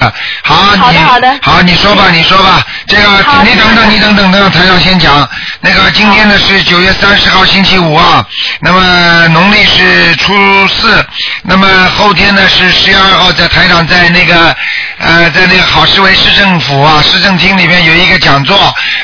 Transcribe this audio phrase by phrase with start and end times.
[0.00, 0.10] 好，
[0.42, 2.64] 好的你好的好，你说吧，你说吧。
[2.86, 5.28] 这个，好你等等，你等等，等台长先讲。
[5.60, 8.24] 那个，今天呢是九月三十号星期五啊，
[8.60, 10.32] 那么农历是初
[10.68, 11.04] 四，
[11.42, 14.56] 那么后天呢是十月二号，在台长在那个
[15.00, 18.56] 呃，在那个好市委市政府啊市政厅里面有一个讲座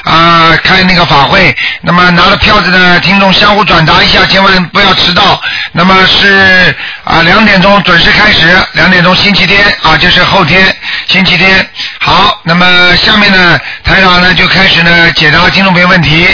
[0.05, 5.41] 啊、开那个法会，那么拿了票子的听众相互转达一下，千万不要迟到。
[5.73, 10.65] 那么是啊两点钟准时开始，两点钟星期天啊，就是后天
[11.07, 11.67] 星期天。
[12.01, 16.29] 好，那么下面呢，台长呢就开始呢解答听众朋友问题。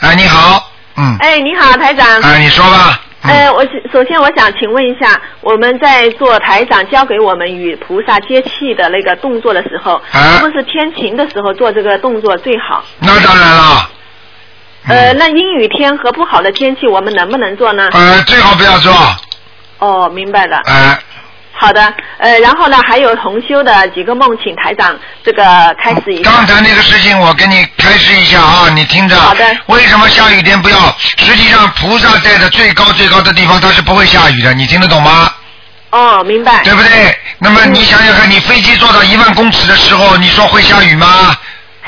[0.00, 2.20] 哎，你好，嗯，哎，你好，台长。
[2.22, 3.00] 哎，你说吧。
[3.26, 12.84] 嗯呃，我是首先我想请问一下，我们在做台长教给我们与菩萨接气的那个动作的时候，啊是不是天晴的时候做这个动作最好？
[13.00, 13.90] 那当然了。
[14.88, 17.88] 呃，嗯那阴雨天和不好的天气，我们能不能做呢？
[17.92, 18.92] 呃，最好不要做，
[19.78, 20.58] 哦，明白了。
[20.64, 20.96] 哎、
[21.58, 21.80] 好的，
[22.18, 25.42] 呃，然后呢，还有同修的几个梦，请台长这个
[25.82, 26.30] 开始一下。
[26.30, 29.16] 刚才那个事情，我给你开示一下啊，你听着。
[29.16, 30.76] 好的为什么下雨天不要？
[31.16, 35.30] 实际上，菩萨在的最高最高的地方，它是不会下雨的，你听得懂吗？
[35.90, 36.62] 哦，明白。
[36.62, 37.18] 对不对？
[37.38, 41.34] 那么你想想看，你飞机坐到一万公尺的时候，你说会下雨吗？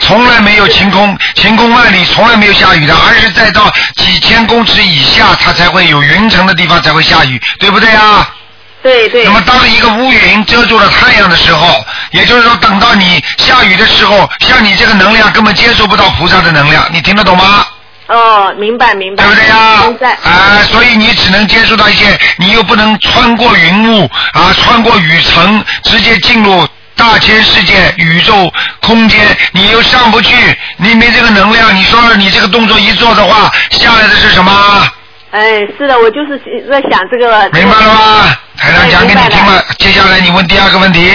[0.01, 8.27] 从来没有晴空，晴空万里，从来没有下雨的，而是在到几千公尺以下，它才会有云层的地方才会下雨，对不对啊？
[8.89, 9.31] 对对那。
[9.31, 17.67] 么当一个乌云遮住了太阳的时候，也就是说，等到你下雨的时候，像你这个能量根本接收不到菩萨的能量，你听得懂吗？
[18.07, 19.23] 哦，明白明白。
[19.23, 20.09] 对不对。
[20.09, 30.35] 啊，所以你只能接触到一些，你又不能穿过云雾啊，穿过雨层，直接进入大千世界、宇宙空间，你又上不去，
[30.79, 31.77] 你没这个能量。
[31.77, 34.89] 你说你这个动作一做的话，下来的是什么？
[35.31, 36.39] 哎，是的，我就是
[36.71, 37.49] 在想这个。
[37.53, 38.25] 明白了吗？
[38.57, 41.11] 台长讲给你听了，接下来你问第二个问题。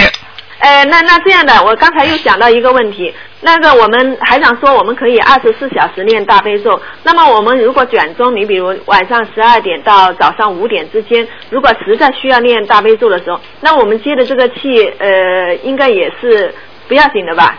[0.60, 16.54] 哎，那那这样的，我刚才又想到一个问题，那个我们台长说我们可以二十四小时念大悲咒，那么我们如果卷宗，你比如晚上十二点到早上五点之间，如果实在需要念大悲咒的时候，那我们接的这个气，呃，应该也是
[16.88, 17.58] 不要紧的吧？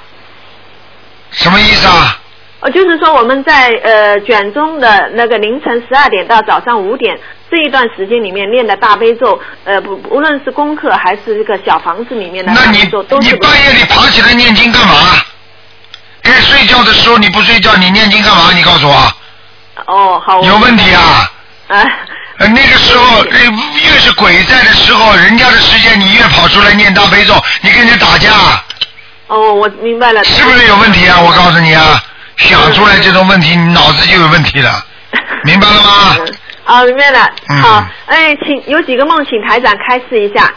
[1.32, 2.18] 什么意思啊？
[2.66, 7.16] 呃，就是说我们在呃卷宗的那个凌晨十二点到早上五点
[7.52, 12.52] 这一段时间里面念的大悲咒，呃不无论是功课还是这个小房子里面的
[12.90, 14.96] 咒，都你半夜里爬起来念经干嘛？
[16.24, 18.52] 该睡觉的时候你不睡觉，你念经干嘛？
[18.52, 19.14] 你告诉我，
[19.86, 21.32] 哦好有问题啊？
[21.68, 21.86] 啊。
[22.40, 28.30] 呃，那个时候， 呃越是鬼在的时候，人家的时间你越跑出来念大悲咒，你跟人家打架，
[29.28, 30.24] 哦，我明白了。
[30.24, 31.22] 是不是有问题啊？
[31.22, 32.04] 我告诉你啊，
[32.38, 34.72] 想出来这种问题，你脑子就有问题了，
[35.44, 36.26] 明白了吗？
[36.66, 37.20] 啊，明白了。
[37.50, 40.54] 嗯好，哎，请有几个梦，请台长开示一下。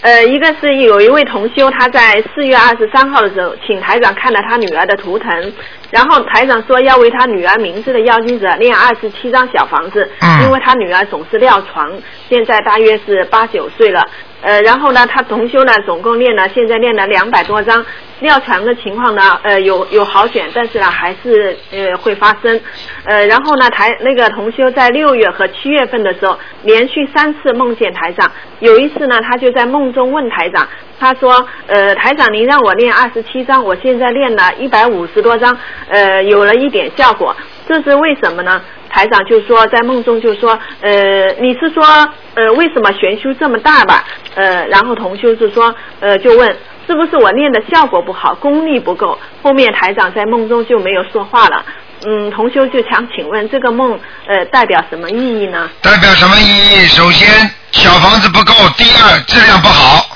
[0.00, 5.52] 呃，一个是有一位同修，他在四月二十三号的时候，请台长看了他女儿的图腾，
[5.90, 11.90] 然后台长说要为他女儿名字的要经者念二十七张小房子，嗯因为他女儿总是尿床，
[12.28, 14.06] 现在大约是八九岁了。
[14.44, 17.84] 呃，然后呢，他同修呢，总共练了，现在练了两百多张。
[18.20, 22.60] 尿床的情况呢，呃，有有好转，但是呢，还是呃会发生。
[23.04, 28.30] 呃，然后呢，台那个同修在六月和七月份的时候，连续三次梦见台长。
[28.60, 30.66] 有一次呢，他就在梦中问台长，
[31.00, 37.34] 他说：“呃，台长，您让我练二十七张，我现在练了一百五十多张，呃，有了一点效果，
[37.68, 38.60] 这是为什么呢？”
[38.90, 41.84] 台长就说，在梦中就说，呃，你是说，
[42.34, 44.04] 呃，为什么悬修这么大吧？
[44.36, 49.18] 呃，然后同修就说，呃，就问是不是我念的效果不好，功力不够？
[49.42, 51.64] 后面台长在梦中就没有说话了。
[52.06, 53.98] 嗯，同修就想请问这个梦，
[54.28, 55.68] 呃，代表什么意义呢？
[55.82, 56.86] 代表什么意义？
[56.86, 60.06] 首先，小房子不够；第二，质量不好。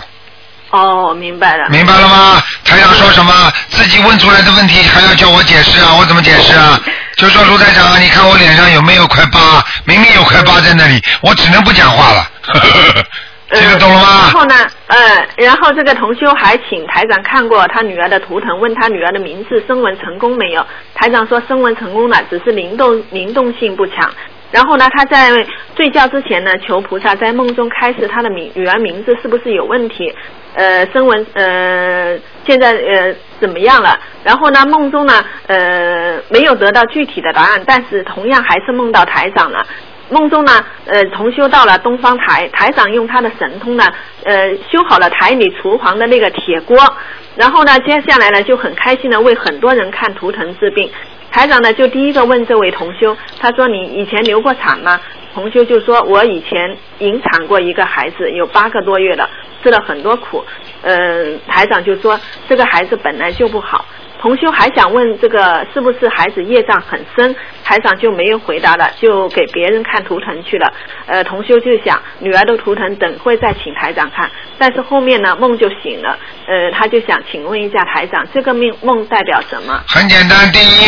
[0.71, 1.69] 哦，明白了。
[1.71, 2.41] 明白了吗？
[2.65, 3.33] 台长说什么？
[3.71, 5.97] 自己问出来的问题还要叫我解释啊？
[5.99, 6.79] 我怎么解释啊？
[7.19, 9.61] 就说卢台长啊，你看我脸上有没有块疤？
[9.85, 12.25] 明明有块疤在那里，我只能不讲话了。
[13.51, 14.31] 听得懂了吗然？
[14.31, 14.55] 后呢，
[14.87, 20.65] 呃，然后这个同修还请台长看过他女儿的图腾，问他女儿的名字声纹成功没有？
[20.95, 24.09] 台长说声纹成功了，只是灵动灵动性不强。
[24.51, 25.31] 然后呢，他在
[25.77, 30.15] 睡觉之前呢，求菩萨在梦中开示他的名女儿名字是不是有问题？
[30.55, 33.99] 呃，声纹呃现在呃怎么样了？
[34.25, 39.65] 然后呢，梦中呢呃没有得到具体的答案，但是同样还是梦到台长了。
[40.11, 43.85] 梦中呢，呃，同修到了东方台，台长用他的神通呢，
[44.25, 46.79] 呃，修好了台里厨房的那个铁锅，
[47.37, 50.91] 然后呢，接下来呢就很开心的为很多人看图腾治病。
[51.31, 55.01] 台长呢就第一个问这位同修，他说你以前流过产吗？
[55.35, 59.29] 同修就说我以前引产过一个孩子，有八个多月了。
[59.61, 60.45] 吃了很多苦。
[60.83, 62.19] 嗯，台长就说
[62.49, 63.85] 这个孩子本来就不好。
[64.21, 67.35] 同修还想问这个是不是孩子业障很深，
[67.65, 70.73] 台长就没有回答了，就给别人看图腾去了。
[71.07, 74.29] 呃，同修就想女儿的图腾等会再请台长看，
[74.59, 76.19] 但是后面呢梦就醒了，
[76.49, 79.81] 呃，他就想请问一下台长，这个梦梦代表什么？
[79.87, 80.87] 很简单，第一，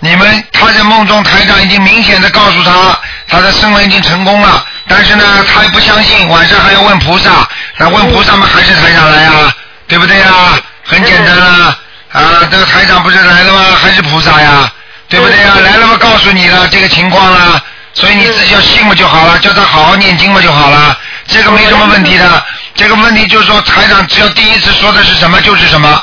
[0.00, 2.98] 你们他在梦中台长已经明显的告诉他，
[3.28, 7.48] 他的声纹已经成功了，但是呢，他又不相信，晚上还要问菩萨，
[7.78, 9.54] 那问菩萨嘛，还是台长来啊，
[9.86, 10.58] 对不对呀？
[10.84, 11.78] 很简单啊。
[12.12, 13.60] 啊，这个台长不是来了吗？
[13.80, 14.70] 还是菩萨呀，
[15.08, 15.54] 对不对呀？
[15.62, 17.62] 来了嘛，告诉你了这个情况了，
[17.94, 22.44] 所以你自己要信嘛就好了，叫他好好念经嘛就好了，这个没什么问题的。
[22.74, 26.02] 这个问题就是说，台长只要第一次说的是什么就是什么，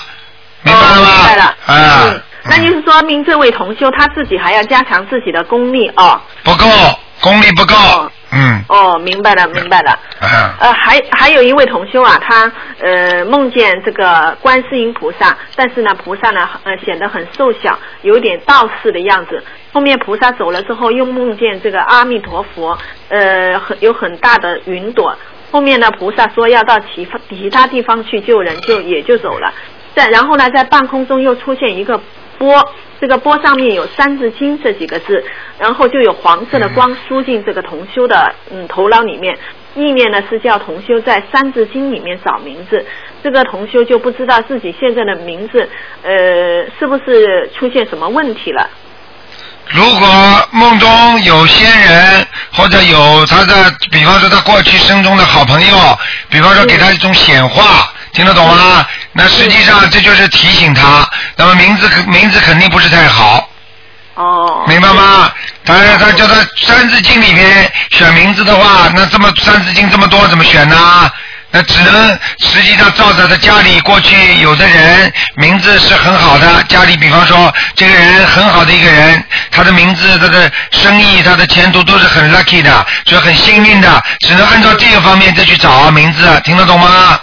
[0.64, 1.12] 明白了吗？
[1.16, 1.56] 明白了。
[1.66, 2.14] 啊。
[2.44, 6.20] 那就是说明这位同修他自己还要加强自己的功力哦。
[6.44, 6.66] 不够，
[7.20, 7.76] 功力不够。
[8.32, 8.64] 嗯。
[8.68, 9.98] 哦，明白了，明白了。
[10.60, 19.44] 呃，还还有一位同修啊，他呃梦见这个观世音菩萨，但是呢，菩萨呢呃显得很瘦小，有点道士的样子。
[19.72, 22.78] 后面菩萨走了之后，又梦见这个阿弥陀佛，
[23.08, 25.16] 呃很有很大的云朵。
[25.52, 29.52] 后面呢，菩萨说要到其其他地方去救人，就也就走了。
[29.96, 32.00] 在然后呢，在半空中又出现一个
[32.38, 32.72] 波。
[33.00, 35.24] 这个波上面有《三字经》这几个字，
[35.58, 39.38] 然后就有黄色的光输进这个同修的嗯头脑里面，
[39.76, 42.86] 意念呢是叫同修在《三字经》里面找名字。
[43.24, 45.70] 这个同修就不知道自己现在的名字
[46.04, 46.12] 呃
[46.78, 48.70] 是不是出现什么问题了。
[49.68, 50.08] 如果
[50.52, 55.78] 梦中有仙人或者有他的，比方说他过去生中的好朋友，
[56.30, 57.94] 比方说给他一种显化。
[58.12, 58.84] 听得懂吗？
[59.20, 61.06] 那实际上这就是提醒他，
[61.36, 63.50] 那么名字名字肯定不是太好。
[64.16, 64.64] 哦。
[64.66, 65.30] 明白吗？
[65.66, 66.36] 当然，他叫他
[66.66, 71.12] 《三字经》里面选名字的话，那这么《三字经》这么多，怎么选呢？
[71.52, 79.22] 那只能实际上照着他家里过去有的人名字是很好的，家里比方说这个人很好的一个人，
[79.52, 87.20] 他的名字、他的生意、他的前途都是很 lucky 的，所以很幸运的，只能按照这个方面再去找名字，听得懂吗？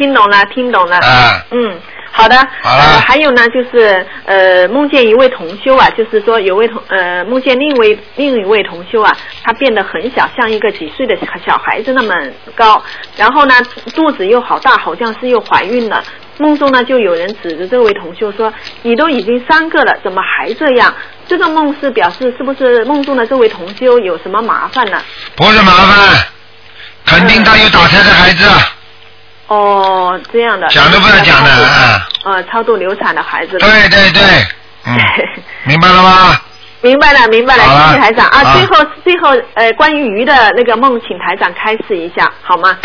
[0.00, 0.96] 听懂了，听懂了。
[0.96, 1.44] 啊。
[1.50, 1.78] 嗯，
[2.10, 2.34] 好的。
[2.62, 9.14] 好呃，还有呢，就是呃，梦见一位同修啊，就是说有位同呃，梦见另一位另一位同修啊，
[9.44, 11.14] 他变得很小，像一个几岁的
[11.44, 12.14] 小孩子那么
[12.54, 12.82] 高，
[13.14, 13.54] 然后呢，
[13.94, 16.02] 肚子又好大，好像是又怀孕了。
[16.38, 18.50] 梦中呢，就有人指着这位同修说
[18.80, 20.94] ：“你都已经三个了，怎么还这样？”
[21.28, 24.98] 这个梦是表示是不是梦中的这位同修有什么麻烦呢？
[25.36, 26.16] 不是麻烦，
[27.04, 28.46] 肯定他有打胎的孩子。
[29.50, 30.66] 哦，这样的。
[30.68, 32.06] 讲都不要讲的啊。
[32.24, 33.58] 呃，超度流产的孩子。
[33.58, 34.22] 对对对，
[34.86, 34.96] 嗯，
[35.66, 36.36] 明白了吗？
[36.82, 38.54] 明白了，明白了，谢谢台长啊。
[38.54, 42.78] 最后，最后，呃，关于鱼的那个梦，请台长开示一下，好吗？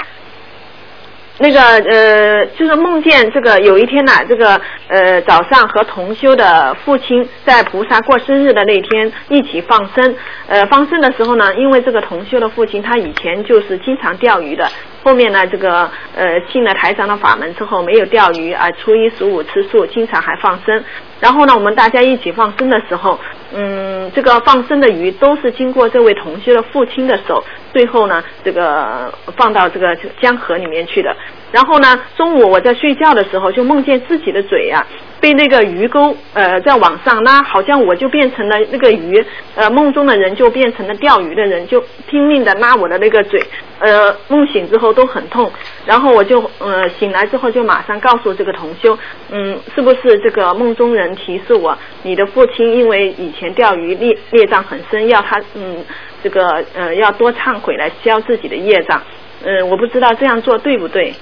[1.37, 10.15] 那个呃，就是梦见这个有一天呐，这个呃早上和同修的父亲在菩萨过生日的那天一起放生。
[10.47, 14.65] 呃，放生的时候呢，因为这个同修的父亲他以前就是经常钓鱼的，
[15.05, 20.83] 后面呢这个呃进了台长的法门之后没有钓鱼啊，初一十五吃素，经常还放生。
[21.19, 23.19] 然后呢，我们大家一起放生的时候，
[23.53, 31.15] 嗯，这个放生的鱼都是经过这位同修的父亲的手，最后呢这个放到这个江河里面去的。
[31.51, 34.85] 然后呢，中午我在睡觉的时候就梦见自己的嘴呀
[35.21, 39.23] 被那个鱼钩呃在往上拉，好像我就变成了那个鱼，
[39.55, 43.41] 呃梦中的人就变成了钓鱼的人，就拼命的拉我的那个嘴，
[43.79, 45.49] 呃梦醒之后都很痛，
[45.85, 48.97] 然后我就呃醒来之后就马上告诉这个同修，
[49.31, 55.83] 嗯是不是这个梦中人能提示我，你的父亲因为以前钓鱼孽孽障很深，要他嗯
[56.23, 59.01] 这个呃要多忏悔来消自己的业障，
[59.43, 61.13] 嗯我不知道这样做对不对。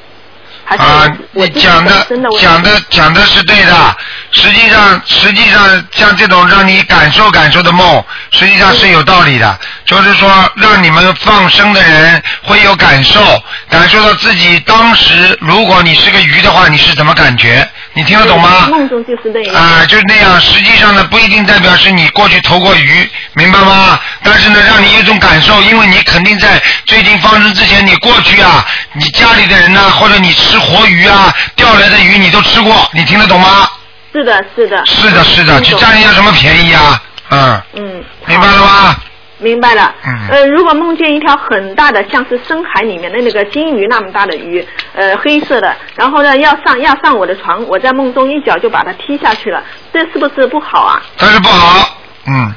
[0.67, 2.07] 啊，你讲的
[2.39, 3.97] 讲的讲的是对的。
[4.31, 9.59] 实际上，实际上像这种让你感受感受的梦，实际上是有道理的。
[9.85, 13.21] 就是说，让你们放生的人会有感受，
[13.69, 17.67] 感受到自己当时，如果你是个鱼的话，你是怎么感觉？
[17.93, 18.67] 你听得懂吗？
[18.71, 19.53] 梦中就是那样。
[19.55, 20.41] 啊，就是那样。
[20.41, 23.99] 实际上呢，不一定代表是你过去投过鱼，明白吗？
[24.23, 33.67] 但是呢，让你有一种感受，因为你肯定在最近放生之前，你过去啊，你家里的人呢，或者你吃活鱼啊，钓来的鱼你都吃过，你听得懂吗？
[34.11, 34.85] 是的，是的。
[34.85, 37.01] 是的，是的，去占人家什么便宜啊？
[37.29, 37.61] 嗯。
[37.73, 38.03] 嗯。
[38.27, 38.95] 明白了吗？
[39.39, 39.93] 明白了。
[40.05, 40.27] 嗯。
[40.29, 51.01] 呃，如果梦见一条很大的，像是深海里面的那个金鱼那么大的鱼，呃，黑色的，然后呢要上要上我的床，我在梦中一脚就把它踢下去了，这是不是不好啊？
[51.17, 51.97] 这是不好，
[52.27, 52.53] 嗯。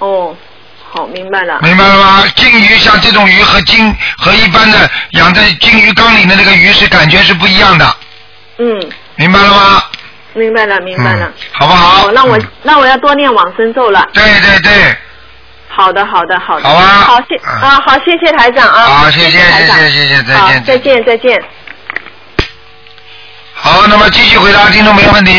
[0.00, 0.36] 哦，
[0.92, 1.60] 好，明白了。
[1.62, 2.24] 明白了吗？
[2.34, 7.96] 金鱼像这种鱼和金和一般的养在金鱼缸里的那个鱼是感觉是不一样的，
[8.58, 9.82] 嗯，明白了吗？
[10.34, 11.32] 明白了，明白了嗯。
[11.52, 12.06] 好不好？
[12.06, 14.08] 哦，那我嗯那我要多念往生咒了。
[14.12, 14.96] 对对对，
[15.68, 16.68] 好的，好的，好的。
[16.68, 18.82] 好啊好，谢嗯啊，好，谢谢台长啊。
[18.82, 21.44] 好谢谢谢谢谢谢再见再见再见，再见。
[23.54, 25.32] 好，那么继续回答听众朋友问题。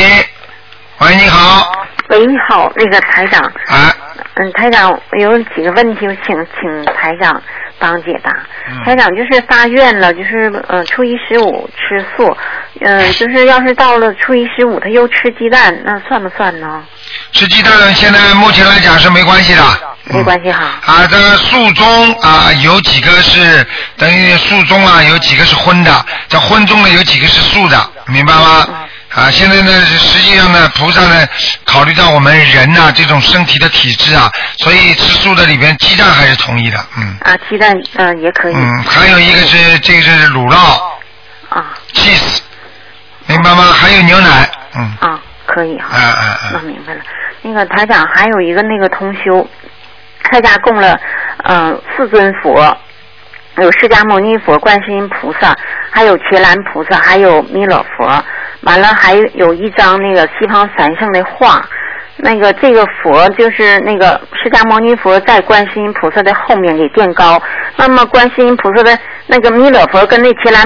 [1.00, 1.72] 喂，你好，
[2.10, 3.91] 喂，你好，那个台长，啊，
[4.36, 7.42] 嗯，台长有几个问题，我请请台长
[7.80, 8.32] 帮解答。
[8.70, 12.36] 嗯台长就是发愿了，就是呃初一十五吃素，
[12.80, 16.82] 嗯、就是要是到了初一十五他又吃鸡蛋，那算不算呢？
[17.34, 19.64] 吃鸡蛋现在目前来讲是没关系的，
[20.06, 20.80] 没关系哈。
[20.86, 23.66] 啊，这个素中啊，有几个是
[23.98, 25.92] 等于素中啊，有几个是荤的，
[26.30, 28.66] 这荤中呢有几个是素的，明白吗？
[29.13, 31.27] 啊，现在呢，实际上呢，菩萨呢，
[31.65, 38.53] 考虑到我们人呐、这种身体的体质啊，所以吃素的里边鸡蛋还是同意的，嗯啊，鸡蛋嗯、呃也可以。
[38.56, 40.56] 嗯，还有一个是这个是乳酪
[41.50, 42.39] 啊 cheese，
[43.27, 43.63] 明白吗？
[43.74, 45.89] 还有牛奶，嗯，啊，可以哈。
[45.91, 47.01] 啊啊啊，那明白了。
[47.41, 49.46] 那个台长还有一个那个同修，
[50.24, 50.98] 他家供了
[51.44, 52.77] 嗯、呃四尊佛，
[53.58, 55.53] 有释迦牟尼佛、观世音菩萨，
[55.91, 58.24] 还有伽蓝菩萨，还有弥勒佛。
[58.62, 61.62] 完了还有一张那个西方三圣的画。
[62.24, 67.41] 那个这个佛就是那个释迦牟尼佛在观世音菩萨的后面给垫高，
[67.77, 70.63] 那么观世音菩萨的那个弥勒佛跟那伽蓝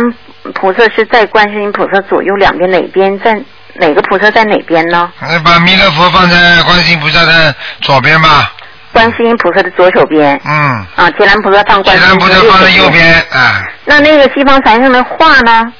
[0.54, 3.40] 菩萨是在观世音菩萨左右两边哪边在
[3.76, 5.10] 哪个菩萨在哪边呢？
[5.46, 8.52] 把弥勒佛放在观世音菩萨的左边吧，
[8.92, 12.92] 观世音菩萨的左手边，嗯，啊，伽蓝菩萨放观世其他菩音菩萨萨放在右边。
[12.92, 13.64] 边，哎。
[13.86, 15.72] 那那个西方三圣的画呢？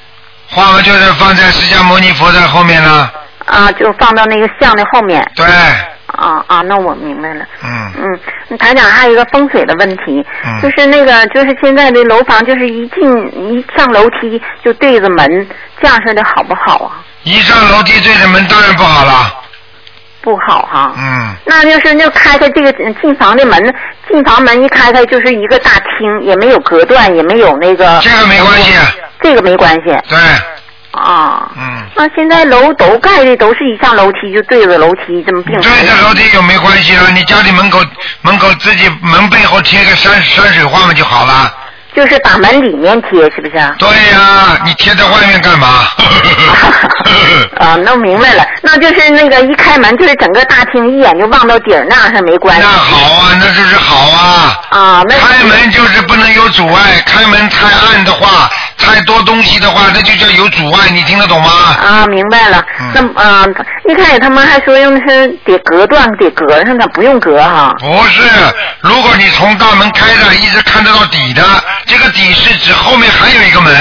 [0.48, 3.10] 画嘛就是放在释迦牟尼佛的后面呢，
[3.44, 5.22] 啊，就放到那个像的后面。
[5.34, 5.44] 对，
[6.06, 7.44] 啊啊，那我明白了。
[7.64, 7.92] 嗯，
[8.50, 13.02] 嗯，台长还有一个风水的问题，嗯就是那个就是现在的楼房，就是一进
[13.34, 15.48] 一上楼梯就对着门，
[15.80, 17.02] 这样式的好不好啊？
[17.24, 19.34] 一上楼梯对着门当然不好了，
[20.22, 20.94] 不好哈。
[20.96, 23.74] 嗯，那就是就开开这个嗯进房的门，
[24.08, 27.98] 进房门一开开就是一个大厅，也没有隔断，也没有那个。
[28.00, 28.72] 这个没关系，
[29.26, 30.18] 这个没关系对，
[30.92, 31.50] 啊。
[31.56, 35.62] 嗯，那现在楼都盖的都是一上楼梯就对着楼梯这么并排。
[35.62, 37.10] 对着楼梯有没关系了？
[37.10, 37.80] 你家里门口
[38.22, 41.52] 门口自己门背后贴个山山水画嘛就好了。
[41.94, 43.52] 就是把门里面贴，是不是？
[43.78, 45.88] 对呀、你贴在外面干嘛？
[47.58, 54.60] 啊，弄明白了，那就是那个一开门就是整个大厅一眼就望到底儿，那样是没关系那好啊，那就是好啊。
[54.68, 55.02] 啊。
[55.08, 61.50] 那开门就是不能有阻碍，开门太暗的话，太多东西的话，那就叫有阻碍，你听得懂吗？
[61.50, 62.64] 啊，明白了。
[62.80, 63.46] 嗯那啊、
[63.88, 67.74] 一开始他们还说用的是得隔断，得隔上的，不用隔哈。
[67.78, 68.22] 不是，
[68.80, 71.42] 如果你从大门开着，一直看得到底的，
[71.86, 73.74] 这个底是指后面还有一个门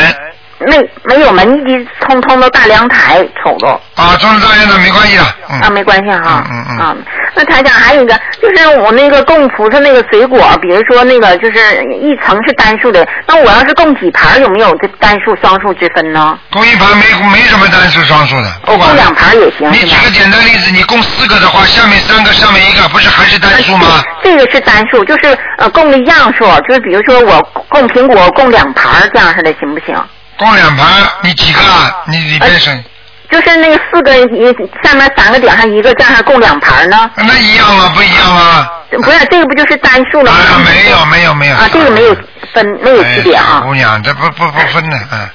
[0.60, 3.68] 没没有门，一直通通到大阳台瞅着。
[3.96, 6.44] 啊，中大院的没关系的，嗯，啊，没关系哈。
[6.50, 6.96] 嗯嗯嗯啊，
[7.36, 11.60] 那台长还有一个，就是我那个供菩萨那个水果，比如说那个就是
[12.02, 16.38] 一层是单数的，那我要是供几盘，有没有这单数双数之分呢？
[16.52, 19.70] 供一盘没没什么单数双数的，不管供两盘也行？
[19.72, 24.02] 你举个简单例子，你供四个的话，下面三个，上面一个，不是还是单数吗？
[24.24, 29.96] 这个是单数，就是呃供的样数，就是比如说我供苹果供两盘这样式的，行不行？
[30.38, 30.88] 供两盘，
[31.24, 31.96] 你几个啊？
[32.08, 32.84] 你里边是
[33.32, 37.10] 就是那个四个一下面三个点上一个，这样供两盘呢？
[37.16, 37.92] 那一样吗？
[37.96, 38.70] 不一样吗？
[38.92, 40.38] 不是，这个不就是单数了吗？
[40.38, 41.56] 啊，没有没有没有。
[41.56, 42.16] 啊，这个没有
[42.54, 43.62] 分，没有区别哎啊。
[43.66, 45.30] 姑娘，这不不不分的，嗯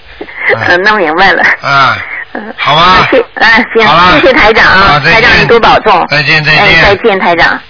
[0.69, 1.42] 嗯，弄明白了。
[1.62, 1.99] 啊，
[2.33, 6.07] 嗯好吧谢，啊，行好了，谢谢台长啊台长你多保重。
[6.09, 7.19] 再见再见，再见。
[7.19, 7.61] 台长。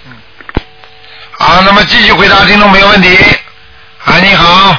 [1.31, 3.17] 好，那么继续回答听众朋友问题。
[4.05, 4.75] 啊，你好，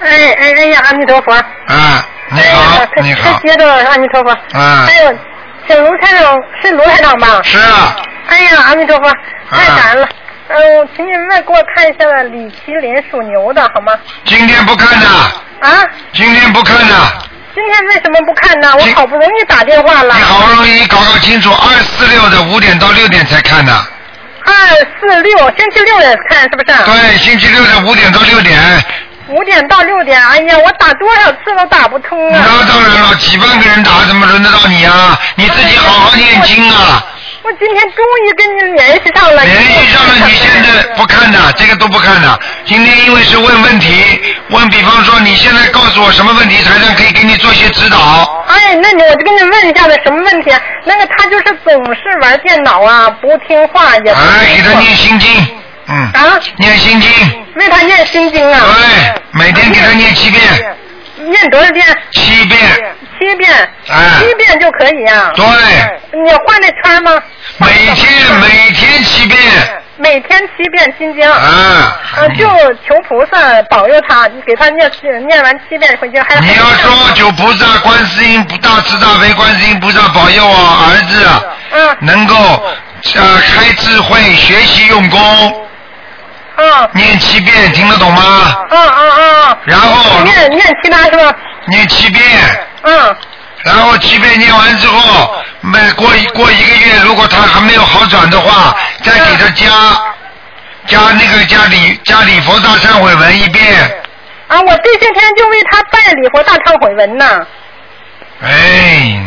[0.00, 1.32] 哎哎哎呀，阿弥陀佛！
[1.32, 4.30] 啊，你哎好呀，你好，接着阿弥陀佛。
[4.56, 5.18] 啊还有，
[5.66, 7.40] 请卢台长是卢台长吧？
[7.42, 7.96] 是啊，
[8.28, 9.12] 哎呀，阿弥陀佛，
[9.50, 10.08] 太感恩了。
[10.50, 13.92] 嗯、我请你们给我看一下李麒麟属牛的好吗？
[14.24, 15.06] 今天不看的，
[15.60, 16.94] 啊，今天不看的，
[17.54, 18.72] 今天为什么不看呢？
[18.74, 20.22] 我今好不容易打电话了你。
[20.22, 23.72] 好不容易搞搞清楚，二四六的五点到六点才看的，
[24.44, 24.54] 二
[25.00, 26.84] 四六，星期六也看是不是？
[26.84, 28.58] 对，星期六的五点到六点，
[29.28, 32.40] 五点到六点，哎呀，我打多少次都打不通啊！
[32.44, 35.18] 那当然了，几万个人打，怎么轮得到你啊？
[35.36, 37.04] 你自己好好念经啊！
[37.42, 39.44] 我今天终于跟你联系上了。
[39.44, 42.40] 联系上了，你现在不看的，这个都不看的。
[42.64, 44.20] 今天因为是问问题，
[44.50, 47.98] 问比方说你现在告诉我什么问题，台上可以给你做些指导。
[48.48, 50.50] 哎，那你我就跟你问一下子什么问题？
[50.84, 55.30] 那个他就是总是玩电脑啊，不听话，也不哎，给他念心经，
[55.88, 57.10] 嗯，啊，念心经，
[57.56, 58.60] 为他念心经啊。
[58.60, 60.42] 对，每天给他念七遍，
[61.16, 61.84] 念多少遍？
[62.12, 62.60] 七遍，
[63.18, 63.50] 七遍。
[63.88, 65.32] 哎七遍就可以啊。
[65.34, 65.44] 对，
[66.22, 67.18] 你换那圈吗？
[67.56, 69.38] 每天每天七遍，
[69.96, 71.26] 每天七遍心经。
[71.30, 72.46] 啊呃，就
[72.86, 74.90] 求菩萨保佑他，你给他念
[75.26, 76.38] 念完七遍回去还。
[76.40, 81.42] 你要说求菩萨、观世音大慈大悲观世音菩萨保佑我儿子啊
[81.72, 82.34] 嗯能够
[83.14, 85.52] 呃开智慧、学习用功，啊
[86.92, 88.54] 念七遍，听得懂吗？
[88.70, 89.56] 嗯嗯嗯！
[89.64, 91.34] 然后念念其他是吧？
[91.66, 92.22] 念七遍，
[92.82, 93.16] 嗯
[93.64, 99.66] 然后七遍念完之后，每过一过一个月，如果他还没有好转的话，再给他加
[100.86, 103.74] 加那个加礼加礼佛大忏悔文一遍。
[104.46, 107.46] 啊，我这些天就为他拜礼佛大忏悔文呢。
[108.42, 109.20] 哎，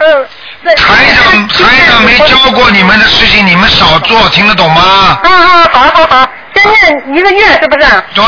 [0.00, 0.26] 嗯。
[0.62, 5.18] 对台长台长没教过你们的事情，你们少做，听得懂吗？
[5.22, 6.28] 啊啊，好好好，
[6.62, 7.86] 先念一个月是不是？
[8.14, 8.24] 对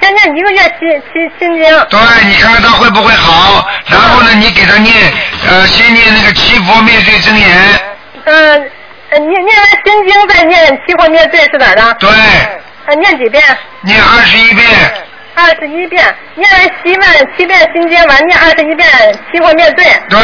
[0.00, 1.86] 先念一个月心心心经。
[1.88, 3.66] 对，你看看他会不会好？
[3.86, 4.94] 然后呢，你给他念
[5.48, 7.48] 呃，先念那个七佛灭罪真言，
[8.24, 8.70] 嗯、
[9.10, 11.94] 呃，念念完心经再念七佛灭罪是哪儿的？
[12.00, 12.10] 对，
[12.86, 13.42] 呃，念几遍？
[13.82, 14.66] 念二十一遍，
[15.34, 16.02] 二十一遍。
[16.34, 18.88] 念完七万七遍心经，完念二十一遍
[19.30, 20.18] 七佛灭罪，对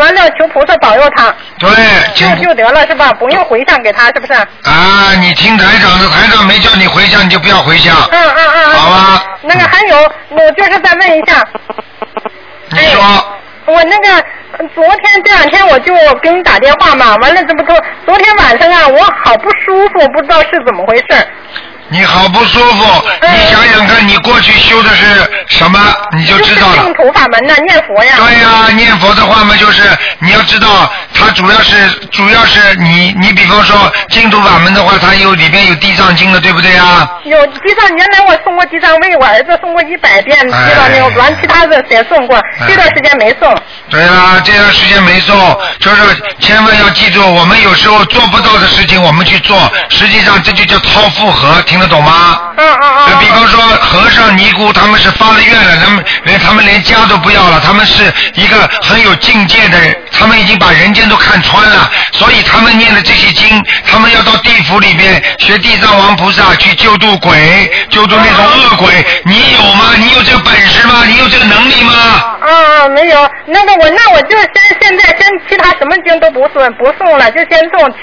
[0.00, 1.70] 完了求菩萨保佑他，对，
[2.14, 3.12] 请就就得了是吧？
[3.12, 4.32] 不用回向给他是不是？
[4.32, 7.94] 啊，你听台长的，台长没叫你回向，你就不要回向。
[8.10, 8.64] 嗯嗯嗯。
[8.64, 9.96] 嗯好吧那个还有，
[10.30, 11.46] 我就是再问一下，
[12.70, 13.02] 你说，
[13.66, 14.24] 我那个
[14.58, 21.26] 呃昨天这两天我就给你打电话嘛，完了这不都昨天晚上啊，我好不舒服，不知道是怎么回事。
[21.90, 22.84] 你好不舒服，
[23.20, 25.04] 嗯你想想看，你过去修的是
[25.48, 25.78] 什么，
[26.12, 26.94] 你就知道了净。
[26.94, 28.14] 土法门呐，念佛呀。
[28.18, 29.82] 对呀、念佛的话嘛，就是
[30.18, 37.08] 你要知道，它主要是主要是你你比方说净土法门的话，它有里边有地藏经的，对不对呀？
[37.24, 43.54] 有地藏，原来我送过地藏为我儿子送过一百遍地藏经，完其他的也送过，哎这段时间没送。
[43.88, 45.34] 对呀，这段时间没送，
[45.80, 46.02] 就是
[46.40, 49.56] 千万要记住，我们有时候做不到的事情我们去做，
[49.88, 52.40] 实际上这就叫掏负荷，听得懂吗？
[52.56, 53.18] 嗯嗯嗯。
[53.18, 69.90] 比方说和尚尼姑他们是发了愿了，他们连他们连家都不要了，他们是一个很有境界的人，他们已经把人间都看穿了，所以他们念的这些经，他们要到地府里边学地藏王菩萨去救度鬼，救度那种恶鬼，你有吗？
[69.96, 71.04] 你有这个本事吗？
[71.06, 71.92] 你有这个能力吗？
[72.40, 77.98] 啊啊，没有，那个我那我就先现在先其他什么经都不送不送了，就先送七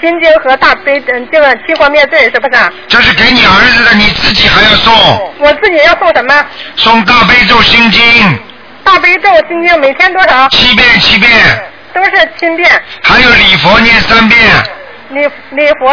[0.00, 2.72] 心经和大悲嗯这个七佛灭罪是不是？
[2.88, 4.94] 这是给你儿子的，你自己还要送，
[5.38, 6.46] 我自己要送什么？
[6.76, 8.38] 送大悲咒心经。
[8.84, 10.48] 大悲咒心经每天多少？
[10.48, 11.30] 七遍七遍，
[11.92, 12.70] 都是七遍。
[13.02, 14.40] 还有礼佛念三遍，
[15.10, 15.88] 礼礼佛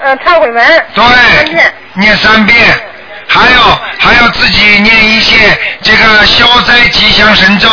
[0.00, 0.84] 呃忏悔文。
[0.94, 2.58] 对三遍，，念三遍，
[3.28, 3.60] 还有
[3.98, 7.68] 还要自己念一些这个消灾吉祥神咒，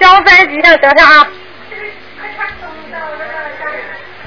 [0.00, 1.26] 消灾吉祥神咒啊，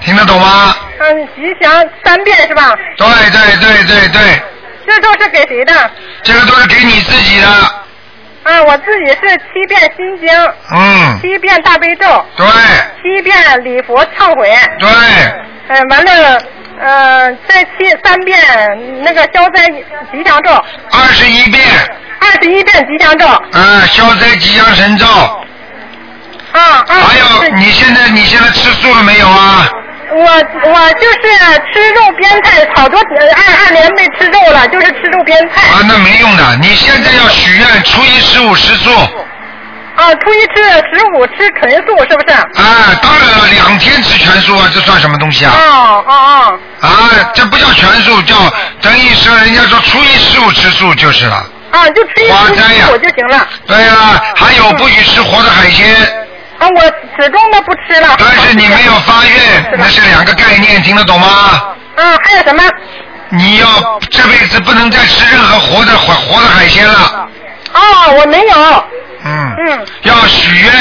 [0.08, 0.74] 听得懂吗？
[1.02, 1.70] 嗯吉祥
[2.06, 2.74] 三遍是吧？
[2.98, 4.42] 对对对对对，
[4.88, 5.92] 这都是给谁的？
[6.24, 7.48] 这个都是给你自己的，
[8.44, 10.30] 啊，我自己是七遍心经，
[10.74, 12.46] 嗯，七遍大悲咒，对。
[13.04, 14.90] 七遍礼佛忏悔，对，
[15.68, 16.42] 嗯，完了，
[16.80, 18.40] 呃，再七三遍
[19.04, 20.52] 那个消灾吉祥咒，
[20.92, 21.66] 二十一遍，
[22.22, 25.06] 二十一遍吉祥咒，嗯，消灾吉祥神咒，
[26.54, 26.96] 啊啊。
[27.08, 29.68] 还有你现在你现在吃素了没有啊？
[30.10, 31.22] 我我就是
[31.74, 35.68] 吃肉边菜，好多二二年没吃肉了，就是吃肉边菜。
[35.70, 38.92] 啊，那没用的，你现在要许愿，初一十五吃素。
[39.96, 42.34] 啊，初一吃十五吃纯素是不是？
[42.36, 45.54] 啊，当然了，两天吃全素啊，这算什么东西啊？
[45.58, 46.60] 哦哦哦。
[46.88, 48.36] 啊，这不叫全素，叫
[48.82, 51.46] 等于是人家说初一十五吃素就是了。
[51.72, 53.48] 啊，就吃一吃花斋呀素就行了。
[53.66, 55.86] 对呀，还有不许吃活的海鲜，
[56.60, 56.82] 啊，我
[57.22, 58.16] 始终都不吃了。
[58.18, 61.28] 但是你没有发愿，那是两个概念，听得懂吗？
[61.96, 62.64] 啊，还有什么？
[63.30, 67.28] 你要这辈子不能再吃任何活的活活的海鲜了，
[67.74, 67.80] 哦，
[68.20, 68.86] 我没有。
[69.26, 69.86] 嗯，嗯。
[70.04, 70.72] 要许愿，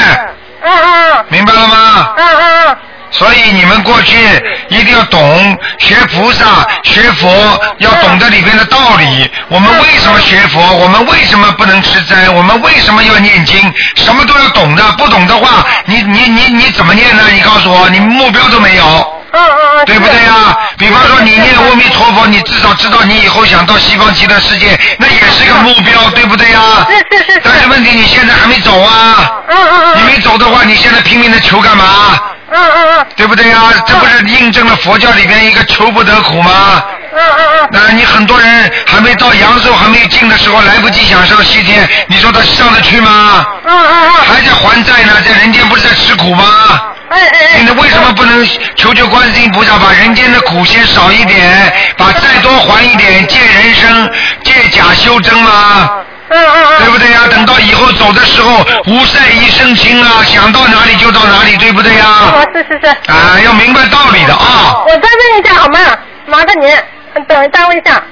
[0.62, 2.14] 嗯嗯明白了吗？
[2.16, 2.78] 啊啊啊！
[3.18, 4.16] 所以你们过去
[4.68, 7.28] 一定要懂学菩萨、学佛，
[7.78, 9.30] 要懂得里边的道理。
[9.48, 10.60] 我们为什么学佛？
[10.74, 12.28] 我们为什么不能吃斋？
[12.28, 13.72] 我们为什么要念经？
[13.96, 17.22] 什么都要懂的，不懂的话，你你你你怎么念呢？
[17.32, 19.15] 你告诉我，你目标都没有。
[19.86, 20.56] 对不对呀？
[20.78, 26.60] 比方说你念阿弥陀佛，你至少知道你以后想到西方极乐世界， 那也是个目标，对不对呀？
[26.88, 27.40] 是是是是。
[27.44, 29.30] 但是问题你现在还没走啊！
[29.48, 29.98] 嗯嗯嗯。
[29.98, 31.84] 你没走的话，你现在拼命的求干嘛？
[32.50, 33.06] 嗯嗯嗯。
[33.16, 33.62] 对不对呀？
[33.86, 36.82] 这不是印证了佛教里边一个求不得苦吗？
[37.12, 37.68] 嗯嗯嗯。
[37.72, 43.44] 那你很多人还没到阳寿还没有尽的时候，来不及享受西天，你说他上得去吗？
[43.66, 44.10] 嗯嗯嗯。
[44.28, 46.44] 还在还债呢，在人间不是在吃苦吗？
[47.10, 47.62] 哎哎哎。
[47.62, 48.44] 你为什么不能
[48.76, 54.10] 求求观世音菩萨，把人间的苦先少一点，把债多还一点，借人生，
[54.44, 56.02] 借假修真吗？
[56.28, 56.78] 嗯嗯嗯。
[56.78, 57.20] 对不对呀？
[57.30, 62.06] 等到以后走的时候，无债一身轻啊，想到哪里就到哪里，对不对呀？
[62.06, 62.86] 哦，是是是。
[63.12, 64.82] 啊，要明白道理的啊！
[64.86, 65.78] 我再问一下好吗？
[66.26, 66.76] 麻烦您，
[67.28, 68.02] 等耽误一下。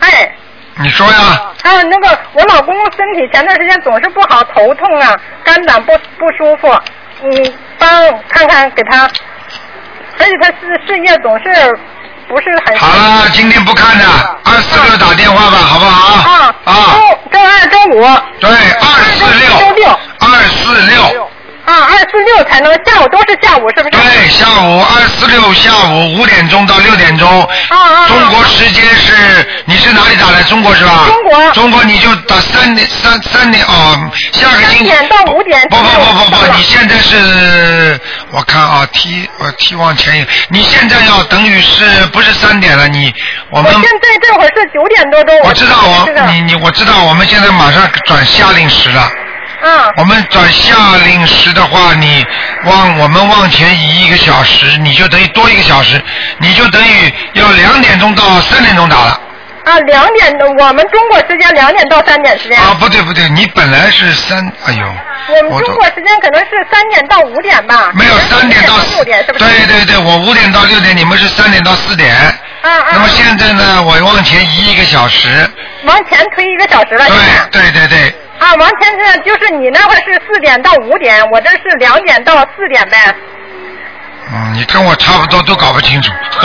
[0.00, 0.32] 哎。
[0.76, 1.18] 你说呀。
[1.62, 6.74] 啊，那个我老公身体前段时间总是不好，头痛啊，肝胆不不舒服，
[7.22, 9.06] 你帮看看给他，
[10.16, 11.44] 所以他是事业总是
[12.26, 12.78] 不是很。
[12.78, 16.30] 好了，今天不看了，二四六打电话吧，好不好？
[16.30, 16.72] 啊啊。
[16.94, 18.00] 周周二、周五。
[18.40, 19.24] 对，二四。
[19.74, 19.88] 六。
[20.20, 20.80] 二四
[21.12, 21.30] 六。
[21.64, 23.96] 啊，二四六才能下午都是下午，是不是？
[23.96, 27.42] 对，下午二四六下午五点钟到六点钟。
[27.68, 28.08] 啊啊。
[28.08, 30.42] 中国时间是，你是哪里打来？
[30.42, 31.06] 中国是吧？
[31.06, 31.50] 中国。
[31.52, 34.88] 中国你就打三点三三点哦，下个星期。
[34.90, 35.60] 三点到五点。
[35.70, 37.98] 不不不不不，你现在是，
[38.30, 42.86] 我看啊，T 我 T 往前一，你现在要等于是不是三点了？
[42.88, 43.12] 你
[43.50, 43.72] 我们。
[43.72, 45.34] 我现在这会儿是九点多钟。
[45.44, 49.10] 我知道我你你我知道我们现在马上转夏令时了。
[49.64, 49.92] 嗯。
[49.96, 50.74] 我们转夏
[51.04, 52.24] 令时的话，你
[52.64, 56.00] 往我们往前移一个小时，你就等于多一个小时，
[56.38, 59.20] 你就等于要两点钟到三点钟打了。
[59.64, 62.58] 啊，两点，我们中国时间两点到三点时间。
[62.58, 64.94] 啊，不对不对，你本来是三，哎呦。
[65.26, 67.90] 我们中国时间可能是三点到五点吧。
[67.94, 69.44] 没有三点到六点是不是？
[69.46, 72.14] 对对对，我五点到六点，你们是三点到四点。
[72.60, 72.86] 啊啊。
[72.92, 75.48] 那么现在呢，我往前移一个小时。
[75.84, 77.06] 往前推一个小时了。
[77.50, 78.14] 对对对对。
[78.44, 83.14] 啊，王先生就是你那会儿是四点到五点，我这是两点到四点呗。
[84.32, 86.12] 嗯，你跟我差不多，都搞不清楚。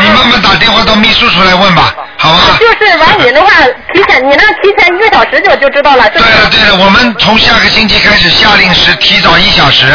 [0.00, 2.58] 你慢慢打电话到秘书处来问吧，好吧？
[2.58, 3.52] 就是完你的话，
[3.92, 6.08] 提前你那提前一个小时就就知道了。
[6.10, 9.86] 对了对了，我们从下个星期开始下令时提早一小时。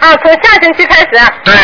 [0.00, 1.08] 啊，从下星期开始。
[1.44, 1.54] 对。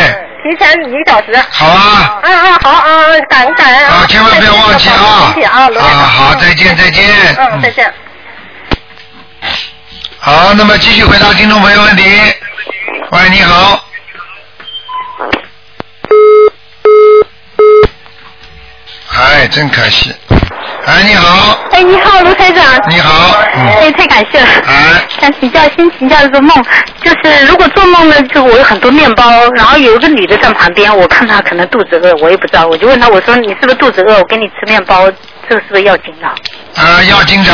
[0.42, 1.36] 提前一个小时。
[1.50, 2.20] 好啊。
[2.22, 2.86] 嗯嗯，好啊，
[3.28, 3.86] 感恩感恩。
[3.88, 5.34] 啊，千万不要忘记啊！
[5.50, 7.04] 啊，好，再见再见。
[7.36, 7.92] 嗯，再见。
[10.22, 12.04] 好，那么继续回答听众朋友问题。
[13.10, 13.82] 喂，你好。
[19.16, 20.14] 哎，真可惜。
[20.84, 21.58] 哎，你好。
[21.72, 22.62] 哎，你好，卢台长。
[22.90, 23.38] 你好。
[23.54, 24.46] 哎，太感谢了。
[24.66, 25.08] 哎。
[25.18, 26.54] 想请教，先请教一个梦，
[27.02, 34.18] 就是如果做梦呢，就我有很多面包，然后有一个女的在旁边，我看她可能肚子饿，我也不知道，我就问她，我说你是不是肚子饿？
[34.18, 35.10] 我给你吃面包，
[35.48, 36.26] 这个是不是要紧的？
[36.82, 37.52] 啊，要紧的。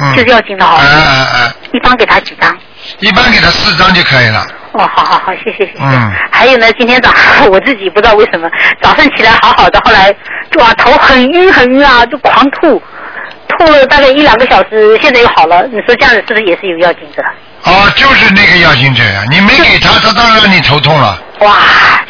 [0.00, 0.14] 嗯。
[0.14, 0.78] 就是要紧的哦。
[0.80, 1.54] 嗯嗯嗯。
[1.72, 2.56] 一般给他几张？
[3.00, 4.44] 一般给他四张就可以了。
[4.72, 5.78] 哦，好好好，谢谢谢谢。
[5.80, 6.12] 嗯。
[6.30, 8.48] 还有呢，今天早上我自己不知道为什么
[8.82, 10.14] 早上起来好好的，后来
[10.58, 12.82] 哇头很晕很晕啊，就狂吐，
[13.48, 15.66] 吐了大概一两个小时，现在又好了。
[15.68, 17.22] 你说这样子是不是也是有药精者？
[17.64, 21.18] 哦，就是那个药性者呀，你没给他，他当然让你头痛了。
[21.40, 21.56] 哇。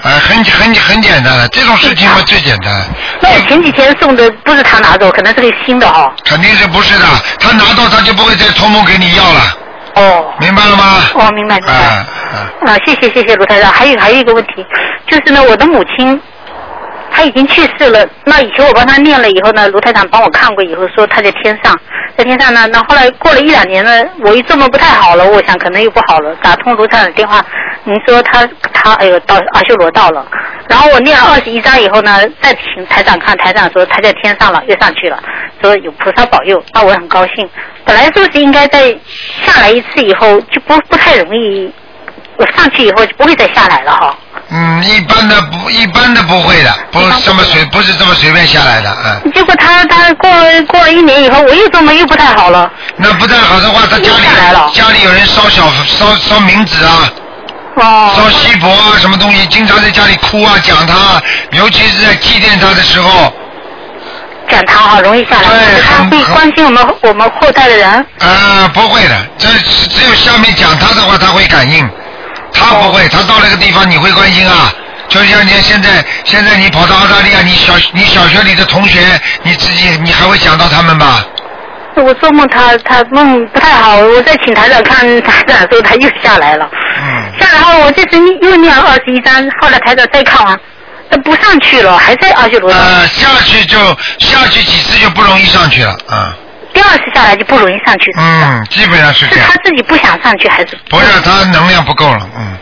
[0.02, 2.84] 哎，很很很简单的，这种事情嘛最简单。
[3.20, 6.10] 那我前几天送的不是他拿走，可能是个新的哦。
[6.24, 7.04] 肯定是不是的，
[7.38, 9.40] 他拿到他就不会再托梦给你要了。
[9.94, 11.02] 哦，明白了吗？
[11.14, 11.72] 哦，明白明白。
[11.72, 12.06] 啊
[12.66, 13.70] 啊，谢谢谢谢卢台长。
[13.70, 14.64] 还有还有一个问题，
[15.06, 16.20] 就是呢，我的母亲，
[17.14, 18.06] 他已经去世了。
[18.24, 21.78] 那以前我帮他念了以后呢，卢台长帮我看过以后说他在天上，
[22.16, 22.66] 在天上呢。
[22.72, 27.44] 那后来过了一两年呢，我一做梦不太好了，我想可能又不好了，打通卢台长的电话，
[27.84, 30.26] 您说他他哎呦到阿修罗到了，
[30.68, 35.22] 然后我念了二十一章以后呢，再请台长看，台长说他在天上了，又上去了，
[35.60, 37.48] 说有菩萨保佑，那我很高兴。
[37.84, 38.90] 本来说是应该在
[39.44, 41.72] 下来一次以后就不不太容易，
[42.42, 44.16] 我上去以后就不会再下来了哈。
[44.50, 49.32] 嗯，一般的不一般的不会的，不这么随不是这么随便下来的，嗯。
[49.32, 50.30] 结果他他过
[50.66, 52.70] 过了一年以后，我又做梦又不太好了。
[52.96, 57.12] 那不太好的话，他家里来了家里有人烧小烧烧冥纸啊，
[57.76, 63.32] 哦，烧锡箔啊，什么东西，经常在家里哭啊，讲他，尤其是在祭奠他的时候。
[64.50, 65.48] 讲他好容易下来，
[65.88, 67.88] 他会关心我们我们后代的人。
[68.18, 69.48] 啊，不会的，这
[69.88, 71.88] 只有下面讲他的话，他会感应，
[72.52, 74.72] 他不会，他到那个地方你会关心啊。
[75.08, 79.00] 就像你现在现在你跑到澳大利亚，你小你小学里的同学，
[79.42, 81.26] 你自己你还会想到他们吧？
[81.96, 86.66] 我做梦他他梦不太好，我在请台长看台长的时候他又下来了。
[86.72, 87.40] 嗯。
[87.40, 90.58] 下来后我这次又念了二十一章，后来台长再看完。
[91.10, 92.72] 他不上去了，还在阿修罗。
[92.72, 93.76] 呃，下去就
[94.18, 96.34] 下去几次就不容易上去了，啊。
[96.82, 98.10] 第二次下来就不容易上去。
[98.18, 99.46] 嗯，基本上是这样。
[99.46, 100.76] 是他自己不想上去还是？
[100.90, 102.56] 不是，他能量不够了，嗯。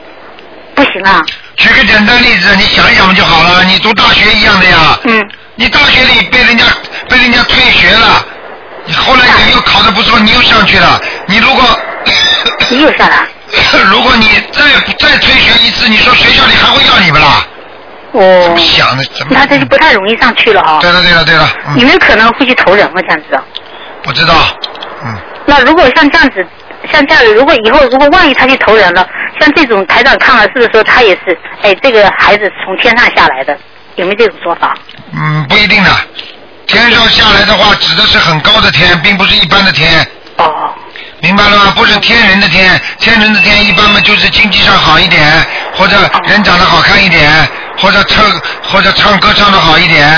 [0.74, 1.22] 不行啊。
[1.56, 3.64] 举个简单例子，你想一想不就好了？
[3.64, 4.98] 你读大学一样的呀。
[5.04, 5.28] 嗯。
[5.54, 6.64] 你大学里被人家
[7.09, 8.24] 被人家退学了，
[8.85, 11.00] 你后来你又考的不错，你又上去了。
[11.26, 11.64] 你如果
[12.68, 13.26] 你又下来？
[13.90, 14.62] 如果你再
[14.98, 17.44] 再退学一次，你说学校里还会要你不啦？
[18.12, 19.33] 哦，想的怎么？
[19.33, 20.78] 那这就不太容易上去了哈。
[20.80, 22.92] 对了对了对了，嗯，有没有可能会去投人啊？
[22.96, 23.42] 这样子啊？
[24.02, 24.34] 不知道，
[25.04, 26.46] 嗯，那如果像这样子，
[26.90, 29.06] 像这样子，如果以后如果万一他去投人了，
[29.38, 31.38] 像这种台长看了，是不是说他也是？
[31.62, 33.56] 哎，这个孩子从天上下来的，
[33.96, 34.74] 有没有这种说法？
[35.12, 35.90] 嗯，不一定的。
[36.66, 40.06] 天上下来的话，指的是很高的天，并不是一般的天。
[40.36, 40.72] 哦。
[41.22, 41.72] 明白了吗？
[41.76, 45.22] 不是天人的天，天人的天一般嘛就是经济上好一点，
[45.74, 47.30] 或者人长得好看一点，
[47.76, 48.24] 或者唱
[48.62, 50.08] 或者唱歌唱得好一点，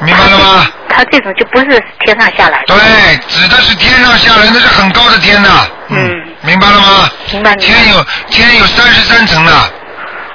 [0.00, 0.66] 明白了吗？
[0.92, 2.74] 他这种就不是天上下来的。
[2.74, 5.66] 对，指的是天上下来，那是很高的天呐。
[5.88, 6.10] 嗯。
[6.42, 7.10] 明白了吗？
[7.32, 7.54] 明白。
[7.56, 9.52] 天有天有三十三层的。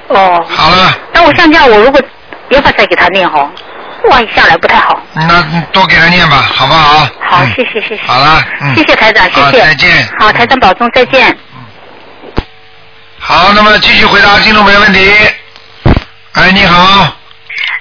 [0.08, 0.46] 哦。
[0.50, 0.98] 好了。
[1.14, 2.02] 那我像这样，我如果
[2.50, 3.50] 要不要再给他念哦？
[4.10, 5.02] 万一下来不太好。
[5.14, 7.08] 那多给他念吧，好不好？
[7.20, 8.02] 好，嗯谢谢谢谢。
[8.06, 8.76] 好了，嗯。
[8.76, 9.60] 谢谢台长，谢好谢。
[9.60, 10.08] 再见。
[10.20, 11.38] 好，台长保重，再见。
[13.20, 15.12] 好，那么继续回答听众朋友问题。
[16.34, 17.17] 哎，你好，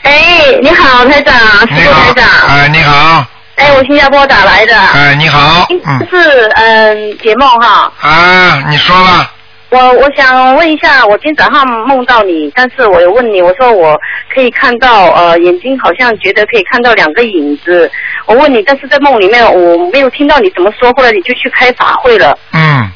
[0.06, 1.34] 哎，你好，台长，
[1.66, 4.76] 是你好台长。，哎，你好，哎，我新加坡打来的。
[4.78, 7.92] 哎，你好，嗯，是嗯解梦哈。
[8.00, 9.32] 啊，你说吧，
[9.70, 14.00] 我我想问一下，我今天早上梦到你，但是我有问你，我说我
[14.32, 17.90] 可以看到呃眼睛好像觉得可以看到两个影子。
[18.26, 22.38] 我问你，但是在梦里面我没有听到你怎么说，后来你就去开法会了。
[22.52, 22.88] 嗯，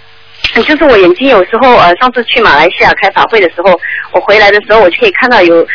[0.54, 3.78] 就是我眼睛有时候呃，上次去马来西亚开法会的时候，
[4.12, 5.66] 我回来的时候，我就可以看到有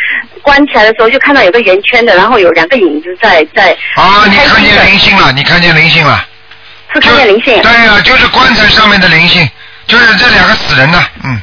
[0.42, 3.72] 关起来的时候就看到有个圆圈的，然后有两个影子在在。
[3.96, 6.26] 啊，你看见灵性了，你看见灵性了，
[6.94, 7.62] 是看见灵性。
[7.62, 9.48] 对呀、就是棺材上面的灵性，
[9.88, 11.42] 就是这两个死人呢，嗯，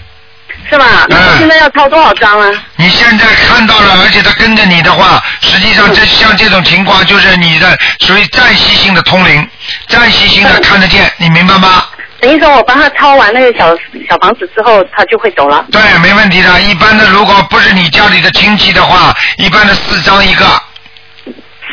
[0.73, 1.05] 是吧？
[1.07, 2.51] 那我现在要抄多少张啊？
[2.77, 9.47] 你现在看到了，而且他跟着你的话，实际上这像这种情况就是你的属于暂时性的通灵，
[9.89, 11.85] 暂时性的看得见，你明白吗？
[12.21, 13.77] 等于说我帮他抄完那个小
[14.09, 15.63] 小房子之后，他就会走了。
[15.71, 16.59] 对，没问题的。
[16.63, 20.47] 一般的，如果不是你家里的亲戚的话，一般的四张一个。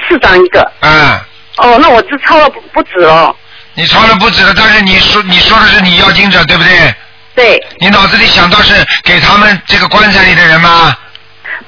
[0.09, 0.71] 四张一个。
[0.81, 1.19] 嗯。
[1.57, 3.33] 哦，那我这抄了不不止哦。
[3.75, 6.93] 你抄了不止了，但是你说你说的是你要经者，对不对？
[7.39, 7.57] 对。
[7.79, 8.73] 你脑子里想到是
[9.03, 10.95] 给他们这个棺材里的人吗？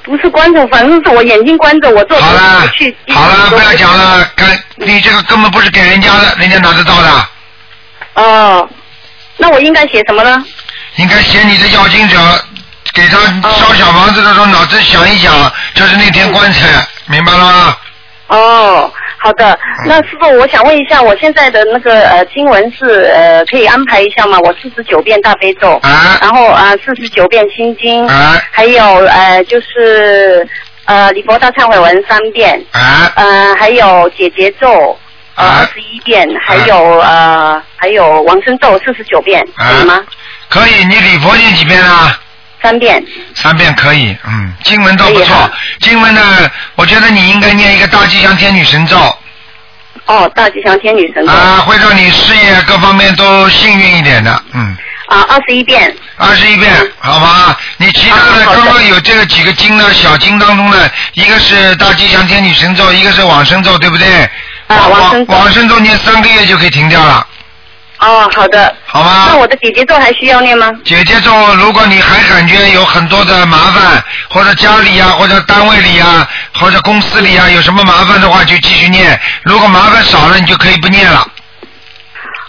[0.04, 2.94] 不是关着，反正是我眼睛关着，我做好了去。
[3.08, 7.28] 好了，不要讲了，跟你这个根本不是给人家的，人家拿得到的。
[8.14, 8.68] 哦，
[9.38, 10.44] 那我应该写什么呢？
[10.96, 12.18] 应该写你的要经者，
[12.92, 13.18] 给他
[13.50, 15.32] 烧小房子的时候，脑子想一想，
[15.74, 17.76] 就是那天棺材，明白了吗？
[18.26, 19.52] 哦，好的。
[19.52, 24.38] 嗯那师傅，我想问一下，我现在的那个呃经文是呃可以安排一下吗？
[24.40, 30.46] 我四十九遍大悲咒，啊然后啊四十九遍心经，啊还有呃就是
[30.84, 34.96] 呃礼佛大忏悔文三遍，啊呃还有解结咒
[35.36, 40.00] 呃二十一遍，还有呃还有往生咒四十九遍，可以吗？
[40.48, 42.18] 可以，你礼佛念几遍啊？
[42.62, 43.04] 三遍。
[43.34, 45.50] 三遍可以，嗯，经文倒不错。
[45.80, 48.96] 经文呢，我觉得你应该念一个大吉祥天女神咒
[50.06, 54.76] 哦，大吉祥天女神咒啊，会让你事业各方面都幸运一点的，嗯。
[55.08, 55.94] 啊二十一遍。
[56.16, 57.58] 二十一遍，好吧？
[57.76, 64.08] 你其他的刚刚有这个几个经呢，小经当中呢，一个是大吉祥天女神咒，一个是往生咒，对不对？
[64.68, 67.26] 啊往生咒往生咒念三个月就可以停掉了，
[68.02, 68.74] 哦，好的。
[68.84, 69.28] 好吗？
[69.30, 70.70] 那我的姐姐咒还需要念吗？
[70.84, 79.18] 姐姐咒，如果你还感觉有很多的麻烦，或者家里呀、或者单位里呀、或者公司里呀、有什么麻烦的话，就继续念。
[79.44, 81.24] 如果麻烦少了，你就可以不念了。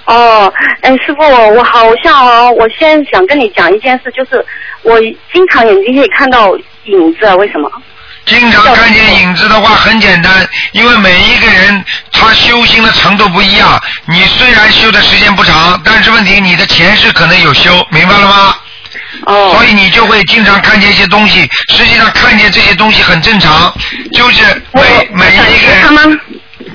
[0.05, 4.43] 哦，哎，师傅，我好像哦，我先想跟你讲一件事，就是
[4.81, 4.99] 我
[5.31, 7.71] 经常眼睛可以看到影子，为什么？
[8.25, 13.81] 经常看见影子的话很简单，因为每一个人他修行的程度不一样。
[14.05, 18.55] 你虽然修的时间不长，但是问题你的前世可能有修，明白了吗？
[19.25, 19.51] 哦。
[19.53, 23.73] 所以你就会经常看见一些东西，实际上看见这些东西很正常，
[24.13, 26.19] 就是每每一个人。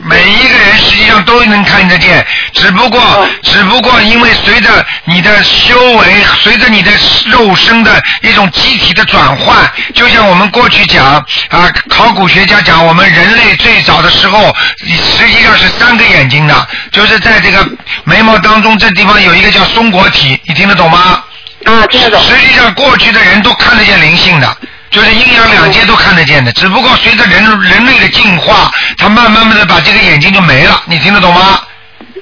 [0.05, 6.91] 每一个人实际上都能看得见，只不过，哦只不过因为随着你的修为，随着你的
[7.27, 11.05] 肉身的一种机体的转换，就像我们过去讲
[11.49, 14.55] 啊，考古学家讲，我们人类最早的时候，
[14.87, 17.67] 实际上是三个眼睛的，就是在这个
[18.05, 21.23] 眉毛当中这地方有一个叫松果体，你听得懂吗？
[21.65, 22.23] 啊，听得懂。
[22.23, 24.57] 实际上过去的人都看得见灵性的。
[24.91, 31.61] 就是阴阳两界都看得见的，只不过随着人人类的进化，它慢慢慢的把这个眼睛就没了，你听得懂吗？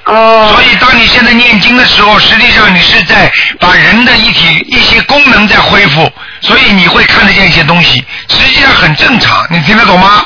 [0.05, 0.51] 哦。
[0.53, 10.25] 所以当你现在念经的时候，实际上你是在把人的一体一些功能在恢复，所以你会看得见一些东西，实际上很正常，你听得懂吗？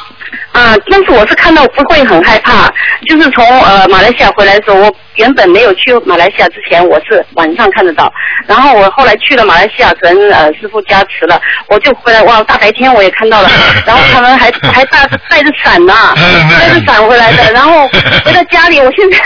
[0.54, 2.68] 啊，但是我是看到不会很害怕，
[3.08, 8.12] 就是从呃马来西亚回来的时候，我原本没有去马来西亚之前，我是晚上看得到，
[8.48, 13.50] 然后我后来去了马来西亚，可能呃师傅加持了，我就回来哇，大白天我也看到了，
[13.86, 16.14] 然后他们还还带带着伞呐、
[16.60, 17.88] 带着伞回来的， 然后
[18.24, 19.18] 回到家里，我现在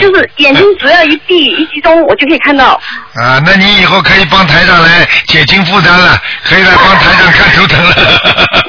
[0.00, 2.80] 就是眼睛只要一闭一集中，我就可以看到。
[3.14, 7.94] 啊，那你以后可以帮台长来减轻负担了，可以来帮台长看头疼了。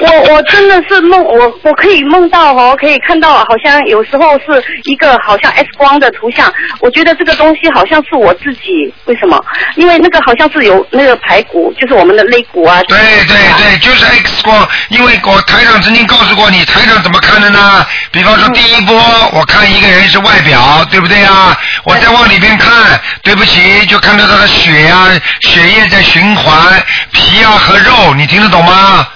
[0.00, 9.42] 我我真的是梦，我我可以梦到哦，可以看到，好像有时候是一个好像 X 光的图像，我觉得这个东西好像是我自己，为什么？
[9.76, 12.82] 因为那个好像是有那个排骨，就是我们的肋骨啊。
[12.84, 17.86] 对对对，就是 X 光，因为我台长曾经告诉过你，台长怎么看的呢？
[18.10, 18.96] 比方说第一波，
[19.32, 21.56] 我看一个人是外表，对不对啊？
[21.84, 25.08] 我再往里边看，对不起，就看到他的血呀、
[25.40, 29.06] 血液在循环，皮啊和肉，你听得懂吗？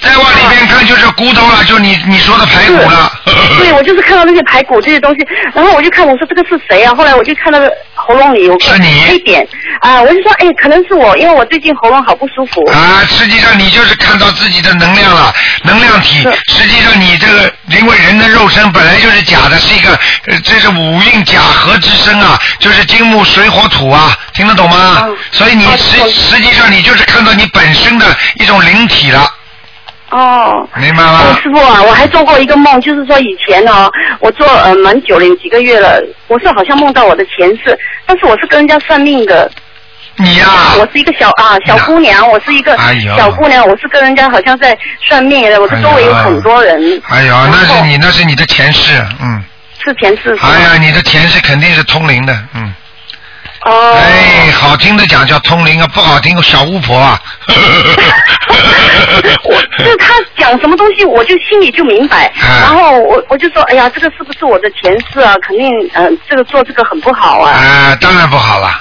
[0.00, 3.12] 再往里边看就是骨头了，就你你说的排骨了。
[3.58, 6.94] 对，我就是看到那些排骨这些东西，然后我就看，我说这个是谁啊？
[6.94, 7.58] 后来我就看到
[7.94, 8.64] 喉咙里有个
[9.06, 9.46] 黑点
[9.80, 12.64] 啊，我就说，哎，可能是我，因为我最近喉咙好不舒服。
[12.70, 16.26] 啊，实际上你就是看到自己的能量了，能量体。
[16.48, 19.90] 实际上你这个，因为人的肉身本来就是假的，是一个，
[20.26, 25.06] 呃，这是五蕴假合之身啊，就是金木水火土啊，听得懂吗？
[25.32, 29.30] 所以你实实际上你就是看到你本身的一种灵体了。
[30.10, 31.20] 哦，明白吗？
[31.22, 33.88] 哦，师傅啊，我还做过一个梦，就是说以前呢，
[34.20, 39.50] 我做呃蛮久了，有几个月了，我是好像梦到我的前世，但是我是跟人家算命的。
[40.20, 40.46] 你呀、
[40.80, 42.76] 我是一个小啊小姑娘，我是一个
[43.16, 47.00] 小姑娘，我是跟人家好像在算命的，我的周围有很多人。
[47.08, 49.44] 哎呦，那是你那是你的前世，嗯。
[49.84, 50.36] 是前世。
[50.36, 52.74] 是哎呀，你的前世肯定是通灵的，嗯。
[53.62, 53.92] 哦。
[53.94, 57.20] 哎，好听的讲叫通灵啊，不好听小巫婆啊。
[59.44, 62.26] 我就是他讲什么东西，我就心里就明白。
[62.26, 65.34] 啊然后我我就说，哎呀，这个是不是我的前世啊？
[65.42, 67.52] 肯定，嗯、这个做这个很不好啊。
[67.52, 68.80] 啊，当然不好了。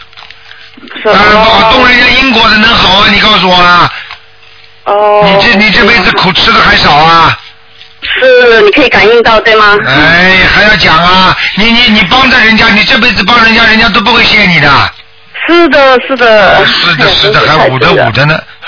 [1.04, 3.08] 当然不好，动人家因果的能好啊？
[3.12, 3.92] 你告诉我啊。
[4.86, 5.24] 哦。
[5.26, 7.38] 你这你这辈子苦吃的还少啊？
[8.02, 9.76] 是，你可以感应到对吗？
[9.86, 11.36] 哎，还要讲啊？
[11.56, 14.70] 你你你帮着人家，你这辈子帮人家，人家都不会谢你的。
[15.48, 16.66] 是的，是的。
[16.66, 18.40] 是的，是的，还捂着捂着呢。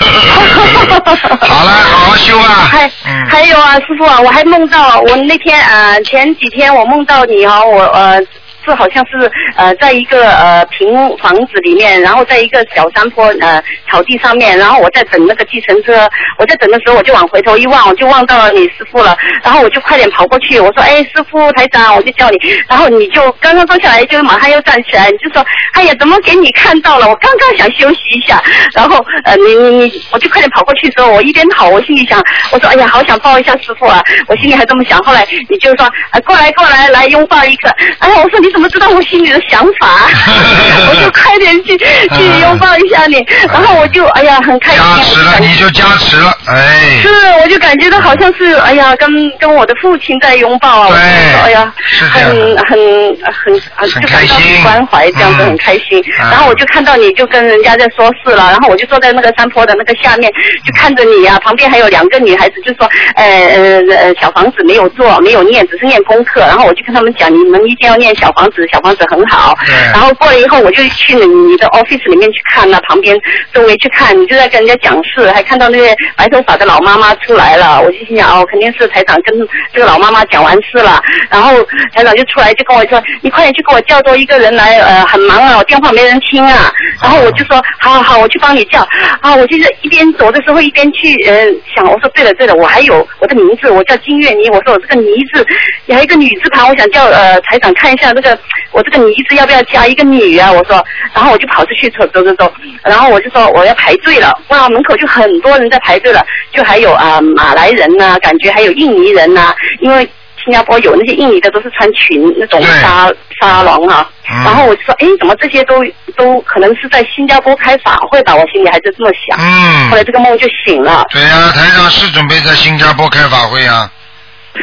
[1.40, 2.68] 好了，好好修啊。
[2.70, 2.90] 还
[3.28, 8.20] 还有啊，师傅啊，我还梦到我那天呃前几天我梦到你啊，我呃。
[8.64, 9.30] 是好像是。
[9.56, 28.42] 呃，在一个呃平房子里面，然后在一个小山坡呃草地上面，然后我在等那个计程车，我在等的时候我就往回头一望，我就望到了你师傅了，然后我就快点跑过去，我说哎师傅台长，我就叫你，然后你就刚刚坐下来就马上又站起来，你就说哎呀怎么给你看到了，我刚刚想休息一下，
[28.74, 40.08] 然后呃你你你我就快点跑过去的时候，我一边跑我心里想，我说哎呀好想抱一下师傅啊，我心里还这么想，后来你就说呃过来过来来拥抱一个，哎呀我说你怎么知道我心里的想法？
[40.90, 44.80] 我就快点去去拥抱一下你，然后我就哎呀很开心。
[44.80, 47.00] 加持了，你就加持了，哎。
[47.02, 47.08] 是，
[47.42, 49.08] 我就感觉到好像是，哎呀，跟
[49.38, 51.72] 跟我的父亲在拥抱啊，我就说哎呀，
[52.10, 56.02] 很很很很，就感到很关怀，这样子很开心。
[56.18, 60.30] 然后我就看到你就跟人家在说事了，然后我就坐在那个山坡的那个下面，
[60.64, 66.40] 就看着你呀、旁边还有两个女孩子，就说，呃呃呃，小房子没有做，没有念，只是念功课。
[66.40, 69.54] 然后我就跟他们讲，你们一定要念小房子，小房子很好。
[69.92, 73.18] 然后过了以后，我就去你你的 office 里面去看那旁边
[73.52, 77.80] 周围去看，你就在跟人家讲事，还看到那些白头发的老妈妈出来了。
[77.82, 79.34] 我就心想，哦，肯定是台长跟
[79.72, 81.02] 这个老妈妈讲完事了。
[81.30, 81.62] 然后
[81.94, 86.70] 台长就出来就跟我说，你快点去给我叫多一个人来，呃，很忙啊，我电话没人听啊。
[87.02, 88.80] 然后我就说，好好好，我去帮你叫。
[89.20, 95.44] 啊，我就是一边走的时候一边去呃想，我说对了对了，我还有我的名字，我叫金月妮，我说我这个妮字
[95.86, 98.29] 有一个女字旁，我想叫呃台长看一下这个
[98.72, 100.50] 我这个妮字要不要加一个女啊？
[100.52, 102.52] 我说，然后我就跑出去走走走走，
[102.84, 110.08] 然后我就说我要排队了，哇，门口就很多人在排队了，就还有啊、马来人呐、感觉还有印尼人呐、因为。
[110.42, 115.84] 新加坡有那些印尼的都是穿裙那种沙沙龙哈、然后我就说，哎，怎么这些都
[116.16, 118.34] 都可能是在新加坡开法会吧？
[118.34, 119.38] 我心里还是这么想。
[119.38, 121.04] 嗯后来这个梦就醒了。
[121.12, 123.92] 对呀、台长是准备在新加坡开法会啊。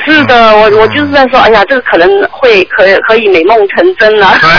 [0.05, 4.37] 是的，我我就是在说，哎呀，这个可能会可以可以美梦成真了。
[4.41, 4.49] 对，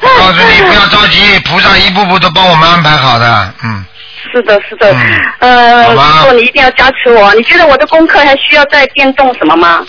[0.00, 3.84] 我告诉你不要着急，菩萨一步步都帮我们安排好的，嗯。
[4.32, 4.94] 是的，是的，
[5.40, 7.34] 呃，好吧师傅你一定要加持我。
[7.34, 9.84] 你觉得我的功课还需要再变动什么吗？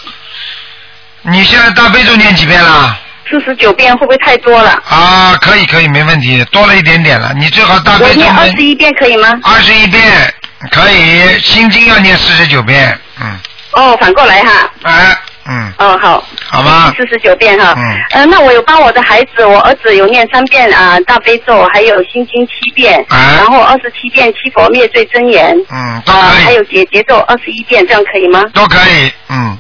[1.23, 2.97] 你现在大悲咒念几遍了？
[3.29, 4.71] 四十九遍会不会太多了？
[4.89, 7.31] 啊，可以可以，没问题，多了一点点了。
[7.37, 9.39] 你最好大我悲咒念二念十一遍可以吗？
[9.43, 10.33] 二十一遍，
[10.71, 11.39] 可以。
[11.39, 13.39] 心经要念四十九遍，嗯。
[13.73, 14.71] 哦，反过来哈。
[14.83, 15.17] 哎，
[15.47, 16.23] 嗯，哦，好。
[16.49, 17.73] 好吗四十九遍哈。
[17.77, 17.83] 嗯。
[18.11, 23.35] 呃，那我有帮我的孩子，我儿子有念三遍啊、大悲咒，还有心经七遍，哎。
[23.37, 28.43] 然后二十七遍七佛灭罪真言，嗯，都啊、可以，还有解节奏二十一遍，这样可以吗？
[28.53, 29.57] 都可以，嗯，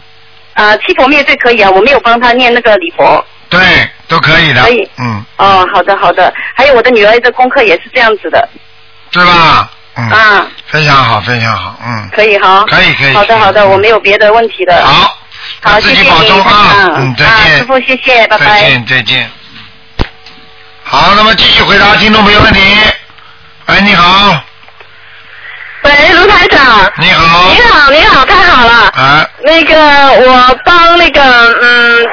[0.53, 3.23] 啊、七佛灭罪可以啊，我没有帮他念那个礼佛。
[3.49, 3.59] 对，
[4.07, 4.61] 都可以的。
[4.63, 8.47] 可以，嗯，哦，好的好的，还有我的女儿的功课也是这样子的，
[9.11, 9.69] 对吧？
[9.95, 12.63] 嗯，啊，非常好，非常好，嗯，可以哈。
[12.69, 14.85] 可以可以好的好的，我没有别的问题的。
[14.85, 15.17] 好，
[15.63, 18.69] 好，自谢谢你，己保重啊，嗯，再啊，见师，傅谢谢，拜拜再拜。
[18.69, 19.29] 见，再见。
[20.83, 22.59] 好，那么继续回答听众朋友问题。
[23.65, 24.41] 哎，你好，
[25.83, 26.91] 喂，卢台长。
[26.97, 28.73] 你好你好，你好，太好了。
[28.93, 32.05] 啊，那个，我帮那个嗯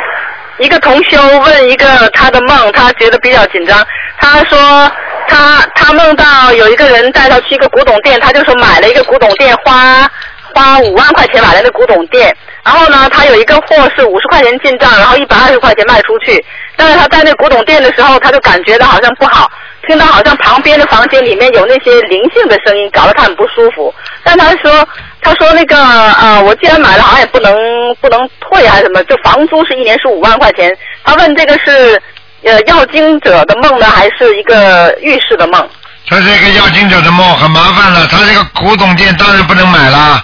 [0.59, 3.87] 一个同修问一个他的梦，他觉得比较紧张。
[4.21, 4.91] 他说
[5.29, 10.11] 他他梦到有一个人带他去一个古董店，他就说买了一个古董店，花
[10.55, 12.37] 花五万块钱买了那古董店。
[12.65, 16.45] 然后呢，他有一个货是五十块钱进账，然后一百二十块钱卖出去。
[16.77, 19.51] 但是他在那古董店的时候，他就感觉到好像不好，
[19.89, 23.93] 听到好像旁边的房间里面有那些灵性的声音，搞得他很不舒服。
[24.23, 24.87] 但他说，
[25.23, 25.77] 他说那个
[26.13, 27.57] 呃，我既然买了，好像也不能
[28.01, 30.71] 不能退还是什么，就房租是一年是五万块钱。
[31.03, 32.01] 他问这个是
[32.45, 35.67] 呃要经者的梦呢，还是一个浴室的梦？
[36.07, 38.07] 这是一个要经者的梦，很麻烦了。
[38.09, 40.23] 他这个古董店当然不能买了。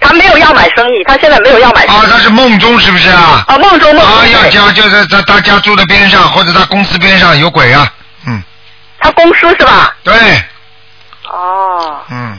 [0.00, 1.98] 他没有要买生意，他现在没有要买生意。
[1.98, 3.42] 啊，他是梦中是不是啊？
[3.48, 7.90] 啊，梦中梦中啊，要家就是在他家住的边上，或者他公司边上有鬼啊。
[8.98, 9.94] 嗯，他公司是吧？
[10.02, 10.14] 对，
[11.30, 12.38] 哦，嗯，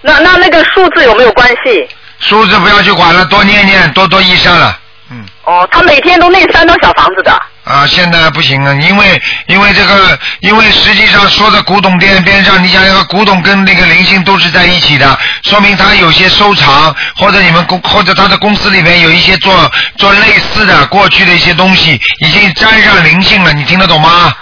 [0.00, 1.88] 那那那个数字有没有关系？
[2.20, 4.78] 数字不要去管了，多念念，多多益善了。
[5.10, 5.24] 嗯。
[5.44, 7.32] 哦，他每天都那三栋小房子的。
[7.64, 24.32] 啊，现在不行了，因为因为这个，因为实际上说的古董店边上，你想那个古董跟那个灵性都是在一起的，说明他有些收藏，或者你们公或者他的公司里面有一些做做类似的过去的一些东西，已经沾上灵性了，你听得懂吗？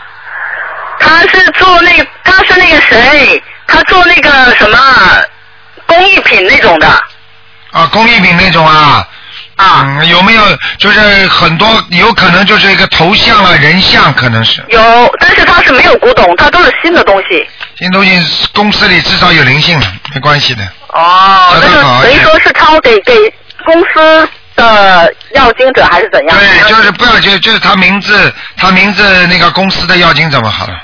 [1.01, 4.79] 他是做那个，他是那个谁，他做那个什么
[5.87, 6.87] 工艺品那种的。
[7.73, 9.09] 啊，工艺品那种啊。
[9.57, 9.85] 啊。
[9.85, 10.43] 嗯，有没有
[10.79, 14.63] 就是很多有可能就是一个头像啊，人像可能是。
[14.69, 17.49] 有，但是他是没有古董，他都是新的东西。
[17.79, 20.63] 新东西公司里至少有灵性了，没关系的。
[20.89, 21.75] 哦，那就
[22.05, 23.15] 等于说是抄给给
[23.65, 26.39] 公司的要经者还是怎样？
[26.39, 30.75] 对，就是不要就就是他名字，他名字那个公司的要经怎么好了？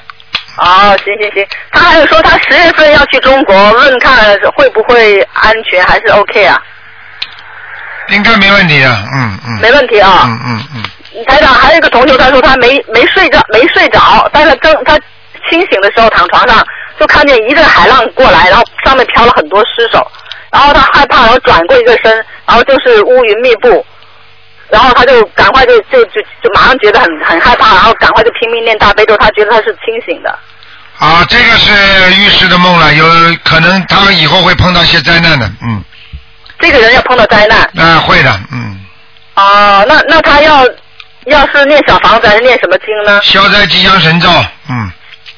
[0.59, 6.61] 哦，行行行，他还有说他十月份要去中国，问看会不会安全还是 OK 啊？
[8.09, 9.61] 应该没问题啊，嗯嗯。
[9.61, 10.23] 没问题啊。
[10.25, 11.25] 嗯嗯嗯。
[11.27, 14.99] 台长还有一个同学，他说他没没睡着，没睡着，但是正他
[15.51, 16.65] 清醒的时候躺床上
[16.99, 20.11] 就看见一阵海浪过来，然后上面飘了很多尸首，
[20.51, 22.13] 然后他害怕，然后转过一个身，
[22.47, 23.85] 然后就是乌云密布，
[24.69, 30.39] 然后他就赶快就就就就马上觉得很很害怕，然后赶快就拼命念大悲咒，他觉得他是清醒的。
[30.99, 31.71] 啊，这个是
[32.15, 33.05] 预示的梦了，有
[33.45, 35.83] 可能他以后会碰到一些灾难的，嗯。
[36.59, 37.59] 这个人要碰到灾难。
[37.77, 38.81] 啊，会的，嗯。
[39.35, 40.67] 哦、那那他要
[41.27, 43.21] 要是念小房子还是念什么经呢？
[43.23, 44.29] 消灾吉祥神咒，
[44.71, 44.91] 嗯。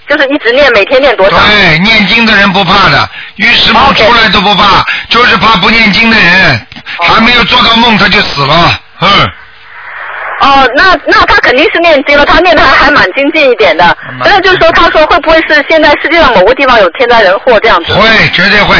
[0.08, 1.36] 就是一直念，每天念多少？
[1.38, 6.66] 对，念经的人不怕的，预示梦出来都不怕，就是怕不念经的人，
[7.02, 9.08] 还没有做到梦他就死了，嗯。
[10.40, 13.96] 哦，那那他肯定是念经了，他念的还还蛮精进一点的。
[14.22, 17.92] 但是就是说，他说会不会是现在世界上某个地方有天灾人祸这样子？
[17.92, 18.76] 会，绝对会。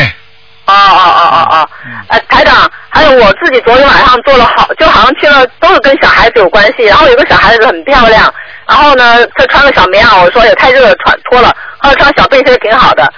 [0.67, 1.69] 哦哦哦哦哦，
[2.09, 6.85] 呃，台长，还有我自己昨天晚上做了好，就好像去了，都是跟小孩子有关系。
[6.85, 8.33] 然后有个小孩子很漂亮，
[8.69, 11.53] 然后呢，他穿个小棉袄，我说也太热了，穿脱了。
[11.79, 13.11] 后来穿小背心挺好的。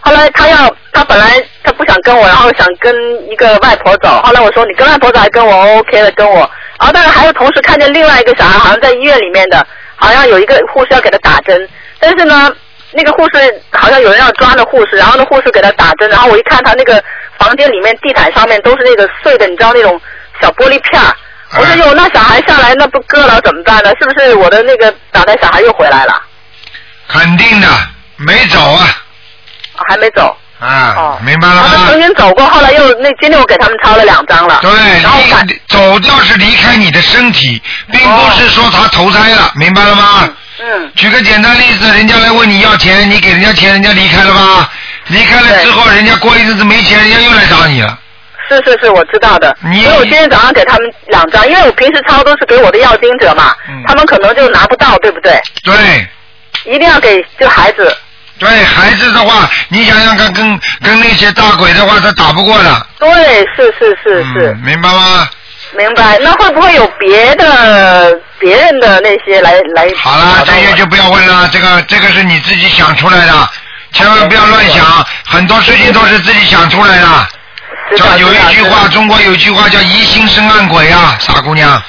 [0.00, 2.94] 后来他要，他本来他不想跟我，然后想跟
[3.30, 4.08] 一个外婆走。
[4.22, 6.38] 后来我说你跟外婆走还跟我 OK 的跟我。
[6.78, 9.66] 然后但是还有同时看见另外一个小孩，好像在医院里面的，
[9.96, 11.68] 好像有一个护士要给他打针，
[12.00, 12.50] 但是呢。
[12.90, 17.04] 那个护士好像有人要抓那护士，然后那护士给他打针，然后我一看他那个
[17.38, 20.00] 房间里面地毯上面都是那个碎的，你知道那种
[20.40, 21.14] 小玻璃片儿。
[21.58, 23.92] 我说哟，那小孩下来那不割了怎么办呢？
[24.00, 26.22] 是不是我的那个打胎小孩又回来了？
[27.08, 27.68] 肯定的，
[28.16, 28.86] 没走啊。
[29.76, 30.34] 啊还没走。
[30.60, 31.86] 啊，明白了他吗？
[31.90, 34.58] 曾经走过，后来又那今天我给他们抄了两张了。
[34.60, 34.70] 对，
[35.02, 35.20] 然后
[35.68, 40.28] 走掉是离开你的身体，并不是说他投胎了，明白了吗？
[40.60, 40.90] 嗯。
[40.96, 44.68] 举个简单例子，人家来问你要钱，你给人家钱，人家离开了吧？
[45.06, 47.96] 离开了之后，人家过一阵子没钱，人家又来找你了。
[48.48, 49.56] 是是是，我知道的。
[49.62, 53.54] 你所以我今天早上给他们两张，因为我平时抄都是给我的要经者嘛，
[53.86, 55.40] 他们可能就拿不到，对不对？
[55.62, 56.08] 对，
[56.64, 57.96] 一定要给就孩子。
[58.38, 62.86] 对孩子的话，你想想看，跟跟那些大鬼的话，他打不过的。
[62.98, 63.08] 对，
[63.56, 65.28] 是是是是，嗯，明白吗？
[65.76, 66.18] 明白。
[66.20, 69.88] 那会不会有别的别人的那些来来？
[69.96, 73.48] 好了，这些就不要问了，这个这个是你自己想出来的，
[73.92, 77.06] 千万不要乱想，很多事情都是自己想出来的。
[77.96, 81.82] 叫有一句话，中国有一句话叫疑心生暗鬼啊，傻姑娘。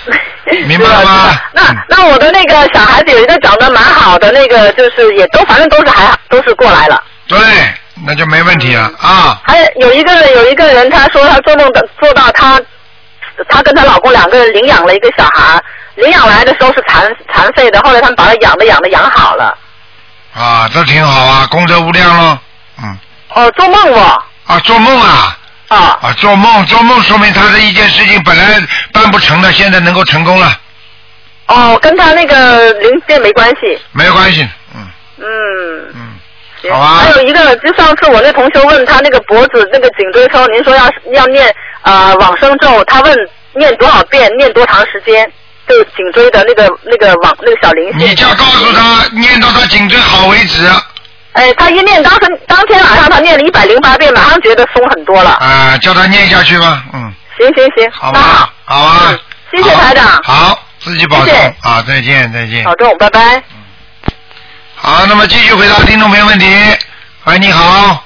[0.68, 7.02] 明白了吗那那我的那个小孩子有一个长得蛮好的，那个就是也都反正都是还都是过来了。
[7.28, 7.40] 对，
[8.06, 9.40] 那就没问题了啊。
[9.46, 12.60] 还有一个有一个人，他说他做梦的做到他，
[13.48, 15.62] 她跟她老公两个人领养了一个小孩，
[15.96, 19.58] 领养来的时候是残残废的，后来他们把他养的养的养好了。
[20.34, 22.38] 啊，这挺好啊，功德无量喽。
[22.82, 22.98] 嗯。
[23.36, 24.24] 哦，做梦哦。
[24.48, 25.38] 啊，做梦啊。
[25.70, 25.98] 啊。
[26.02, 28.62] 啊，做梦，做梦说明他的一件事情本来
[28.92, 30.60] 办不成的，现在能够成功了，
[31.48, 33.80] 哦，跟他那个零件没关系。
[33.94, 34.48] 没关系。
[34.76, 35.26] 嗯嗯。
[35.96, 36.20] 嗯。
[36.70, 41.50] 好吧还有一个，就上次我那同学问他那个脖子那个颈椎抽，您说要要念
[41.84, 43.18] 呃往生咒，他问
[43.54, 45.26] 念多少遍，念多长时间？
[45.70, 48.10] 就颈椎的那个那个往那个小灵性。
[48.10, 50.68] 你就告诉他，念到他颈椎好为止。
[51.34, 55.32] 哎，他一念，当时当天晚上他念了一百零八遍，马上觉得松很多了。
[55.32, 59.18] 啊，叫他念下去吧，嗯，行行行，好吧，好啊，
[59.52, 62.64] 谢谢台长，好，自己保重谢谢啊，再见，再见。
[62.64, 63.42] 保重，拜拜。
[64.76, 66.46] 好，那么继续回答听众朋友问题。
[67.26, 68.04] 喂，你好，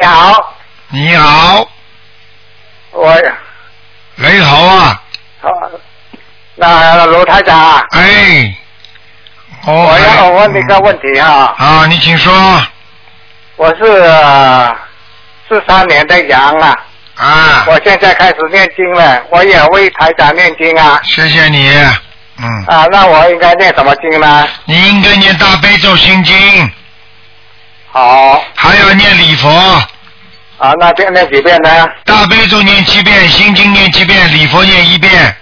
[0.00, 0.54] 你好，
[0.88, 1.68] 你好，
[2.90, 3.14] 我。
[4.16, 5.00] 你好啊，
[5.40, 5.48] 好
[6.56, 8.52] 那罗台长啊，哎，
[9.68, 10.30] 哦，我要哎。
[10.30, 12.32] 问你个问题哈，啊，你请说。
[13.56, 13.84] 我是
[15.48, 16.74] 四三年的羊啊，
[17.16, 21.68] 啊，我现在开始念经了，我也为台长念经啊，谢谢你，
[22.38, 24.48] 嗯，啊，那我应该念什么经呢？
[24.64, 26.70] 你应该念大悲咒心经，
[27.90, 29.48] 好，还要念礼佛，
[30.58, 31.86] 啊，那念念几遍呢？
[32.04, 35.36] 大悲咒念七遍，心经念七遍，礼佛念一遍，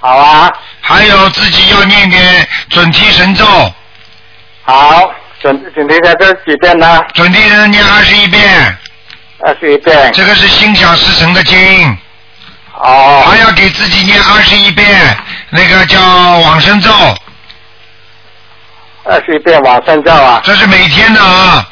[0.00, 0.50] 好啊，
[0.86, 3.46] 还有自己要念点准提神咒，
[4.64, 5.10] 好，
[5.40, 7.00] 准准提在这几遍呢？
[7.14, 8.78] 准提神念二十一遍，
[9.46, 10.12] 二十一遍。
[10.12, 11.98] 这个是心想事成的经。
[12.74, 13.24] 哦。
[13.26, 15.16] 还要给自己念二十一遍，
[15.48, 16.90] 那个叫往生咒。
[19.04, 20.42] 二十一遍往生咒啊。
[20.44, 21.66] 这是每天的啊。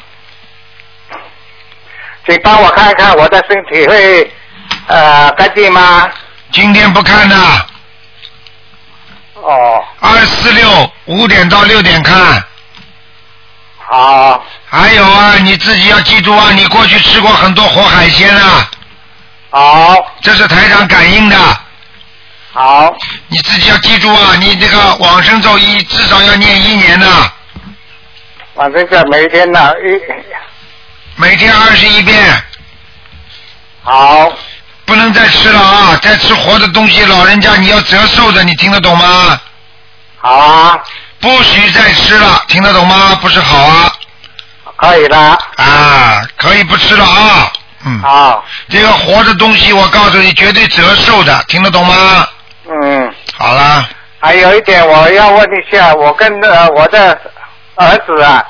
[2.27, 4.33] 请帮我看一看我的身体会
[4.87, 6.09] 呃干净吗？
[6.51, 7.35] 今天不看的。
[9.43, 9.83] 哦。
[9.99, 12.43] 二四六五点到六点看。
[13.77, 14.43] 好。
[14.65, 18.71] 还有啊，你自己要记住啊，你过去吃过很多活海鲜啊。
[19.51, 19.95] 好。
[20.21, 21.37] 这是台长感应的。
[22.53, 22.95] 好。
[23.27, 27.07] 你自己要记住啊，你这个往生咒一至少要念一年的，
[28.55, 32.43] 往生咒每天呢一每天二十一遍。
[33.83, 34.31] 好。
[34.85, 35.99] 不能再吃了啊！
[36.01, 39.39] 再吃活的东西，老人家你要折寿的，你听得懂吗？
[40.19, 40.79] 好啊。
[41.19, 43.17] 不许再吃了，听得懂吗？
[43.21, 43.91] 不是好啊。
[44.75, 45.37] 可以了。
[45.55, 47.51] 啊，可以不吃了啊。
[47.85, 48.01] 嗯。
[48.01, 48.43] 好。
[48.69, 52.27] 这个活的东西，我告诉你，绝对折寿的，听得懂吗？
[52.69, 53.13] 嗯。
[53.37, 53.87] 好了，
[54.19, 57.17] 还有一点我要问一下，我跟呃我的
[57.75, 58.43] 儿子啊，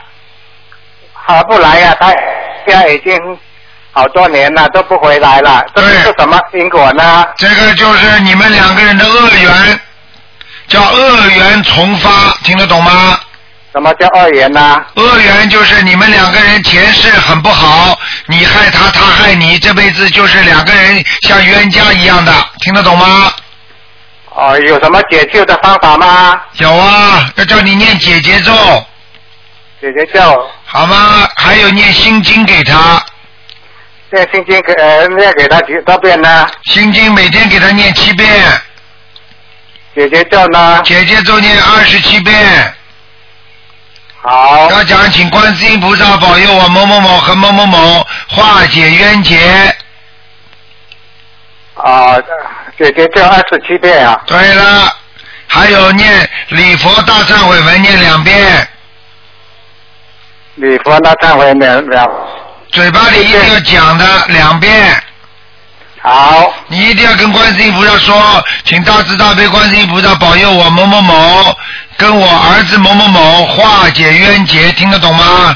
[1.13, 2.07] 还不来呀、他
[2.67, 3.15] 现在已经
[3.93, 7.25] 好多年了都不回来了，这是什么因果呢？
[7.37, 9.79] 这个就是你们两个人的恶缘，
[10.67, 13.19] 叫恶缘重发，听得懂吗？
[13.71, 14.83] 什么叫恶缘呢？
[14.95, 23.31] 恶缘就是你们两个人前世很不好，你害他，他害你，这辈子就是两个人像冤家一样的，听得懂吗？
[24.35, 26.41] 哦，有什么解救的方法吗？
[26.57, 28.51] 有啊，要叫你念解结咒，
[29.79, 31.27] 解决咒，好吗？
[31.35, 33.03] 还有念心经给他，
[34.13, 36.47] 念心经给呃念给他几多遍呢？
[36.65, 38.29] 心经每天给他念七遍，
[39.95, 40.79] 姐姐咒呢？
[40.85, 42.75] 姐姐咒念二十七遍。
[44.21, 44.69] 好。
[44.69, 49.35] 要讲，请观世音菩萨保佑我某某某和某某某化解冤结。
[51.73, 52.15] 啊，
[52.77, 54.21] 姐姐咒二十七遍啊。
[54.27, 54.95] 对了，
[55.47, 58.67] 还有念礼佛大忏悔文念两遍，
[60.53, 62.07] 礼佛大忏悔两两。
[62.73, 64.73] 嘴巴里一定要讲的两遍。
[66.01, 66.51] 好。
[66.67, 71.55] 你一定要跟观世音菩萨说，请大慈大悲观世音菩萨保佑我某某某
[71.97, 75.55] 跟我儿子某某某化解冤结，听得懂吗？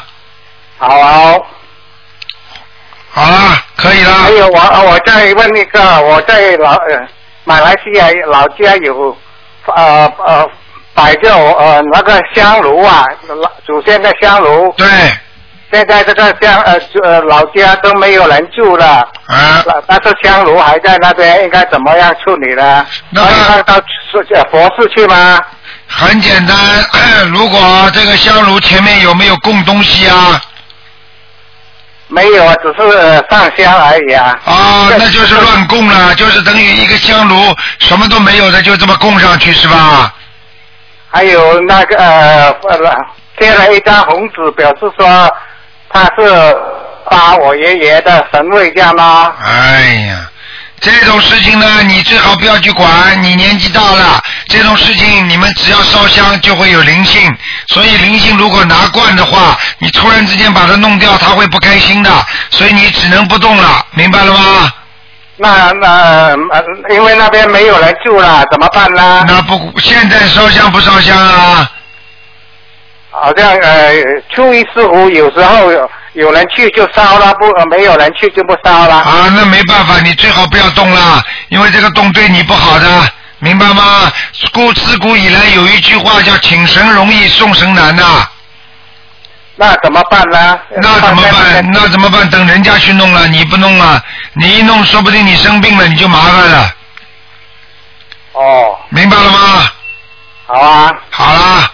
[0.77, 1.43] 好。
[3.09, 4.13] 好了，可以了。
[4.13, 7.07] 还有我我再问一个，我在老呃
[7.45, 9.17] 马来西亚老家有
[9.75, 10.47] 呃呃
[10.93, 13.03] 摆着呃那个香炉啊，
[13.65, 14.71] 祖先的香炉。
[14.77, 14.87] 对。
[15.71, 18.85] 现在这个香呃住呃老家都没有人住了，
[19.25, 22.85] 啊，但是香炉还在那边，应该怎么样处理呢？
[23.09, 25.39] 那到是呃佛寺去吗？
[25.87, 26.55] 很简单，
[27.31, 30.41] 如果这个香炉前面有没有供东西啊？
[32.07, 34.39] 没有啊，只是呃上香而已啊。
[34.45, 37.35] 啊，那就是乱供了，就是等于一个香炉
[37.79, 40.13] 什么都没有的，就这么供上去是吧？
[41.09, 42.95] 还有那个呃呃
[43.37, 45.29] 贴了一张红纸，表示说
[45.89, 46.57] 他是
[47.09, 49.33] 发我爷爷的神位这样吗？
[49.43, 50.29] 哎呀，
[50.81, 52.87] 这种事情呢，你最好不要去管。
[53.23, 57.35] 你年纪大了，这种事情你们只要烧香就会有灵性，
[57.67, 62.11] 所以灵性如果拿惯的话，你突然之间把它弄掉，他会不开心的，
[62.51, 64.71] 所以你只能不动了，明白了吗？
[65.39, 65.87] 那那
[66.51, 69.23] 呃，因为那边没有人住了，怎么办呢？
[69.27, 71.71] 那不，现在烧香不烧香啊？
[73.21, 73.93] 好像呃，
[74.33, 78.95] 初一十五有时候有有人去就烧了，不、呃没有人去就不烧了。
[78.95, 84.11] 啊，那没办法，你最好不要动了，因为这个动对你不好的，明白吗？
[84.53, 88.27] 古自古以来有一句话叫“请神容易送神难”呐。
[89.55, 90.59] 那怎么办呢？
[90.81, 91.71] 那怎么办？
[91.71, 92.29] 那怎么办？
[92.29, 94.01] 等人家去弄了，你不弄了？
[94.33, 96.71] 你一弄，说不定你生病了，你就麻烦了。
[98.33, 99.71] 哦，明白了吗？
[100.45, 100.91] 好啊。
[101.09, 101.66] 好啦，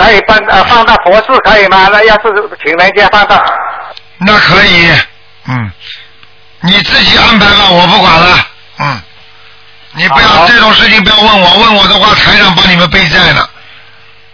[0.00, 1.88] 可以放呃放到佛寺可以吗？
[1.92, 2.32] 那要是
[2.64, 3.42] 请人家放到，
[4.18, 4.90] 那可以，
[5.46, 5.70] 嗯，
[6.60, 8.46] 你自己安排吧，我不管了，
[8.78, 9.00] 嗯，
[9.92, 13.46] 你不要这种事情不要问我，问我的话，台长帮你们背债呢，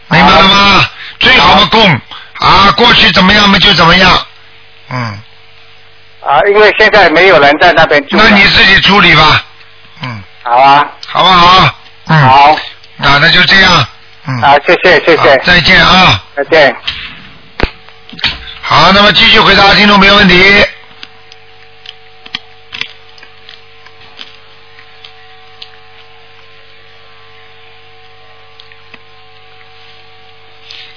[0.09, 0.89] 明白了吗？
[1.19, 2.01] 最好的供。
[2.39, 4.27] 啊，过去怎么样嘛就怎么样，
[4.91, 5.19] 嗯，
[6.21, 8.19] 啊，因为现在没有人在那边住。
[8.19, 9.43] 那你自己处理吧，
[10.03, 10.87] 嗯，好啊。
[11.07, 11.75] 好不好？
[12.09, 12.57] 嗯，好。
[12.99, 13.89] 那那就这样，
[14.29, 16.23] 嗯，啊，谢谢谢谢，再见啊。
[16.35, 16.77] 再见。
[18.61, 20.67] 好，那么继续回答听众朋友问题。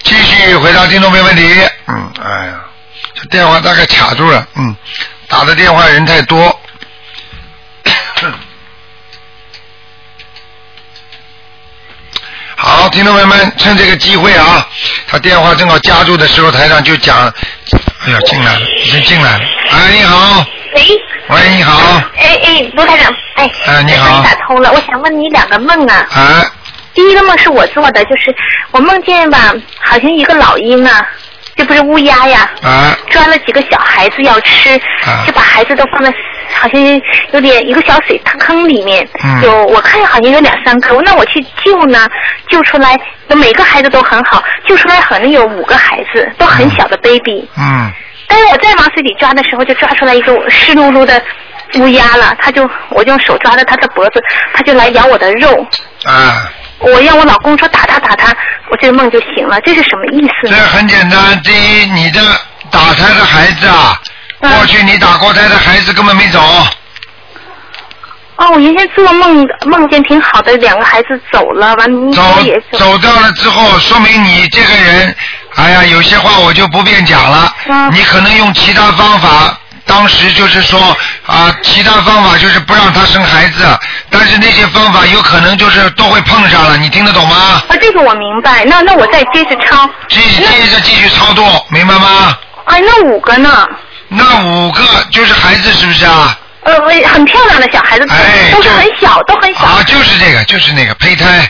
[0.02, 1.44] 继续回答听众朋友问题。
[1.86, 2.66] 嗯，哎呀，
[3.14, 4.48] 这电话大概卡住了。
[4.56, 4.76] 嗯，
[5.28, 6.60] 打的电话人太多。
[12.62, 14.68] 好，听众朋友们，趁这个机会啊，
[15.08, 17.18] 他电话正好夹住的时候，台上就讲，
[18.06, 19.40] 哎呀，进来了，已经进来了。
[19.72, 20.46] 哎，你好，
[20.76, 20.84] 喂，
[21.30, 24.10] 喂，你好，哎哎，卢台长，哎，哎你好。
[24.10, 26.06] 终于打通了，我想问你两个梦啊。
[26.12, 26.46] 啊，
[26.94, 28.36] 第一个梦是我做的，就是
[28.72, 31.08] 我梦见吧，好像一个老鹰啊，
[31.56, 35.24] 这不是乌鸦呀，啊，抓了几个小孩子要吃，啊。
[35.26, 36.14] 就把孩子都放在
[36.54, 36.82] 好像
[37.32, 42.08] 有点一个小水坑里面，嗯有我看好像有两三颗，那我去救呢，
[42.50, 42.98] 救出来
[43.30, 47.92] 每个孩子都很好，救出来可能有五个孩子，都很小的 baby，、嗯，
[48.28, 51.22] 但是我再往水里抓的时候，就抓出来一个湿漉漉的
[51.76, 54.22] 乌鸦了，它就我就用手抓着它的脖子，
[54.54, 55.66] 它就来咬我的肉。
[56.04, 58.36] 啊，我让我老公说打他打他，
[58.70, 60.56] 我这个梦就醒了，这是什么意思这？
[60.56, 61.42] 很简单。
[61.44, 62.22] 第一，你的
[62.72, 64.10] 打他的孩子啊，嗯
[64.40, 66.40] 过去你打过胎的孩子根本没走，
[68.38, 72.24] 哦，我原先做梦梦见挺好的，两个孩子走了，完你走
[72.78, 75.16] 走掉了之后，说明你这个人，
[75.56, 77.54] 哎呀，有些话我就不便讲了。
[77.68, 80.80] 嗯你可能用其他方法，当时就是说
[81.26, 83.66] 啊，其他方法就是不让他生孩子，
[84.10, 87.36] 但是那些方法有可能就是都会碰上了，你听得懂吗？
[87.68, 88.64] 啊，这个我明白。
[88.64, 89.90] 那那我再接着抄。
[90.08, 92.38] 继接着继续操作，明白吗？
[92.66, 93.68] 哎，那五个呢？
[94.10, 94.82] 那五个
[95.12, 96.38] 就是孩子是不是啊？
[96.64, 96.74] 呃，
[97.08, 99.62] 很漂亮的小孩子，哎都是很小，都很小。
[99.62, 101.50] 啊，就是这个，就是那个胚胎，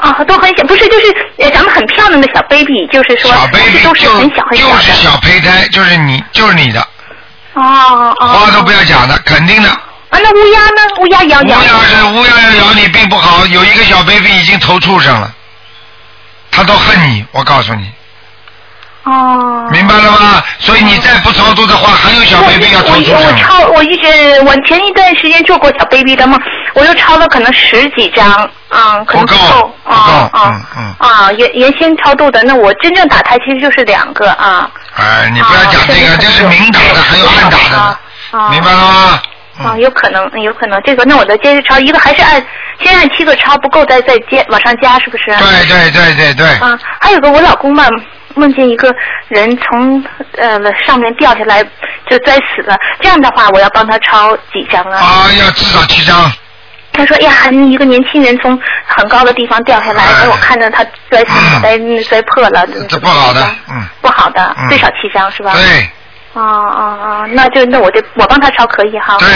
[0.00, 1.06] 啊，都很小，不是，就是
[1.38, 4.76] 呃长得很漂亮的小 baby，就是说，小 baby 是都是就很小很小的。
[4.76, 6.80] 就是小胚胎，就是你，就是你的，
[7.54, 8.28] 哦哦。
[8.28, 9.68] 话都不要讲的，肯定的。
[9.68, 11.00] 啊，那乌鸦呢？
[11.00, 11.62] 乌鸦咬乌咬。
[11.62, 15.30] 鸦是乌鸦要咬你并不好，有一个小 baby 已经投畜生了，
[16.50, 17.90] 他都恨你，我告诉你，
[19.04, 19.68] 哦。
[19.70, 20.42] 明白了吗？
[20.58, 23.66] 所以你再不超度的话，还有小 baby 要投畜我我超。
[23.68, 24.08] 我一直
[24.46, 26.40] 我前一段时间做过小 baby 的梦，
[26.74, 29.36] 我又超了可能十几张，嗯，可能不够，
[29.84, 30.94] 不够啊啊嗯嗯。
[30.98, 34.70] 啊，原原先超度的，那我真正打胎其实就是两个啊。
[34.96, 37.76] 哎，你不要讲这个，这是明打的，还有暗打的，
[38.38, 39.20] 啊明白了吗？
[39.62, 42.44] 啊，有可能，有可能这个，那我再接着抄一个，还是按
[42.80, 45.24] 先按七个抄，不够再再接往上加，是不是？
[45.26, 46.46] 对对对对对。
[46.58, 47.86] 啊，还有个我老公吧，
[48.34, 48.94] 梦见一个
[49.28, 50.04] 人从
[50.38, 51.62] 呃上面掉下来
[52.08, 54.98] 就摔死了，这样的话我要帮他抄几张啊？
[54.98, 56.30] 啊，要至少七张。
[56.94, 65.54] 他说：“哎呀，一个年轻人从很高的地方掉下来，哎，我看着他摔摔摔破了，这不好的，嗯，不好的，嗯最少七张是吧？
[65.54, 65.88] 对
[66.34, 69.16] 哦哦哦，那就那我就我帮他抄可以哈。
[69.18, 69.28] 对。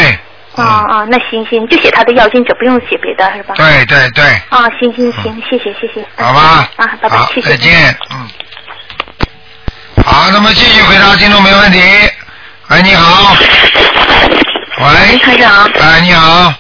[0.57, 3.55] 哦哦，那行行，就写他的要经者，不用写别的是吧？
[3.57, 6.07] 对对对，啊，行行行，谢谢谢谢。
[6.17, 7.51] 好吧啊，拜拜，谢谢。
[7.51, 7.73] 再见，
[8.11, 8.29] 嗯。
[10.09, 11.81] 好，那么继续回答听众没问题。
[12.69, 13.37] 哎，你好。
[14.79, 15.65] 喂，台长。
[15.81, 16.55] 哎，你好。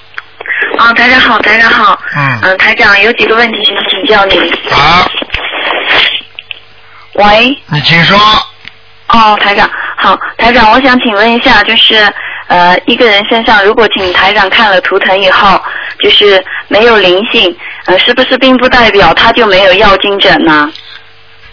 [0.78, 1.96] 啊，台长好，台长好。
[2.16, 2.38] 嗯。
[2.42, 4.52] 嗯，台长有几个问题想请教你。
[4.68, 5.08] 好。
[7.14, 7.56] 喂。
[7.66, 8.18] 你请说。
[9.10, 12.12] 哦，台长好，台长，我想请问一下，就是
[12.48, 15.62] 呃，一个人身上如果请台长看了图腾以后，
[16.00, 20.68] 就是没有灵性，呃，是不是并不代表他就没有要精者呢？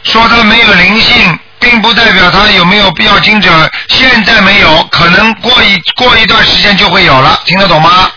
[0.02, 3.50] 说他没有灵性，并不代表他有没有必要经者。
[3.88, 8.12] 现在没有，可能过一过一段时间就会有了，听得懂吗？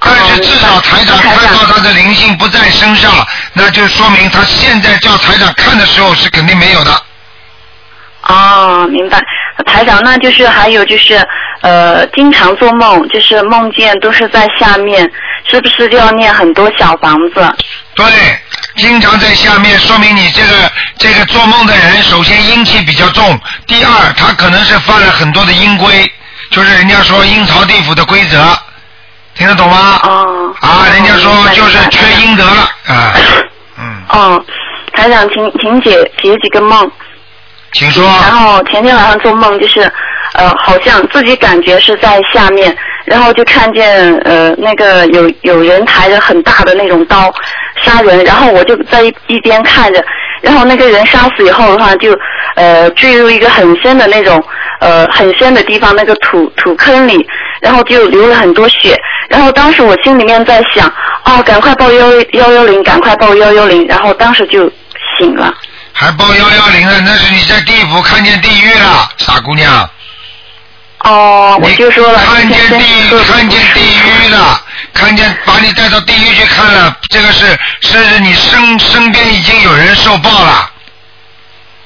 [0.00, 3.12] 但是至少台长看到他的灵性不在身上，
[3.52, 7.02] 那就说明他现在叫台长看的时候是肯定没有的。
[8.22, 9.18] 哦，明白，
[9.66, 11.20] 台长，那就是还有就是
[11.62, 15.10] 呃，经常做梦，就是梦见都是在下面，
[15.50, 17.56] 是不是就要念很多小房子？
[17.94, 18.06] 对，
[18.76, 26.10] 经常在下面，说明你这个这个做梦的人，首先阴气比较重，第二他可能是犯了很多的阴规，
[26.50, 28.38] 就是人家说阴曹地府的规则，
[29.34, 30.00] 听得懂吗？
[30.04, 30.54] 哦。
[30.60, 33.14] 啊，人家说就是缺阴德了啊。
[33.78, 34.44] 嗯哦，
[34.92, 35.92] 台长，请请解
[36.22, 36.90] 解几个梦。
[37.72, 38.02] 请说。
[38.04, 39.80] 然后前天晚上做梦，就是
[40.34, 47.32] 呃，好像自己感觉是在下面，然后就看见呃那个有有人抬着很大的那种刀
[47.84, 50.04] 杀人，然后我就在一一边看着，
[50.42, 52.16] 然后那个人杀死以后的话，就
[52.54, 54.42] 呃坠入一个很深的那种
[54.80, 57.26] 呃很深的地方，那个土土坑里，
[57.60, 58.96] 然后就流了很多血，
[59.28, 60.86] 然后当时我心里面在想，
[61.24, 64.70] 哦，赶快报幺幺幺零，赶快报幺幺零，然后当时就
[65.18, 65.54] 醒了。
[65.92, 69.90] 还报幺幺零了，那是你在地府看见地狱了，傻姑娘。
[71.04, 74.60] 哦，我就说了，看见地狱，看见地狱了，
[74.92, 77.46] 看见把你带到地狱去看了，这个是
[77.80, 80.70] 是你身身边已经有人受报了。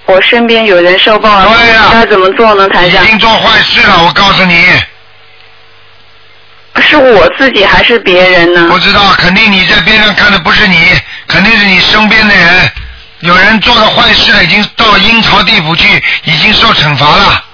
[0.06, 3.08] 我身边有人受报了，对呀该怎么做呢，台长已？
[3.08, 4.66] 经做坏事了，我告诉你。
[6.80, 8.68] 是我自己还是别人呢？
[8.68, 10.92] 不知道，肯定你在边上看的不是你，
[11.28, 12.70] 肯定是你身边的人。
[13.20, 17.44] 有人做了坏事了，已经到阴曹地府去，已经受惩罚了。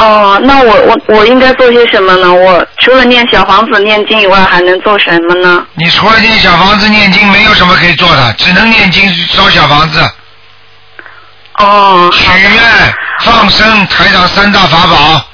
[0.00, 2.32] 哦，那我我我应该做些什么呢？
[2.32, 5.66] 我除了念小房子、念经以外，还能做什么呢？
[5.74, 10.00] 你除了念小房子、念经，没有什么可以做的，只能念经、烧小房子。
[11.58, 12.08] 哦。
[12.12, 15.24] 许愿、放生、台长三大法宝。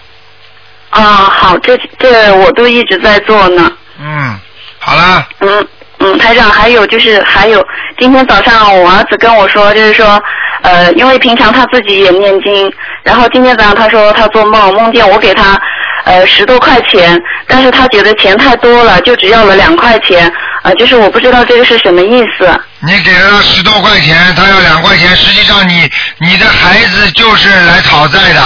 [0.98, 3.70] 啊，好，这这我都一直在做呢。
[4.00, 4.40] 嗯，
[4.78, 5.28] 好了。
[5.40, 7.64] 嗯嗯，台长，还有就是还有，
[7.98, 10.22] 今天早上我儿子跟我说，就是说，
[10.64, 15.60] 呃，因为平常他自己也念经，然后今天早上他说他做梦，梦见我给他
[16.04, 22.48] 呃十多块钱，但是他觉得钱太多了，就只要了两块钱，呃，就是我不知道这个是什么意思。
[22.80, 25.86] 你给了他十多块钱，他要两块钱，实际上你
[26.18, 28.40] 你的孩子就是来讨债的，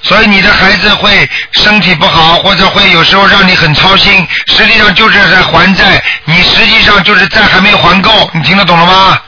[0.00, 9.18] 所以你的孩子会身体不好，或者会有时候让你很操心，实际上就是在还债，你实际上就是债还没还够，你听得懂了吗？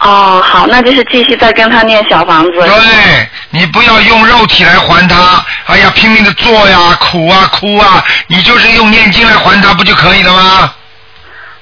[0.00, 2.52] 哦，好，那就是继续再跟他念小房子。
[2.52, 10.72] 对，你不要用肉体来还他，哎呀，拼命的做呀，苦啊，哭啊，你就是用念经来还他，不就可以了吗？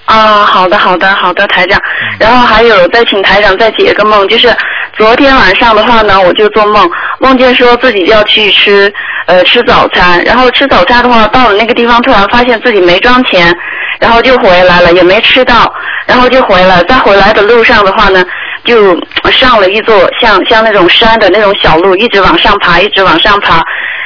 [0.05, 1.80] 啊，好的，好的，好的，台长。
[2.18, 4.57] 然后还有再请台长再解个梦，就是
[4.97, 8.93] 昨天晚上的话呢，我就做梦，梦见说自己要去吃
[9.26, 13.55] 呃吃早餐，然后吃早餐的话，到了那个地方突然发现自己没装钱，
[14.01, 15.72] 然后就回来了，也没吃到，
[16.07, 18.24] 然后就回来，在回来的路上的话呢，
[18.64, 18.94] 就
[19.30, 23.62] 上了一座像像那种山的那种小路，一直往上爬，一直往上爬。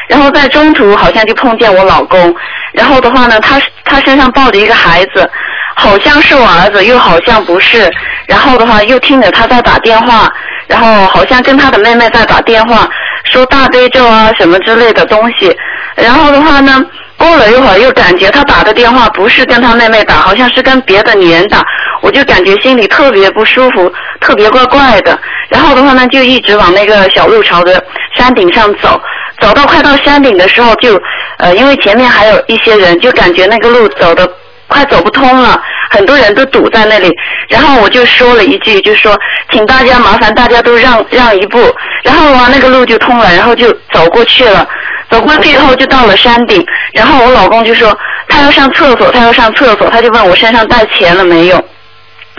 [0.09, 2.35] 然后在中途好像就碰见我老公，
[2.73, 5.29] 然后的话呢，他他身上抱着一个孩子，
[5.77, 7.91] 好像是我儿子，又好像不是。
[8.27, 10.29] 然后的话又听着他在打电话，
[10.67, 12.89] 然后好像跟他的妹妹在打电话，
[13.25, 15.55] 说大悲咒啊什么之类的东西。
[15.97, 16.85] 然后的话呢，
[17.23, 21.63] 过了一会儿又感觉他打的电话不是跟他妹妹打，好像是跟别的女人打，
[22.03, 25.17] 我就感觉心里特别不舒服，特别怪怪的。
[25.49, 27.81] 然后的话呢，就一直往那个小路朝着
[28.17, 29.01] 山顶上走。
[29.41, 31.01] 走到快到山顶的时候就，
[31.39, 34.29] 呃，因为前面还有一些人，就感觉那个路走的
[34.69, 35.61] 快走不通了，
[35.91, 37.11] 很多人都堵在那里。
[37.49, 39.19] 然后我就说了一句，就说
[39.51, 41.59] 请大家麻烦大家都让让一步。
[42.05, 44.69] 然后啊，那个路就通了，然后就走过去了。
[45.13, 47.97] 走过去以后就到了山顶，然后我老公就说
[48.29, 51.63] 他要上厕所，他要上厕所，他就问我身上带钱了没有，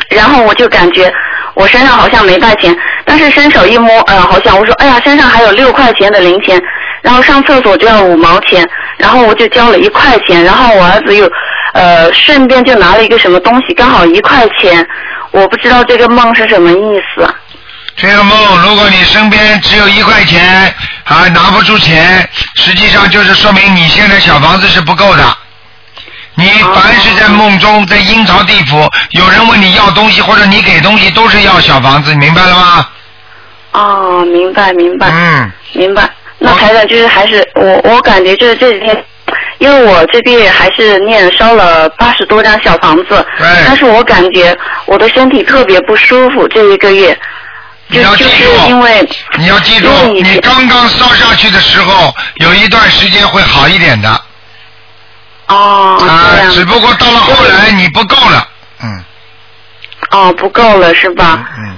[0.09, 1.13] 然后我就感觉
[1.53, 6.59] 我身上好像没带钱，但是伸手一摸，呃，好像我说，哎呀，身上还有六块钱的零钱，
[7.03, 8.67] 然后上厕所就要五毛钱，
[8.97, 11.29] 然后我就交了一块钱，然后我儿子又
[11.73, 14.83] 呃顺便就拿了一个什么东西，刚好一块钱，
[15.29, 17.27] 我不知道这个梦是什么意思。
[17.95, 20.73] 这个梦，如果你身边只有一块钱，
[21.03, 25.37] 还拿不出钱，实际上就是说明你现在小房子是不够的。
[26.35, 32.87] 你凡是在梦中，在阴曹地府，有人问你要东西或者你给东西，都是要小房子，你明白了吗？
[33.73, 36.09] 哦，明白明白，嗯，明白。
[36.39, 39.05] 那台长就是还是我我感觉就是这几天，
[39.59, 47.17] 因为我这个月还是念烧了八十多张小房子，但是我感觉我的身体特别不舒服这一个月，
[47.89, 49.07] 就就是因为
[49.37, 54.21] 你要记住，你刚刚烧下去的时候，有一段时间会好一点的。
[55.47, 58.47] 哦，啊，只不过到了后来你不够了，
[58.81, 59.03] 嗯。
[60.11, 61.49] 哦，不够了是吧？
[61.57, 61.77] 嗯。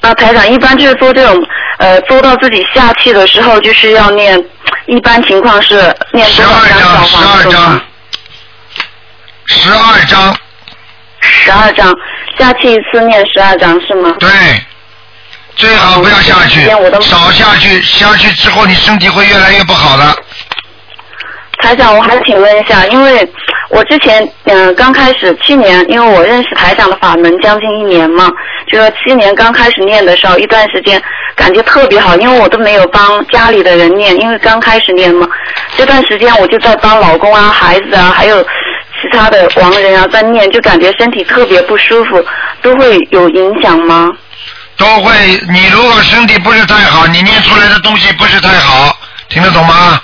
[0.00, 1.36] 那台长一般就是做这种
[1.78, 4.42] 呃做到自己下气的时候，就是要念，
[4.86, 5.74] 一般情况是
[6.12, 7.82] 念多少张小房子吗？
[9.46, 10.36] 十二张。
[11.20, 11.92] 十二张，
[12.38, 14.14] 下气一次念十二张是吗？
[14.20, 14.30] 对，
[15.58, 20.04] 最好不要下去，少下去，下去之后你身体会越来越不好的。
[21.60, 23.28] 台长，我还请问一下，因为
[23.68, 28.30] 我之前嗯刚开始去年，因为我认识台长的法门将近一年嘛，
[28.68, 31.02] 就说去年刚开始念的时候，一段时间
[31.34, 35.26] 感觉特别好，因为我都没有帮家里的人念，因为刚开始念嘛，
[35.76, 42.24] 这段时间我就在帮老公啊、孩子啊，还有其他的亡人啊在念，就感觉身体特别不舒服，
[42.62, 44.12] 都会有影响吗？
[44.78, 45.12] 都会，
[45.50, 48.96] 你如果身体不是太好，你念出来的东西不是太好，
[49.28, 50.00] 听得懂吗？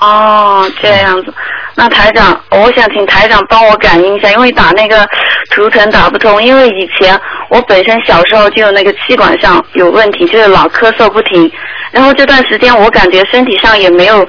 [0.00, 1.32] 哦，这样子，
[1.76, 5.06] 那台长，我想请台长帮我感应一下，因为打那个
[5.50, 11.48] 图腾打不通，因为以前我本身小时候就有那个气管上有问题，就是老咳嗽不停，
[11.92, 14.26] 然后这段时间我感觉身体上也没有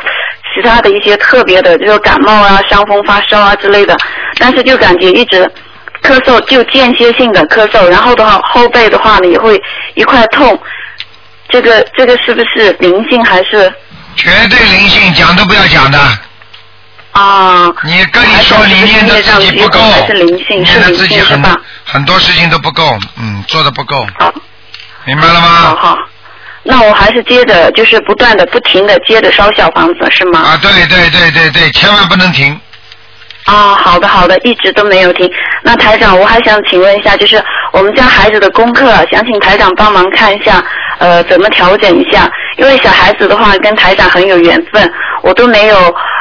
[0.53, 3.97] 其他的一些特别的，就是感冒啊、伤风发烧啊之类的，
[4.37, 5.51] 但是就感觉一直
[6.03, 9.59] 咳嗽，就间歇性的咳嗽，然后的话后背的话呢也会
[9.95, 10.59] 一块痛，
[11.49, 13.73] 这个这个是不是灵性还是？
[14.15, 15.99] 绝对灵性，讲都不要讲的。
[17.13, 17.71] 啊。
[17.83, 21.55] 你跟你说，你念的自己不够是灵性，念的自己很吧？
[21.85, 24.05] 很多事情都不够，嗯，做的不够。
[24.19, 24.31] 好。
[25.05, 25.47] 明白了吗？
[25.47, 25.97] 好好。
[26.65, 30.39] 那我还是接着，就是不断的、不停的接着烧小房子，是吗？
[30.39, 32.59] 啊，对对对对对，千万不能停。
[33.45, 35.29] 啊，好的好的，一直都没有停。
[35.63, 37.41] 那台长，我还想请问一下，就是
[37.71, 40.63] 我们家孩子的功课，想请台长帮忙看一下，
[40.99, 42.29] 呃，怎么调整一下？
[42.57, 44.91] 因为小孩子的话跟台长很有缘分，
[45.23, 45.75] 我都没有，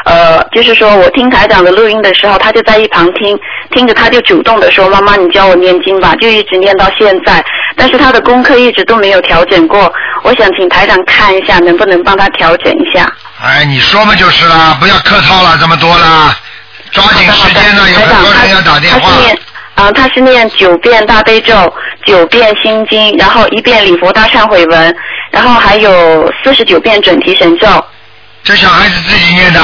[0.07, 3.39] 呃，就是说我听台长的录音的时候，他就在一旁听，
[3.71, 7.45] 听着他就主动的说：“妈妈，你教我念经吧。”就一直念到现在，
[7.77, 9.93] 但是他的功课一直都没有调整过。
[10.23, 13.07] 我想请台长看一下，能不能帮他调整一下？
[13.45, 16.35] 哎，你说嘛就是了，不要客套了这么多了。
[16.93, 19.11] 抓紧时间呢，有很多人要打电话。
[19.11, 19.39] 他是念
[19.75, 21.75] 啊，他是念九遍大悲咒，
[22.05, 24.97] 九遍心经，然后一遍礼佛大忏悔文，
[25.31, 27.67] 然后还有四十九遍准提神咒。
[28.45, 29.61] 这小孩子自己念的。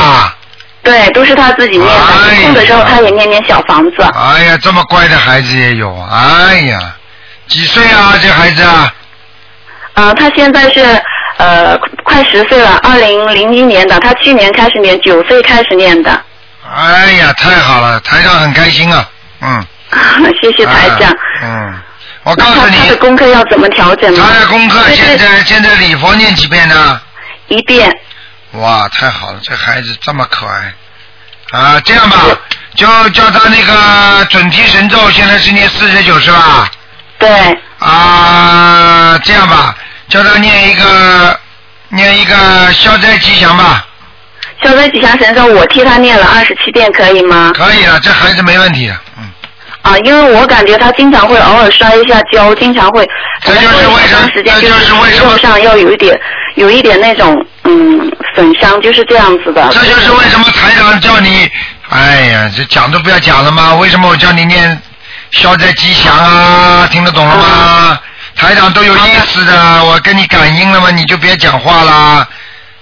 [0.83, 2.45] 对，都是他自己念的。
[2.45, 4.03] 空的时候他也念念小房子。
[4.15, 6.97] 哎呀，这么乖的孩子也有，哎呀，
[7.47, 8.95] 几岁啊这孩子啊？
[9.93, 10.81] 啊，他现在是
[11.37, 16.19] 呃快十岁了，二零零一年的，他去年开始念，九岁开始念的。
[16.75, 19.09] 哎呀，太好了，台长很开心啊，
[19.41, 19.67] 嗯。
[20.43, 21.11] 谢谢台长。
[21.43, 21.81] 嗯，
[22.25, 22.77] 我告诉你。
[22.77, 24.23] 他的功课要怎么调整呢？
[24.23, 27.01] 他的功课现在现在礼佛念几遍呢？
[27.49, 27.91] 一遍。
[28.53, 30.75] 哇，太好了，这孩子这么可爱。
[31.59, 32.19] 啊，这样吧，
[32.75, 36.71] 就叫他那个准提神咒，现在是念四十九是吧？
[37.19, 37.59] 对。
[37.79, 39.75] 啊，这样吧，
[40.11, 41.41] 叫他念一个
[41.89, 43.87] 念一个消灾吉祥吧。
[44.63, 47.53] 消灾吉祥神咒，我替他念了二十七遍，可以吗？
[47.55, 48.93] 可以啊，这孩子没问题。
[49.83, 53.09] 啊，因为我感觉他经常会偶尔摔一下跤，经常会，
[53.43, 54.29] 这就是为什么？
[54.35, 56.19] 时间就是肉上要有一点，
[56.57, 57.35] 有一点那种
[57.65, 59.69] 嗯损伤，就是这样子的。
[59.71, 61.49] 这就是为什么台长叫你，
[61.91, 63.77] 哎呀，这讲都不要讲了吗？
[63.77, 64.79] 为什么我叫你念
[65.31, 66.87] 消灾吉祥啊？
[66.91, 67.99] 听得懂了吗？
[68.37, 70.91] 台长都有意思的，我跟你感应了吗？
[70.91, 72.29] 你就别讲话啦。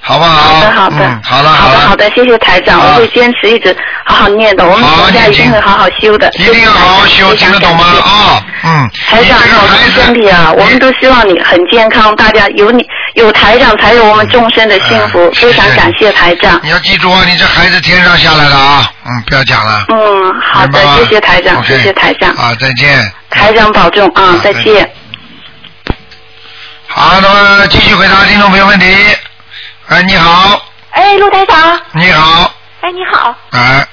[0.06, 0.30] 好不好？
[0.30, 0.96] 好的，好的。
[1.00, 1.80] 嗯，好了，好了。
[1.80, 6.30] 好的，谢谢台长，我会坚持一直好好念的，我们国家一定会好好修的。
[6.38, 7.84] 一定要好好修，听得懂吗？
[7.84, 8.90] 啊，嗯。
[9.08, 10.52] 台长保重身体啊！
[10.56, 16.60] 我们都希望你很健康，大家有你有台长才有我们众生的幸福，非常感谢台长。
[16.62, 19.86] 你要记住啊，你这孩子天上下来的啊，嗯，不要讲了。
[19.88, 22.30] 嗯，好的，谢谢台长，谢谢台长。
[22.36, 23.12] 啊，再见。
[23.28, 24.88] 台长保重啊，再见。
[26.86, 28.86] 好，那么继续回答听众朋友问题。
[29.88, 30.60] 哎，你好。
[30.90, 31.80] 哎，陆台长。
[31.92, 32.52] 你好。
[32.80, 33.34] 哎，你好。
[33.50, 33.86] 哎。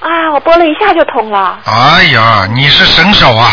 [0.00, 1.58] 啊，我拨了一下就通了。
[1.64, 3.52] 哎呀，你是神手啊！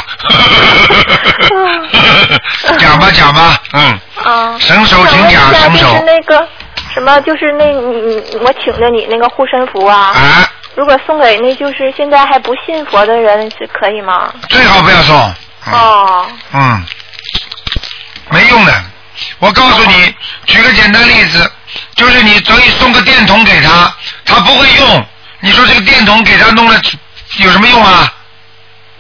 [2.78, 4.00] 讲吧讲吧，嗯。
[4.24, 4.56] 啊。
[4.60, 5.88] 神手，请讲，神手。
[5.88, 6.48] 就是那个
[6.94, 9.98] 什么，就是那你我请的你那个护身符啊。
[9.98, 10.50] 啊。
[10.76, 14.32] 如果送给那就是现在还不信佛的人是可以吗？
[14.50, 15.34] 最好不要送。
[15.74, 16.28] 哦。
[16.54, 16.86] 嗯。
[18.30, 18.84] 没用的，
[19.40, 21.52] 我告诉你，举个简单例子，
[21.96, 23.94] 就是你可以送个电筒给他，
[24.26, 25.06] 他不会用。
[25.40, 26.80] 你说这个电筒给他弄了
[27.38, 28.14] 有什么用啊？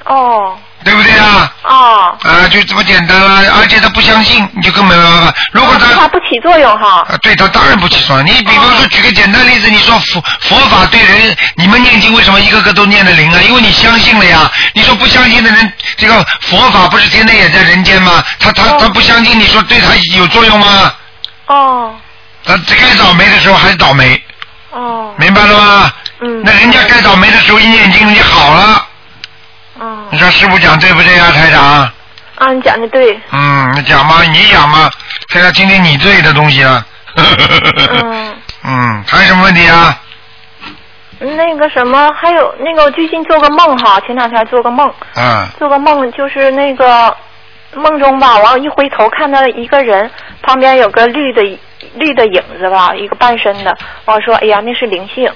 [0.05, 0.57] 哦。
[0.84, 1.51] 对不对啊？
[1.63, 2.18] 哦。
[2.22, 5.34] 啊，就这么简单了，而且他不相信，你就根本没办法。
[5.51, 7.03] 如果他他不起作用哈。
[7.09, 8.26] 啊，对他当然不起作用。
[8.26, 13.41] 你比方说举个简单例子，你说佛佛法对人，你们念经为什么一个个都念的灵啊？
[13.41, 14.49] 因为你相信了呀。
[14.74, 18.24] 你说不相信的人，这个佛法不是天天也在人间吗？
[18.39, 20.93] 他他他不相信，你说对他有作用吗？
[21.47, 21.95] 哦。
[22.48, 24.22] 他该倒霉的时候还是倒霉。
[24.72, 25.14] 哦。
[25.18, 25.93] 明白了吗？
[26.22, 26.41] 嗯。
[26.43, 28.88] 那人家该倒霉的时候一念经，你好了。
[29.80, 30.08] 哦。
[30.10, 31.91] 你说师傅讲对不对啊，台长？
[32.36, 33.20] 啊，你讲的对。
[33.32, 34.89] 嗯，你讲嘛，你讲嘛，
[35.30, 36.86] 现在听听你对的东西啊。
[37.16, 38.36] 嗯。
[38.64, 39.98] 嗯，还有什么问题啊？
[41.20, 44.93] 那个什么，还有那个，我最近做个梦哈，前两天做个梦。
[45.16, 45.48] 嗯。
[45.58, 47.16] 做个梦，就是那个
[47.74, 50.10] 梦中吧，完我一回头看到一个人，
[50.43, 51.41] 旁边有个绿的
[51.95, 53.77] 绿的影子吧，一个半身的。
[54.05, 55.27] 我说，哎呀，那是灵性。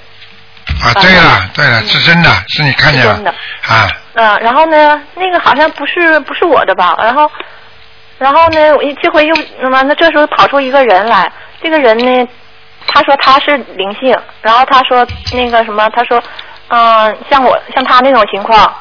[0.84, 3.16] 啊，对了，对了，是真的，是你看见了。
[3.16, 3.32] 真的。
[3.32, 3.88] 啊。
[4.14, 6.96] 嗯，然后呢，那个好像不是不是我的吧？
[7.00, 7.30] 然后，
[8.18, 11.32] 然后呢，我一这回又那么那这时候跑出一个人来，
[11.62, 12.28] 这个人呢，
[12.88, 16.22] 他说他是灵性，然后他说那个什么，他说，
[16.68, 18.74] 嗯，像我像他那种情况，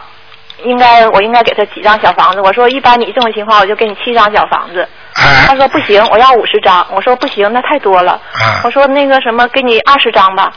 [0.65, 2.41] 应该我应该给他几张小房子。
[2.41, 4.87] 我说一般你这种情况，我就给你七张小房子。
[5.15, 6.87] 他说不行，我要五十张。
[6.91, 8.21] 我说不行，那太多了。
[8.65, 10.53] 我说那个什么，给你二十张吧。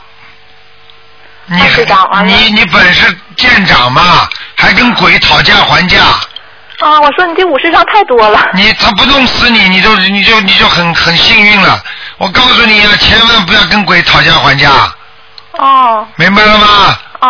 [1.46, 1.60] 你
[2.24, 4.26] 你你本事见长嘛，
[4.56, 5.98] 还跟鬼讨价还价。
[6.80, 8.50] 啊，我说你这五十张太多了。
[8.54, 11.78] 你他不弄死你，你就你就你就很很幸运了。
[12.18, 14.70] 我告诉你啊，千万不要跟鬼讨价还价。
[15.52, 16.06] 哦。
[16.16, 16.66] 明白了吗？
[17.20, 17.28] 啊。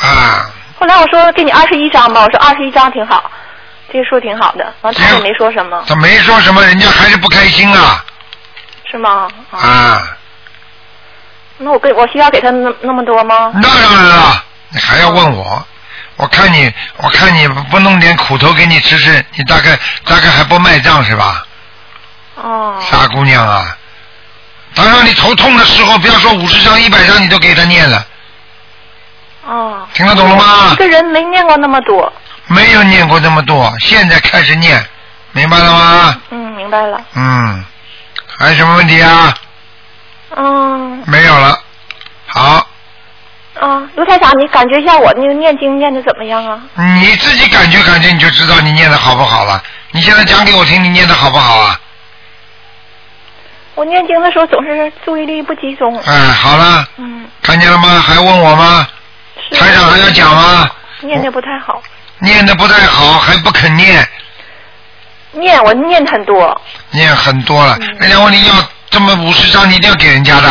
[0.00, 0.50] 啊。
[0.78, 3.30] 后来我说给你二十一张吧，我说二十一张挺好，
[3.92, 4.72] 这说挺好的。
[4.82, 5.82] 完他也没说什么。
[5.88, 8.04] 他没说什么，人家还是不开心啊。
[8.90, 9.28] 是吗？
[9.50, 10.16] 啊。
[11.58, 13.52] 那我给我需要给他那那么多吗？
[13.54, 15.66] 那当然了，你还要问我？
[16.16, 21.44] 我看你，我看你不弄点苦头给你吃吃，你大概大概还不卖账是吧？
[22.36, 22.78] 哦。
[22.90, 23.76] 傻姑娘啊！
[24.74, 28.06] 当让你头痛的时候，不要说五十张、一百张，你都给他念了。
[29.46, 29.86] 哦。
[29.94, 30.70] 听得懂了吗？
[30.72, 32.12] 一个人没念过那么多。
[32.52, 34.84] 没有念过这么多，现在开始念，
[35.30, 36.20] 明白了吗？
[36.30, 37.00] 嗯，明白了。
[37.14, 37.64] 嗯，
[38.26, 39.32] 还有什么问题啊？
[40.36, 41.00] 嗯。
[41.06, 41.56] 没有了，
[42.26, 42.66] 好。
[43.60, 46.60] 啊，卢台长，你感觉一下我那个念经念的怎么样啊？
[46.74, 49.62] 你自己感觉感觉，你就知道你念的好不好了。
[49.92, 51.80] 你现在讲给我听，你念的好不好啊？
[53.76, 55.96] 我念经的时候总是注意力不集中。
[56.00, 56.84] 哎，好了。
[56.96, 57.28] 嗯。
[57.42, 58.00] 看见了吗？
[58.00, 58.88] 还问我吗？
[59.52, 60.68] 台长还要讲吗？
[61.02, 61.80] 念的不太好。
[62.20, 64.06] 念的不太好，还不肯念。
[65.32, 66.60] 念，我念很多。
[66.90, 68.54] 念很多了，人家问你要
[68.90, 70.48] 这么五十张，你一定要给人家的。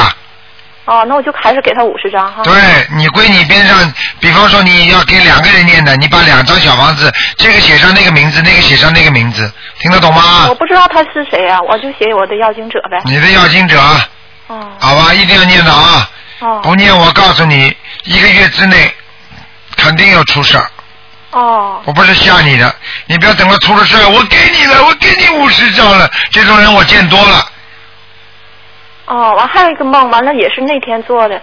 [0.86, 2.42] 哦，那我就还是给他五十张哈。
[2.44, 2.54] 对
[2.96, 10.48] 你归你边上，比方说你要给两个人念的，你把两张小房子，这个写上那个名字，那个写上那个名字，听得懂吗？
[10.50, 13.00] 我不知道他是谁啊，我就写我的要经者呗。
[13.06, 13.80] 你的要经者。
[14.48, 14.68] 哦。
[14.80, 16.10] 好吧，一定要念的啊。
[16.40, 16.60] 哦。
[16.64, 18.92] 不念，我告诉你，一个月之内
[19.76, 20.66] 肯定要出事儿。
[21.32, 21.82] 哦。
[21.86, 22.74] 我不是吓你的，
[23.08, 27.46] 你不要等到出了事儿，我给你了，我给你五十张了，这种人我见多了。
[29.06, 31.42] 哦，完还有一个梦，完了也是那天做的，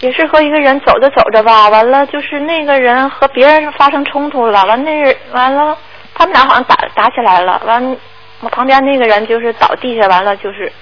[0.00, 5.76] 也是和一个人走着走着吧，完了就是那个人和别人发生冲突了，完那人完了，
[6.14, 7.96] 他们俩好像打打起来了，完
[8.40, 10.72] 我旁边那个人就是倒地下，完了就是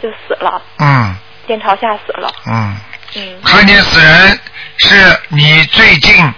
[0.00, 1.16] 就死了，嗯
[1.46, 2.76] 电朝下死了，嗯，
[3.16, 4.40] 嗯，看见死人
[4.78, 6.34] 是你最近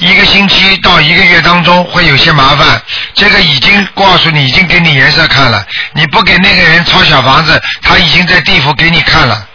[0.00, 2.80] 一个星期到一个月当中会有些麻烦，
[3.14, 5.64] 这个已经告诉你，已经给你颜色看了。
[5.92, 9.46] 你不给那个人抄小房子，他已经在地府给你看了。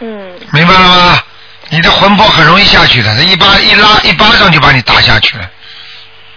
[0.00, 1.22] 嗯，明白了吗？
[1.68, 5.48] 你的魂魄很容易下去的，他一巴一拉一巴掌就把你打下去了。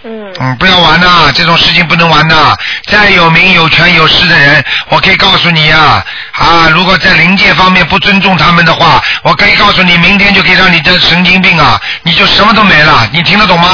[0.06, 0.32] 嗯。
[0.38, 2.56] 嗯，不要玩呐，这种事情不能玩呐。
[2.86, 6.04] 再有名有权有势的人，我可以告诉你呀、
[6.38, 13.08] 啊，如果在灵界方面不尊重他们的话，我可以告诉你，明天就可以让你得神经病啊，你就什么都没了。
[13.12, 13.68] 你听得懂吗？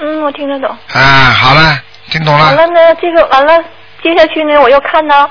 [0.00, 0.76] 嗯，我听得懂。
[0.92, 1.78] 啊，好了，
[2.10, 2.44] 听懂了。
[2.46, 3.62] 完了呢，这个完了，
[4.02, 5.28] 接下去呢，我又看到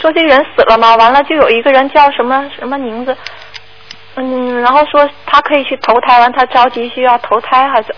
[0.00, 3.16] 说这个人死了吗，完了就有一个人叫什么什么名字，
[4.20, 7.94] 嗯，然后说他可以去投胎，完他着急需要投胎还是？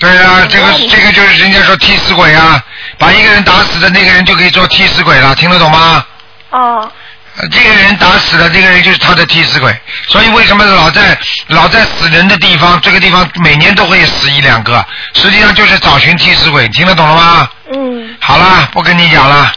[0.00, 2.60] 对啊，这个这个就是人家说替死鬼啊，
[2.98, 6.04] 把一个人打死的那个人就可以做替死鬼了，听得懂吗？
[6.50, 6.92] 啊。
[7.36, 9.74] 呃这个人打死了，这个人就是他的替死鬼。
[10.08, 11.16] 所以为什么老在
[11.46, 17.48] 老在死人的地方，这个地方每年都会死一两个，实际上就是找寻替死鬼，听得懂了吗？
[17.72, 18.16] 嗯。
[18.20, 19.52] 好了，不跟你讲了。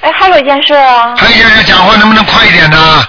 [0.00, 1.14] 哎，还有一件事啊。
[1.18, 2.78] 还有一件事，讲话能不能快一点呢？
[2.78, 3.06] 啊。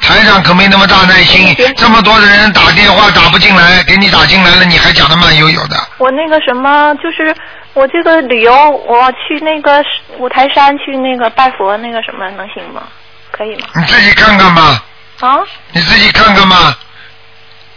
[0.00, 5.76] 台长可没那么大耐心，这么多的人打电话打不进来，给你打进来了，你还讲的慢悠悠的。
[5.98, 7.34] 我那个什么，就是
[7.74, 9.84] 我这个旅游，我去那个
[10.18, 12.82] 五台山去那个拜佛，那个什么能行吗？
[13.30, 13.68] 可以吗？
[13.74, 14.82] 你自己看看吧，
[15.20, 15.40] 啊？
[15.72, 16.78] 你自己看看吧。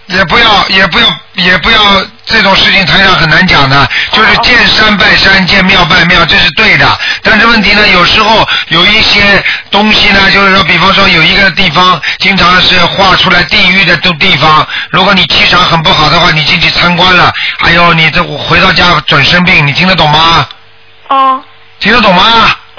[0.10, 1.80] 也不要，也不要，也不要
[2.26, 3.88] 这种事情，台上很难讲的。
[4.12, 7.00] 就是见山拜山，见庙拜庙，这是对的。
[7.22, 20.48] 但是问题呢，有时候有一些东西呢，就是说，比方说有一个地方经常是画出来地狱的都地方，如果你气场很不好的话，你进去参观了，还有你这回到家准生病，你听得懂吗？
[21.10, 21.44] 哦，
[21.80, 22.24] 听得懂吗？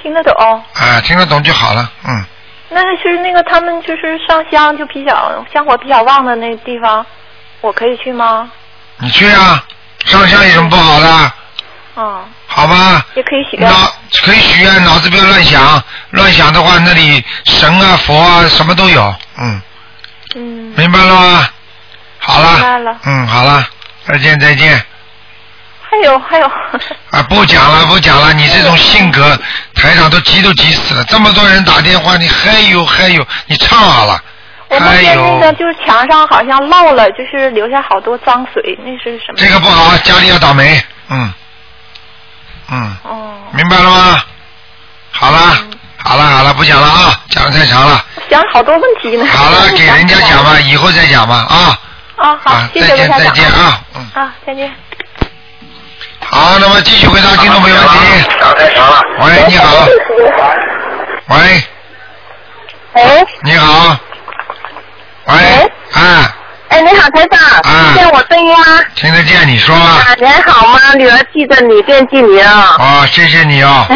[0.02, 0.64] 听得懂。
[0.74, 2.24] 啊，听得懂就好了，嗯。
[2.72, 7.04] 那是那个他们就是上香就比较香火比较旺的那地方，
[7.60, 8.50] 我可以去吗？
[8.98, 9.64] 你去啊，
[10.06, 11.32] 上香有什么不好的？
[11.94, 13.04] 哦，好吧。
[13.14, 13.68] 也可以许愿。
[13.70, 13.92] 脑
[14.22, 19.62] 可以许愿，脑子不要乱想，乱想的话，那里神啊、佛啊什么都有，嗯。
[20.36, 20.72] 嗯。
[20.76, 21.48] 明白了吗？
[22.18, 22.52] 好了。
[22.52, 23.66] 明白了嗯，好了，
[24.06, 24.84] 再见再见。
[25.82, 26.46] 还有还有，
[27.10, 29.36] 啊，不讲了不讲了，你这种性格，
[29.74, 34.22] 台长都急都急死了，这么多人打电话，你还有还有，你唱好了。
[34.70, 39.34] 我梦还见那个就是墙上好像漏了，就是留下好多脏水，那是什么？
[39.36, 41.32] 这个不好，家里要倒霉，嗯，
[42.70, 44.24] 嗯，哦，明白了吗？
[45.10, 45.38] 好了，
[45.98, 48.04] 好了好了，不讲了啊，讲的太长了。
[48.30, 49.26] 想好多问题呢。
[49.26, 51.78] 好了，给人家讲吧， 以后再讲吧啊。
[52.16, 53.80] 啊，好啊，，谢再见再见啊。
[53.96, 54.70] 嗯，啊，再见。
[56.20, 57.96] 好，那么继续回答听众朋友问题。
[59.20, 59.86] 喂，你好。
[61.28, 61.62] 喂，
[62.94, 63.98] 喂，你好。
[65.26, 65.34] 喂，
[65.92, 66.34] 啊，
[66.68, 68.64] 哎，你好，台长，听见我声音吗？
[68.94, 69.82] 听得见，你说吧。
[69.82, 70.78] 啊，你还好吗？
[70.96, 72.64] 女儿记得你，惦记你哦。
[72.78, 73.86] 哦，谢谢你哦。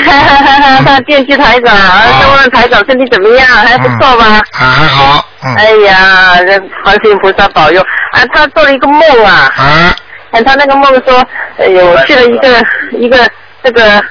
[0.85, 1.77] 他惦记台长，
[2.21, 3.47] 就问台长身体怎么样？
[3.49, 4.43] 还不错吧？
[4.53, 5.25] 啊，还好。
[5.43, 5.55] 嗯。
[5.57, 7.81] 哎呀，这观世音菩萨保佑
[8.13, 8.21] 啊！
[8.33, 9.53] 他做了一个梦啊。
[9.57, 9.95] 啊。
[10.33, 11.25] 哎，他那个梦说，
[11.59, 12.67] 哎呦，我去了一个
[12.99, 13.29] 一个
[13.63, 14.03] 这个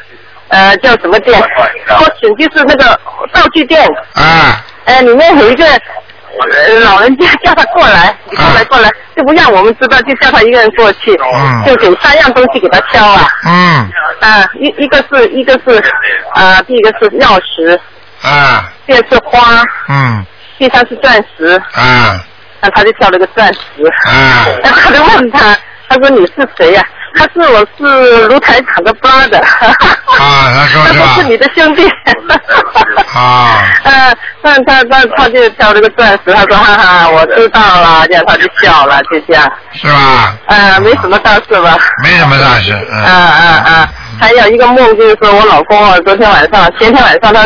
[0.50, 1.42] 呃叫什么店？
[1.88, 3.00] 或许就是那个
[3.34, 3.86] 道具店。
[4.14, 4.64] 啊。
[4.86, 5.80] 呃，里面有一个呃
[6.84, 13.28] 老人家叫他过来，你过来过来，就不让我们知道，就叫他一个人过去，嗯就给三样东西给他挑啊。
[13.46, 13.90] 嗯。
[14.22, 15.84] 啊，一一个是一个是
[16.34, 17.80] 啊，第一个是钥匙，
[18.22, 18.72] 啊。
[18.86, 20.26] 第二是花，嗯。
[20.58, 21.62] 第三是钻石。
[21.74, 22.20] 啊。
[22.62, 23.60] 那他就挑了个钻石。
[24.08, 24.46] 啊。
[24.64, 25.56] 那 他就问他，
[25.88, 26.84] 他说你是谁呀、
[27.16, 29.40] 他是我是卢台长的 brother。
[29.40, 31.30] 啊，他说 是吧他说是？
[31.30, 31.88] 你的兄弟。
[33.14, 33.64] 啊。
[33.84, 39.52] 呃，那他他他就挑这个钻石，他说哈哈，我知道了，这样他就笑了，就这样。
[39.74, 40.36] 是吧？
[40.48, 41.78] 呃，没什么大事吧？
[42.04, 43.04] 没什么大事，嗯嗯。
[43.04, 43.90] 啊啊！
[44.20, 47.46] 还有一个梦，就是说我老公啊，昨天晚上、前天晚上他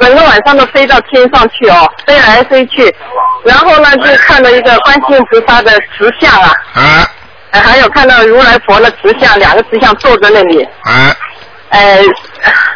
[0.00, 2.92] 整个晚上都飞到天上去哦，飞来飞去，
[3.44, 7.06] 然后呢就看到一个观世音菩萨的石像啊，啊呃
[7.60, 10.62] 还有看到如来佛的石像，两个石像坐在那里。
[10.82, 11.14] 啊。
[11.70, 11.98] 呃，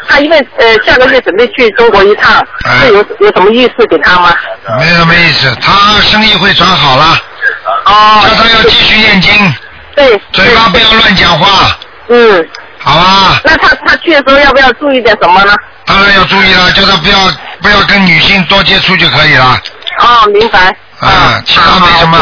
[0.08, 2.42] 他因为呃下个月准备去中国一趟，
[2.80, 4.34] 是有有什么意思给他吗？
[4.78, 7.18] 没什么意思，他生意会转好了。
[7.84, 8.22] 哦。
[8.22, 9.32] 叫他要继续念经。
[9.94, 10.20] 对。
[10.32, 11.76] 嘴巴不要乱讲话。
[12.08, 12.48] 嗯。
[12.78, 13.40] 好吧。
[13.44, 15.52] 那他他去的时候要不要注意点什么呢？
[15.84, 17.18] 当然要注意了，叫他不要
[17.60, 19.60] 不要跟女性多接触就可以了。
[19.98, 20.74] 哦，明白。
[21.00, 22.18] 啊，其他没什么。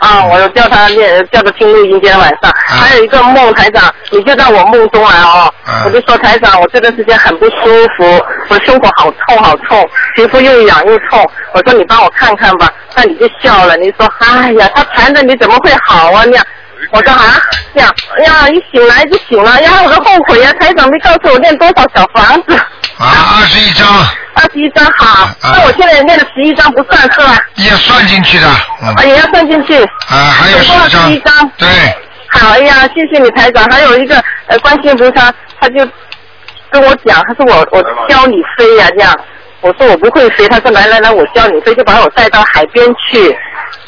[0.00, 2.52] 啊，我叫他念，叫他听录音，今天晚上。
[2.66, 5.52] 还有一个梦，台长，你就在我梦中来哦。
[5.84, 7.66] 我就说台长，我这段时间很不舒
[7.96, 11.30] 服，我胸口好痛好痛，皮肤又痒又痛。
[11.52, 16.44] 我说你帮我看看吧，那你就笑了，你说哎呀，他缠着你怎么会好啊那样？
[16.90, 17.40] 我说啊，
[17.72, 22.56] 这样，哎呀，一醒来就醒了，哎呀，我都后悔呀，台长没告诉我念多少小房子。
[22.98, 23.06] 啊，
[23.38, 23.86] 二十一张。
[24.34, 25.28] 二十一张好。
[25.42, 27.38] 那我现在念了十一张不算是吧？
[27.56, 28.46] 也算进去的。
[28.82, 29.82] 嗯啊，也要算进去。
[29.82, 31.50] 啊，还有总共十张一张。
[31.58, 31.68] 对，
[32.28, 33.64] 好，哎呀，谢谢你台长。
[33.70, 35.86] 还有一个呃，观世音菩萨，他就
[36.70, 39.18] 跟我讲，他说我我教你飞呀、这样。
[39.60, 43.36] 我说我不会飞，他说来来来，我教你飞，就把我带到海边去。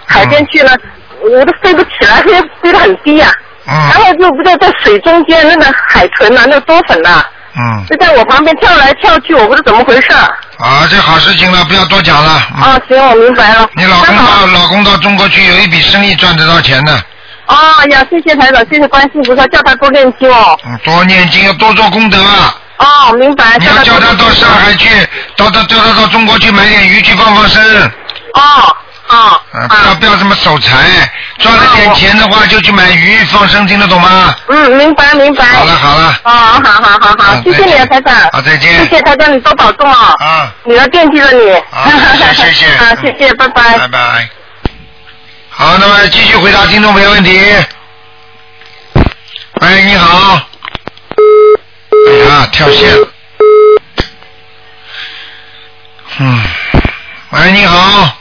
[0.06, 0.72] 海边去呢，
[1.20, 3.28] 我都飞不起来，飞飞得很低呀、
[3.66, 7.24] 嗯然后就不知道在水中间那个海豚呐、那个多粉呐、
[7.56, 10.12] 嗯，就在我旁边跳来跳去，我不知道怎么回事。
[10.59, 12.43] 啊，这好事情了，不要多讲了。
[12.56, 13.68] 嗯啊，行，我明白了。
[13.74, 16.93] 你老公到老公到中国去，有一笔生意赚得到钱的。
[17.47, 17.56] 哦
[17.90, 20.59] 呀，谢谢台长，谢谢观世音菩萨，叫他多念经哦。
[20.66, 22.55] 嗯，多念经，要多做功德啊。
[22.78, 23.56] 哦，明白。
[23.59, 24.89] 你要叫他到上海去，
[25.36, 27.62] 到到叫他到中国去买点鱼去放放生。
[28.35, 28.76] 哦，
[29.09, 29.40] 哦。
[29.52, 34.35] 嗯，不要不要这么守财，赚了点钱的话就去买鱼放生，听得懂吗？
[34.48, 35.44] 嗯，明白明白。
[35.44, 36.20] 好了好了。
[36.24, 38.14] 哦，好好好好，谢谢你啊，台长。
[38.32, 38.72] 好，再见。
[38.78, 40.16] 谢谢台长，你多保重哦。
[40.18, 40.52] 啊。
[40.64, 41.52] 女儿惦记着你。
[41.70, 41.89] 好，
[42.35, 42.66] 谢谢。
[42.76, 43.78] 啊，谢谢，拜拜。
[43.78, 44.28] 拜拜。
[45.51, 47.40] 好，那么继续回答听众朋友问题。
[49.60, 50.40] 喂，你好。
[52.09, 53.09] 哎呀，跳线了。
[56.18, 56.43] 嗯。
[57.31, 58.14] 喂，你好。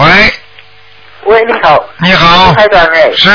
[0.00, 0.06] 喂，
[1.24, 1.84] 喂，你好。
[1.98, 2.54] 你好。
[2.54, 3.12] 台长哎。
[3.12, 3.28] 是。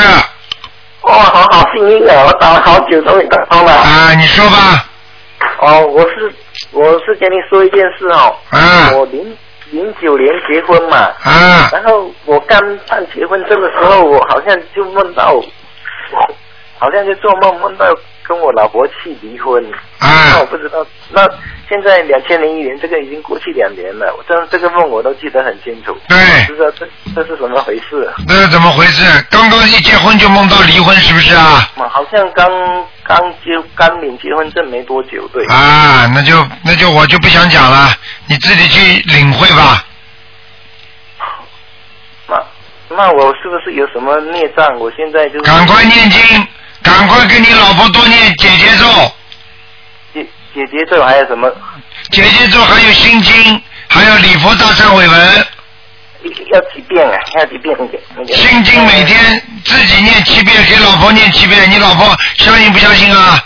[1.02, 2.24] 哦，好好幸运啊！
[2.26, 3.72] 我打了好久终于打通了。
[3.72, 4.84] 啊，你说吧。
[5.60, 6.34] 哦，我是
[6.72, 8.34] 我是跟你说一件事哦。
[8.50, 8.90] 啊。
[8.94, 9.38] 我零
[9.70, 11.08] 零九年结婚嘛。
[11.22, 11.68] 啊。
[11.72, 15.40] 然后我刚办结婚证的时候，我好像就梦到，
[16.80, 17.86] 好像就做梦梦到
[18.26, 19.64] 跟我老婆去离婚。
[19.98, 20.32] 啊。
[20.32, 21.22] 那我不知道，那
[21.68, 25.96] 现在两千零一年，这个已经过去两年了，我这这个梦我都记得很清楚。
[26.08, 26.18] 对。
[26.46, 28.10] 不知道这这是怎么回事？
[28.26, 29.04] 那是怎么回事？
[29.30, 31.68] 刚刚一结婚就梦到离婚，是不是啊？
[31.76, 32.48] 嘛，好像刚
[33.04, 35.44] 刚结刚领结婚证没多久，对。
[35.46, 36.34] 啊，那就
[36.64, 37.88] 那就我就不想讲了，
[38.26, 39.84] 你自己去领会吧。
[42.28, 42.44] 那
[42.88, 44.78] 那我是不是有什么孽障？
[44.78, 46.46] 我现在就是赶快念经，
[46.86, 48.86] 赶快给你老婆多念姐姐咒。
[50.14, 51.50] 姐姐姐咒还有什么？
[52.12, 55.46] 姐姐咒还有心经，还有礼佛大忏悔文。
[56.52, 57.18] 要几遍啊？
[57.38, 58.32] 要几遍那个？
[58.32, 63.44] 心经每天自己念七遍，给老婆念七遍，你老婆相信不相信啊？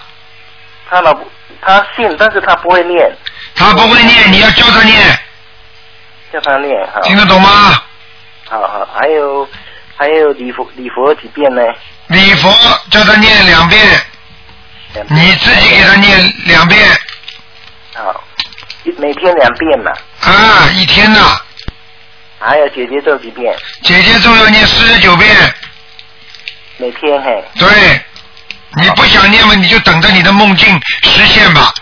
[0.90, 1.26] 他老婆
[1.62, 3.10] 他信，但是他不会念。
[3.54, 5.18] 他不会念，你要教他念。
[6.32, 7.00] 叫他念好。
[7.00, 7.82] 听得懂吗？
[8.48, 9.48] 好好，还有
[10.00, 11.60] 还有礼佛礼佛几遍呢？
[12.06, 12.50] 礼佛
[12.90, 13.78] 叫他念两遍，
[15.10, 16.80] 你自己给他念两遍
[17.92, 18.24] 好，
[18.96, 19.92] 每天两遍嘛。
[20.22, 21.38] 啊，一天呐。
[22.38, 23.54] 还有姐姐做几遍？
[23.82, 25.28] 姐姐咒要念四十九遍。
[26.78, 27.44] 每天嘿。
[27.58, 27.68] 对，
[28.76, 31.74] 你不想念嘛，你就等着你的梦境实现吧。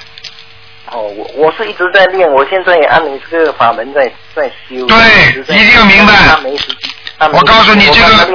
[0.91, 4.85] 哦，我我是一直在练，我现在也按你这个法门在在修。
[4.87, 8.27] 对一定要明白他没时他没我告诉你这个？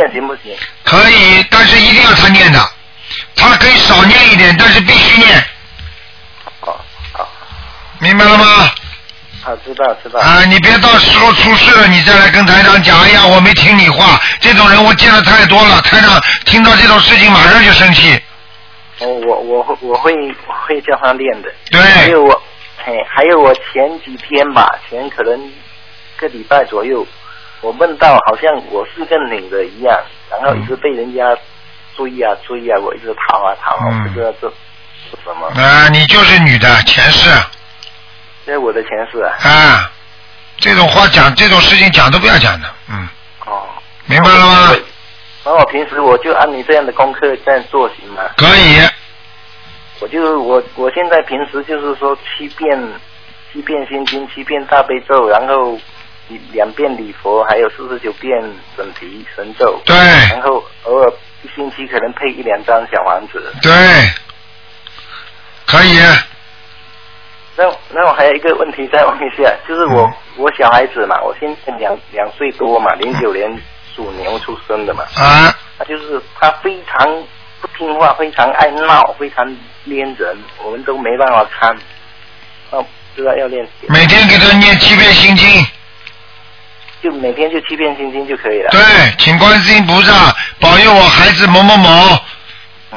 [0.83, 2.59] 可以，但是一定要他念的。
[3.35, 5.43] 他可以少念一点，但是必须念。
[6.61, 6.75] 哦
[7.99, 8.69] 明白了吗？
[9.43, 10.19] 好，知道知道。
[10.19, 14.19] 啊，你别到时候出事了，你再来跟台长讲，哎呀，我没听你话。
[14.41, 18.21] 这种人我见的太多了，台长听到这种事情马上就生气。
[18.99, 20.13] 哦，我我会我会
[20.47, 21.49] 我会叫他练的。
[21.71, 22.41] 对还有我，
[22.85, 25.51] 嘿，还有我前几天吧，前可能
[26.17, 27.05] 个礼拜左右，
[27.63, 29.97] 我梦到好像我是个女的一样，
[30.29, 31.35] 然后一直被人家
[31.95, 35.47] 追啊追啊，我一直逃啊逃啊，嗯我不知道这是什么。
[35.47, 37.29] 啊，你就是女的前世
[38.45, 39.33] 这是我的前世啊。
[39.41, 39.89] 啊，
[40.57, 43.07] 这种话讲，这种事情讲都不要讲的，嗯。
[43.45, 43.63] 哦。
[44.05, 44.75] 明白了吗？
[45.45, 48.23] 然后我平时我就按你这样的功课这样做行吗？
[48.35, 48.85] 可以。
[50.01, 52.77] 我就我我现在平时就是说七遍
[53.53, 55.79] 七遍心经，七遍大悲咒，然后
[56.51, 58.41] 两遍礼佛，还有四十九遍
[58.75, 59.79] 准提神咒。
[59.85, 61.13] 对然后偶尔
[61.43, 63.53] 一星期可能配一两张小房子。
[63.61, 63.71] 对，
[65.65, 65.99] 可以。
[67.55, 73.47] 那那我还有一个问题再问一下，就是我、我小孩子嘛，我现在两两岁多嘛，零九年
[73.95, 75.03] 属牛出生的嘛。
[75.15, 75.53] 啊。
[75.77, 77.05] 他就是他非常
[77.61, 79.45] 不听话，非常爱闹，非常
[79.85, 81.75] 粘人，我们都没办法看。
[82.71, 82.83] 哦，
[83.15, 85.47] 不知道要练，每天给他念七遍心经。
[87.03, 88.69] 就每天就七遍心经就可以了。
[88.71, 88.81] 对，
[89.17, 92.17] 请观世音菩萨保佑我孩子某某某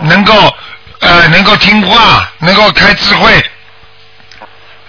[0.02, 0.32] 能够
[1.00, 3.44] 呃能够听话，能够开智慧，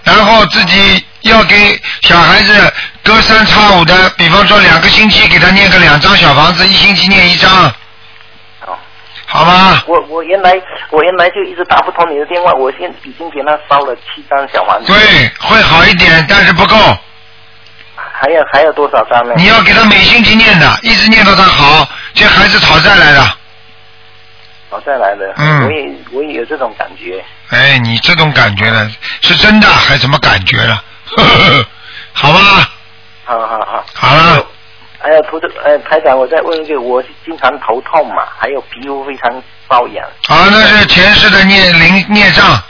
[0.04, 2.72] 然后自己要给小孩子
[3.02, 7.72] 隔三差五的，比方说两个星期给他念个两张小房子，一星期念一张。
[9.30, 9.82] 好吗？
[9.86, 10.54] 我我原来
[10.88, 14.90] 我原来就一直打不通你的电话，我现已经给他烧了七张小房子。
[14.90, 16.76] 对，会好一点，但是不够。
[18.20, 19.34] 还有还有多少张呢？
[19.36, 23.20] 你要给他每星期念的，一直念到他好，这孩子讨债来的。
[24.70, 27.24] 讨债来的，嗯我也我也有这种感觉。
[27.50, 28.90] 哎，你这种感觉呢，
[29.22, 30.82] 是真的还是什么感觉了？
[31.16, 31.66] 呵呵呵
[32.12, 32.40] 好吧，
[33.24, 33.84] 好好好。
[33.94, 34.46] 好了。
[35.00, 39.30] 还有图的呃，台长，我再问一句，我是经常头痛嘛，还有皮肤非常
[39.68, 42.60] 瘙痒，啊，那是前世的孽灵孽障，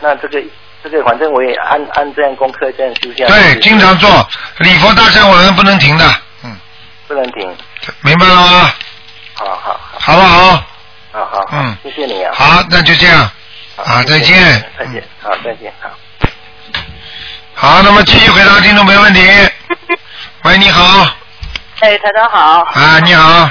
[0.00, 0.38] 那这个
[0.84, 3.54] 这个反正我也按按这样功课这样修下来。
[3.54, 4.28] 对，经常做
[4.58, 6.04] 礼佛大忏悔文不能停的，
[6.44, 6.56] 嗯
[7.06, 7.56] 不能停。
[8.02, 8.72] 明白了吗？
[9.34, 10.64] 好好好不好？
[11.12, 12.32] 好好，嗯，谢谢你啊。
[12.34, 13.30] 好，那就这样，
[13.76, 14.36] 啊，再见。
[14.78, 15.90] 再见，好，再见，好。
[17.54, 19.20] 好，那么继续回答听众朋友问题。
[20.44, 21.06] 喂，你好，
[21.80, 22.60] 哎，台长好。
[22.72, 23.50] 啊，你好，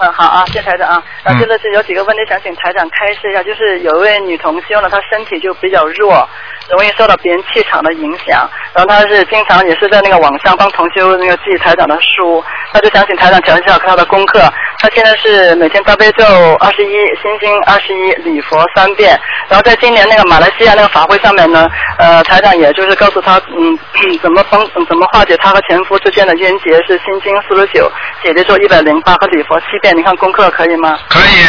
[0.00, 1.02] 嗯，好啊，谢谢台长啊。
[1.24, 6.26] 呃，嗯真的是有几个问题想请台长开示一下，就是有一位女同修呢，她身体就比较弱，
[6.70, 14.40] 容易受到别人气场的影响，然后她是经常也是在那个网上帮同修那个记台长的书，她就想请台长调一下她的功课。
[14.78, 16.24] 她现在是每天大悲咒
[16.60, 19.20] 二十一，心经二十一，礼佛三遍。
[19.48, 21.68] 然后在今年那个马来西亚那个法会上面呢，
[21.98, 23.78] 呃，台长也就是告诉她，嗯，
[24.22, 27.90] 怎么帮怎么化解她和前夫之间的冤结，是心经四十九，
[28.22, 29.89] 姐姐咒一百零八和礼佛七遍。
[29.92, 30.98] 你看功课可以吗？
[31.08, 31.46] 可以，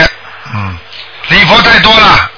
[0.54, 0.78] 嗯，
[1.30, 2.30] 礼佛太多了，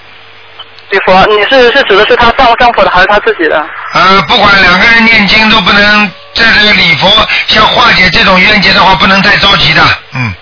[0.89, 3.65] 礼佛，你是是指的是他丈丈夫的还是他自己的？
[3.93, 7.09] 呃，不管两个人念经都不能，在这个礼佛
[7.47, 9.81] 像化解这种冤结的话，不能太着急的，
[10.13, 10.33] 嗯，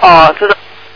[0.00, 0.54] 哦，知道，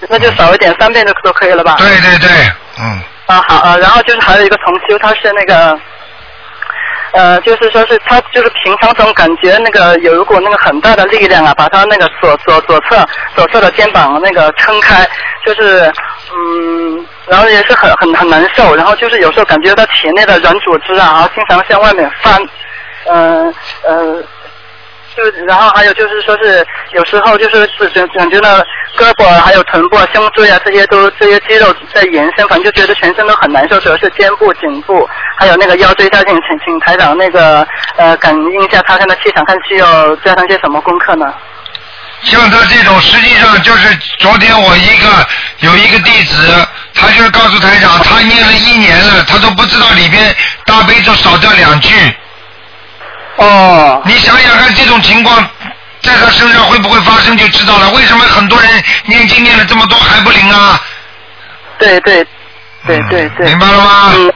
[0.08, 1.76] 那就少一点，三遍就都可以了吧？
[1.78, 2.30] 对对对，
[2.78, 5.78] 嗯，啊好啊，然后就是还有一个同修，他是那个，
[7.16, 15.08] 呃，就是说是他就是平常总感觉那个有一股那个很大的力量啊，把他那个左左左侧左侧的肩膀那个撑开，
[15.44, 15.92] 就是
[16.32, 22.40] 嗯，然后也是很很很难受，然后就是有时候感觉到体内的软组织啊，然后经常向外面翻，
[23.06, 24.22] 嗯呃。
[25.16, 28.58] 就然后还有就是说是有时候就是是感感觉到
[28.98, 37.66] 胳膊还有臀部、啊、胸椎啊这些都这些肌肉在延伸，反正就觉得全身都很难受，主要是肩部、颈部还有那个腰椎下请请请台长那个
[37.96, 41.32] 呃感应一下他现在气场，看需要加上些什么功课呢？
[42.22, 45.26] 像他这种，实际上就是昨天我一个
[45.60, 46.34] 有一个弟子，
[46.94, 50.34] 他就是告诉台长，他念了一年了，他都不知道里边
[50.64, 51.94] 大悲咒少掉两句。
[53.36, 54.02] 哦。
[54.04, 55.38] 你想想看，这种情况
[56.02, 57.90] 在他身上会不会发生，就知道了。
[57.90, 58.70] 为什么很多人
[59.06, 60.80] 念经念了这么多还不灵啊？
[61.78, 62.26] 对对
[62.86, 63.46] 对对对。
[63.46, 64.12] 明白了吗？
[64.14, 64.32] 嗯，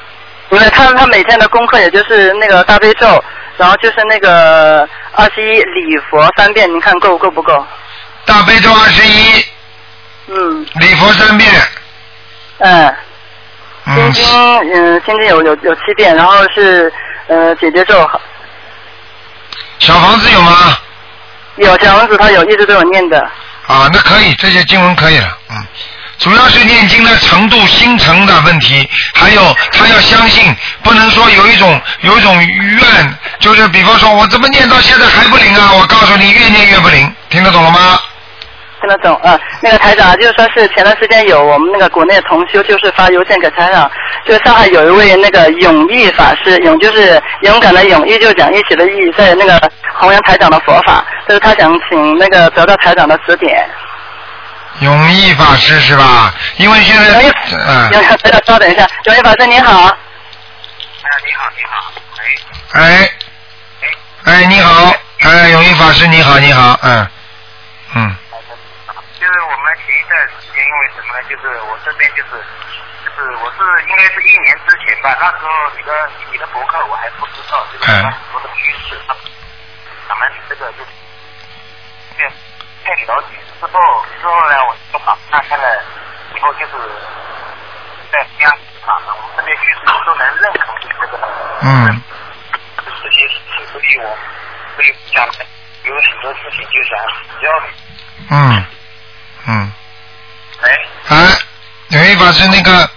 [0.51, 3.23] 因为他他每天的功课也就是那个大悲咒，
[3.57, 7.65] 然后就是那个二十一礼佛三遍，您看够够不够？
[8.27, 9.45] 大悲咒二十一，
[10.29, 10.67] 嗯。
[10.75, 11.51] 礼佛三遍。
[12.59, 12.95] 嗯。
[13.87, 14.25] 嗯心经
[14.75, 16.93] 嗯，心经有有有七遍，然后是
[17.29, 18.09] 呃姐姐咒
[19.81, 20.79] 小房子有吗？
[21.57, 23.19] 有小房子，他有一直都有念的。
[23.67, 25.57] 啊，那可以，这些经文可以了，嗯。
[26.19, 35.71] 主要是念经的程度、心诚的问题，还有他要相信，不能说有一种有一种怨，就是比方说我怎么念到现在还不灵啊？
[35.73, 37.99] 我告诉你，越念越不灵，听得懂了吗？
[38.81, 39.39] 听得懂啊？
[39.63, 43.91] 那个台长就是说是前段时间有我们那个国内同修，就是发邮件给台长，
[44.25, 49.61] 就是上海有一位那个永义法师，勇就是勇敢的勇，义就讲义气的义，在那个
[49.99, 53.69] 弘扬台长的佛法，就是他想请那个得到台长的指点。
[54.81, 56.33] 永义法师是吧？
[56.57, 57.21] 因为现在，
[57.51, 59.87] 嗯、永台长稍等一下，永义法师您好。
[61.03, 61.93] 哎，你好，你好
[62.81, 63.11] 哎，
[64.25, 67.07] 哎你好，哎，永义法师你好，你好，嗯，
[67.97, 68.17] 嗯，
[70.65, 71.23] 因为什么呢？
[71.29, 72.45] 就是我这边就是
[73.05, 73.59] 就是我是
[73.89, 79.01] 应该是一年之前吧，那时候你的你的博客我还不知道，就是很多的趋势，
[80.09, 80.91] 咱们这个就是
[82.17, 82.27] 对
[82.85, 83.29] 太了解
[83.61, 85.83] 之后之后呢，我就把看看了
[86.35, 86.73] 以后就是
[88.13, 88.53] 在这样
[88.87, 91.19] 啊，我们这边趋势都能认可你这个
[91.63, 92.03] 嗯，
[93.03, 94.17] 这些事情，所以我
[94.77, 95.25] 所以想
[95.85, 96.99] 有很多事情就想
[97.41, 97.53] 只要
[98.31, 98.65] 嗯，
[99.49, 99.73] 嗯，
[100.63, 100.79] 哎。
[101.09, 101.27] 哎，
[101.89, 102.89] 永义法师那个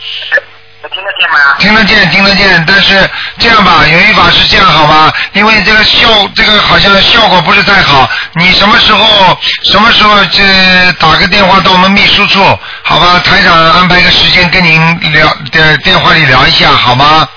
[0.91, 1.55] 听得见吗？
[1.57, 3.09] 听得见，听得见，但是
[3.39, 5.11] 这样吧，有一法是这样好吧？
[5.31, 8.07] 因为这个效，这个好像效果不是太好。
[8.33, 12.43] 你什么时候，什么时候这打个电话到我们秘书处，
[12.83, 13.19] 好吧？
[13.25, 17.27] 台长安排个时间跟您聊，电电话里聊一下，好吗？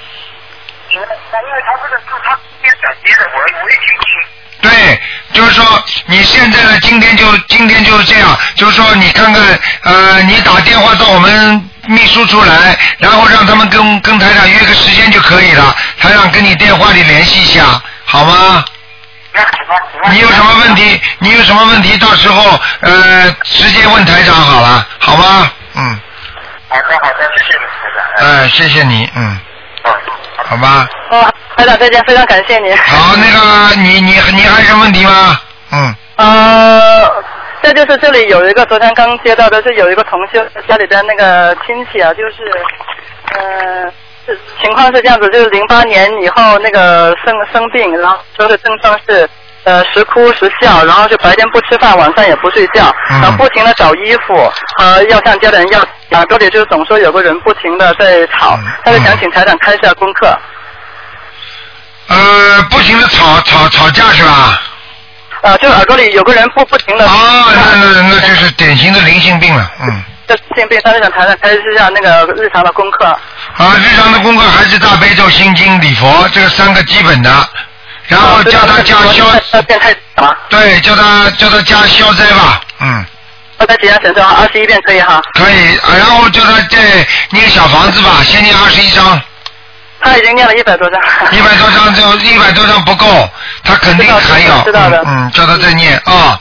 [0.91, 4.16] 因为他这个是他边转接的，我我也听不清。
[4.69, 5.01] 对，
[5.33, 5.65] 就是说
[6.07, 9.43] 你现在呢，今天就今天就是这样，就是说你看看
[9.83, 18.65] 呃，你打电话到我们秘书处来，然后让他们跟跟台长约个时间就可以了，台长跟你电话里联系一下，好吗？
[20.11, 21.01] 你有什么问题？
[21.19, 21.97] 你有什么问题？
[21.99, 25.51] 到时候呃直接问台长好了，好吗？
[25.75, 26.01] 嗯。
[26.69, 28.27] 好的好的，谢谢你台长。
[28.27, 29.39] 哎，谢谢你，嗯。
[30.49, 30.87] 好吧。
[31.11, 32.71] 哦，台长再见，非常感谢你。
[32.75, 35.41] 好，那个你你你还有什么问题吗？
[35.73, 35.95] 嗯。
[36.17, 37.11] 呃，
[37.63, 42.37] 这就是这里有一个昨天刚接到的是有一个同修家里的那个亲戚啊，就是
[43.33, 43.91] 呃
[44.27, 49.29] 是情况是这样子，就是零八年以后那个生生病，然后说是症状是
[49.65, 54.35] 呃时哭时笑，然后就白天不吃饭，晚上也不睡觉，然后不停的找衣服
[54.79, 55.81] 和要向家里人要，
[56.13, 60.39] 耳朵里就总说有个人不停的在吵，他就想请台长开一下功课。
[62.09, 64.63] 呃，不停的吵吵吵架是吧？
[65.43, 67.07] 啊，就耳朵里有个人不不停的。
[67.07, 70.03] 啊，那那那就是典型的灵性病了，嗯。
[70.29, 73.05] 这性病，他就想台长开一下那个日常的功课。
[73.05, 77.31] 啊，日常的功课还是大悲咒、心经、礼佛这个三个基本的，
[78.09, 79.25] 然后叫他加消。
[79.63, 80.37] 变态啊！
[80.49, 83.07] 对，叫他叫他加消灾吧，嗯。
[83.59, 85.23] 我再几下神咒啊，二十一遍可以哈。
[85.35, 89.21] 可以，啊然后叫他再念小房子吧，先念二十一章。
[90.07, 91.01] 他已经念了一百多张。
[91.33, 93.29] 一百多张就一百多张不够，
[93.65, 94.63] 他肯定还有。
[94.65, 95.03] 知道的。
[95.07, 96.41] 嗯，叫他再念啊。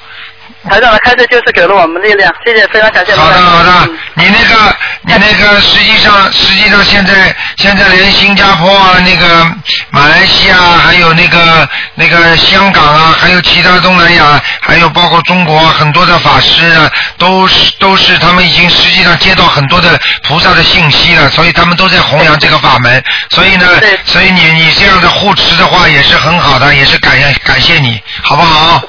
[0.70, 3.16] 台长的开示就是给了我们力量，谢谢，非常感谢。
[3.16, 9.46] 好的好的，你那个你那个实际上实际上现在现在连新加坡啊那个
[9.92, 23.68] 马来西亚还有那个那个香港啊，还有其他东南亚，还有包括中国很多的法师啊，都是都是他们已经实际上接到很多的菩萨的信息了，所以他们都在弘扬这个法门，所以呢，
[24.06, 28.82] 所以你你这样的护持的话也是很好的，也是感谢感谢你，好不好？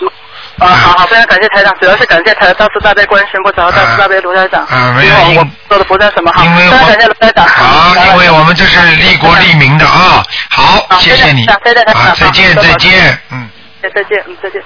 [0.58, 4.64] 啊，好好，非常感谢台长，主要是感谢台大慈大悲观世音菩萨，大慈大悲卢台长。
[4.64, 7.46] 啊，没有，我做的不算什么好，因为非常感谢卢台长。
[7.46, 10.24] 好，因为我们这是利国利民的啊。
[10.50, 11.44] 好，谢谢你。
[11.46, 13.48] 再再见，再见，嗯。
[13.82, 14.62] 再再见，嗯，再见。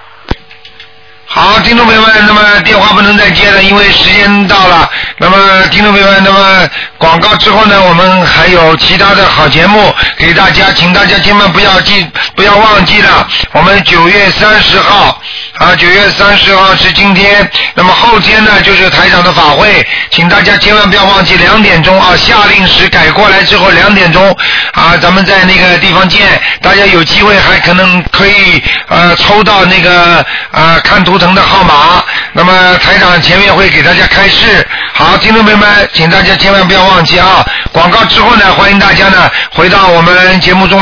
[1.26, 4.88] 好，听众朋友们，那么电话不能再接了，因为时间到了。
[5.18, 6.68] 那么，听众朋友们，那么
[7.00, 12.06] 广告之后呢，我们还有其他的好节目给大家，请大家千万不要记，
[12.36, 15.18] 不要忘记了，我们九月三十号
[15.56, 24.30] 啊，九月三十号是今天，那么后天呢就是台长的法会，请大家千万不要忘记两点钟啊，下令时改过来之后两点钟
[24.74, 30.22] 啊，咱们在那个地方见，大家有机会还可能可以呃抽到那个
[30.52, 32.04] 啊看图腾的号码，
[32.34, 34.66] 那么台长前面会给大家开示。
[34.92, 37.46] 好，听众朋友们，请大家千万不要忘忘记啊！
[37.72, 40.78] 广告之后呢，欢迎大家呢回到我们节目中来。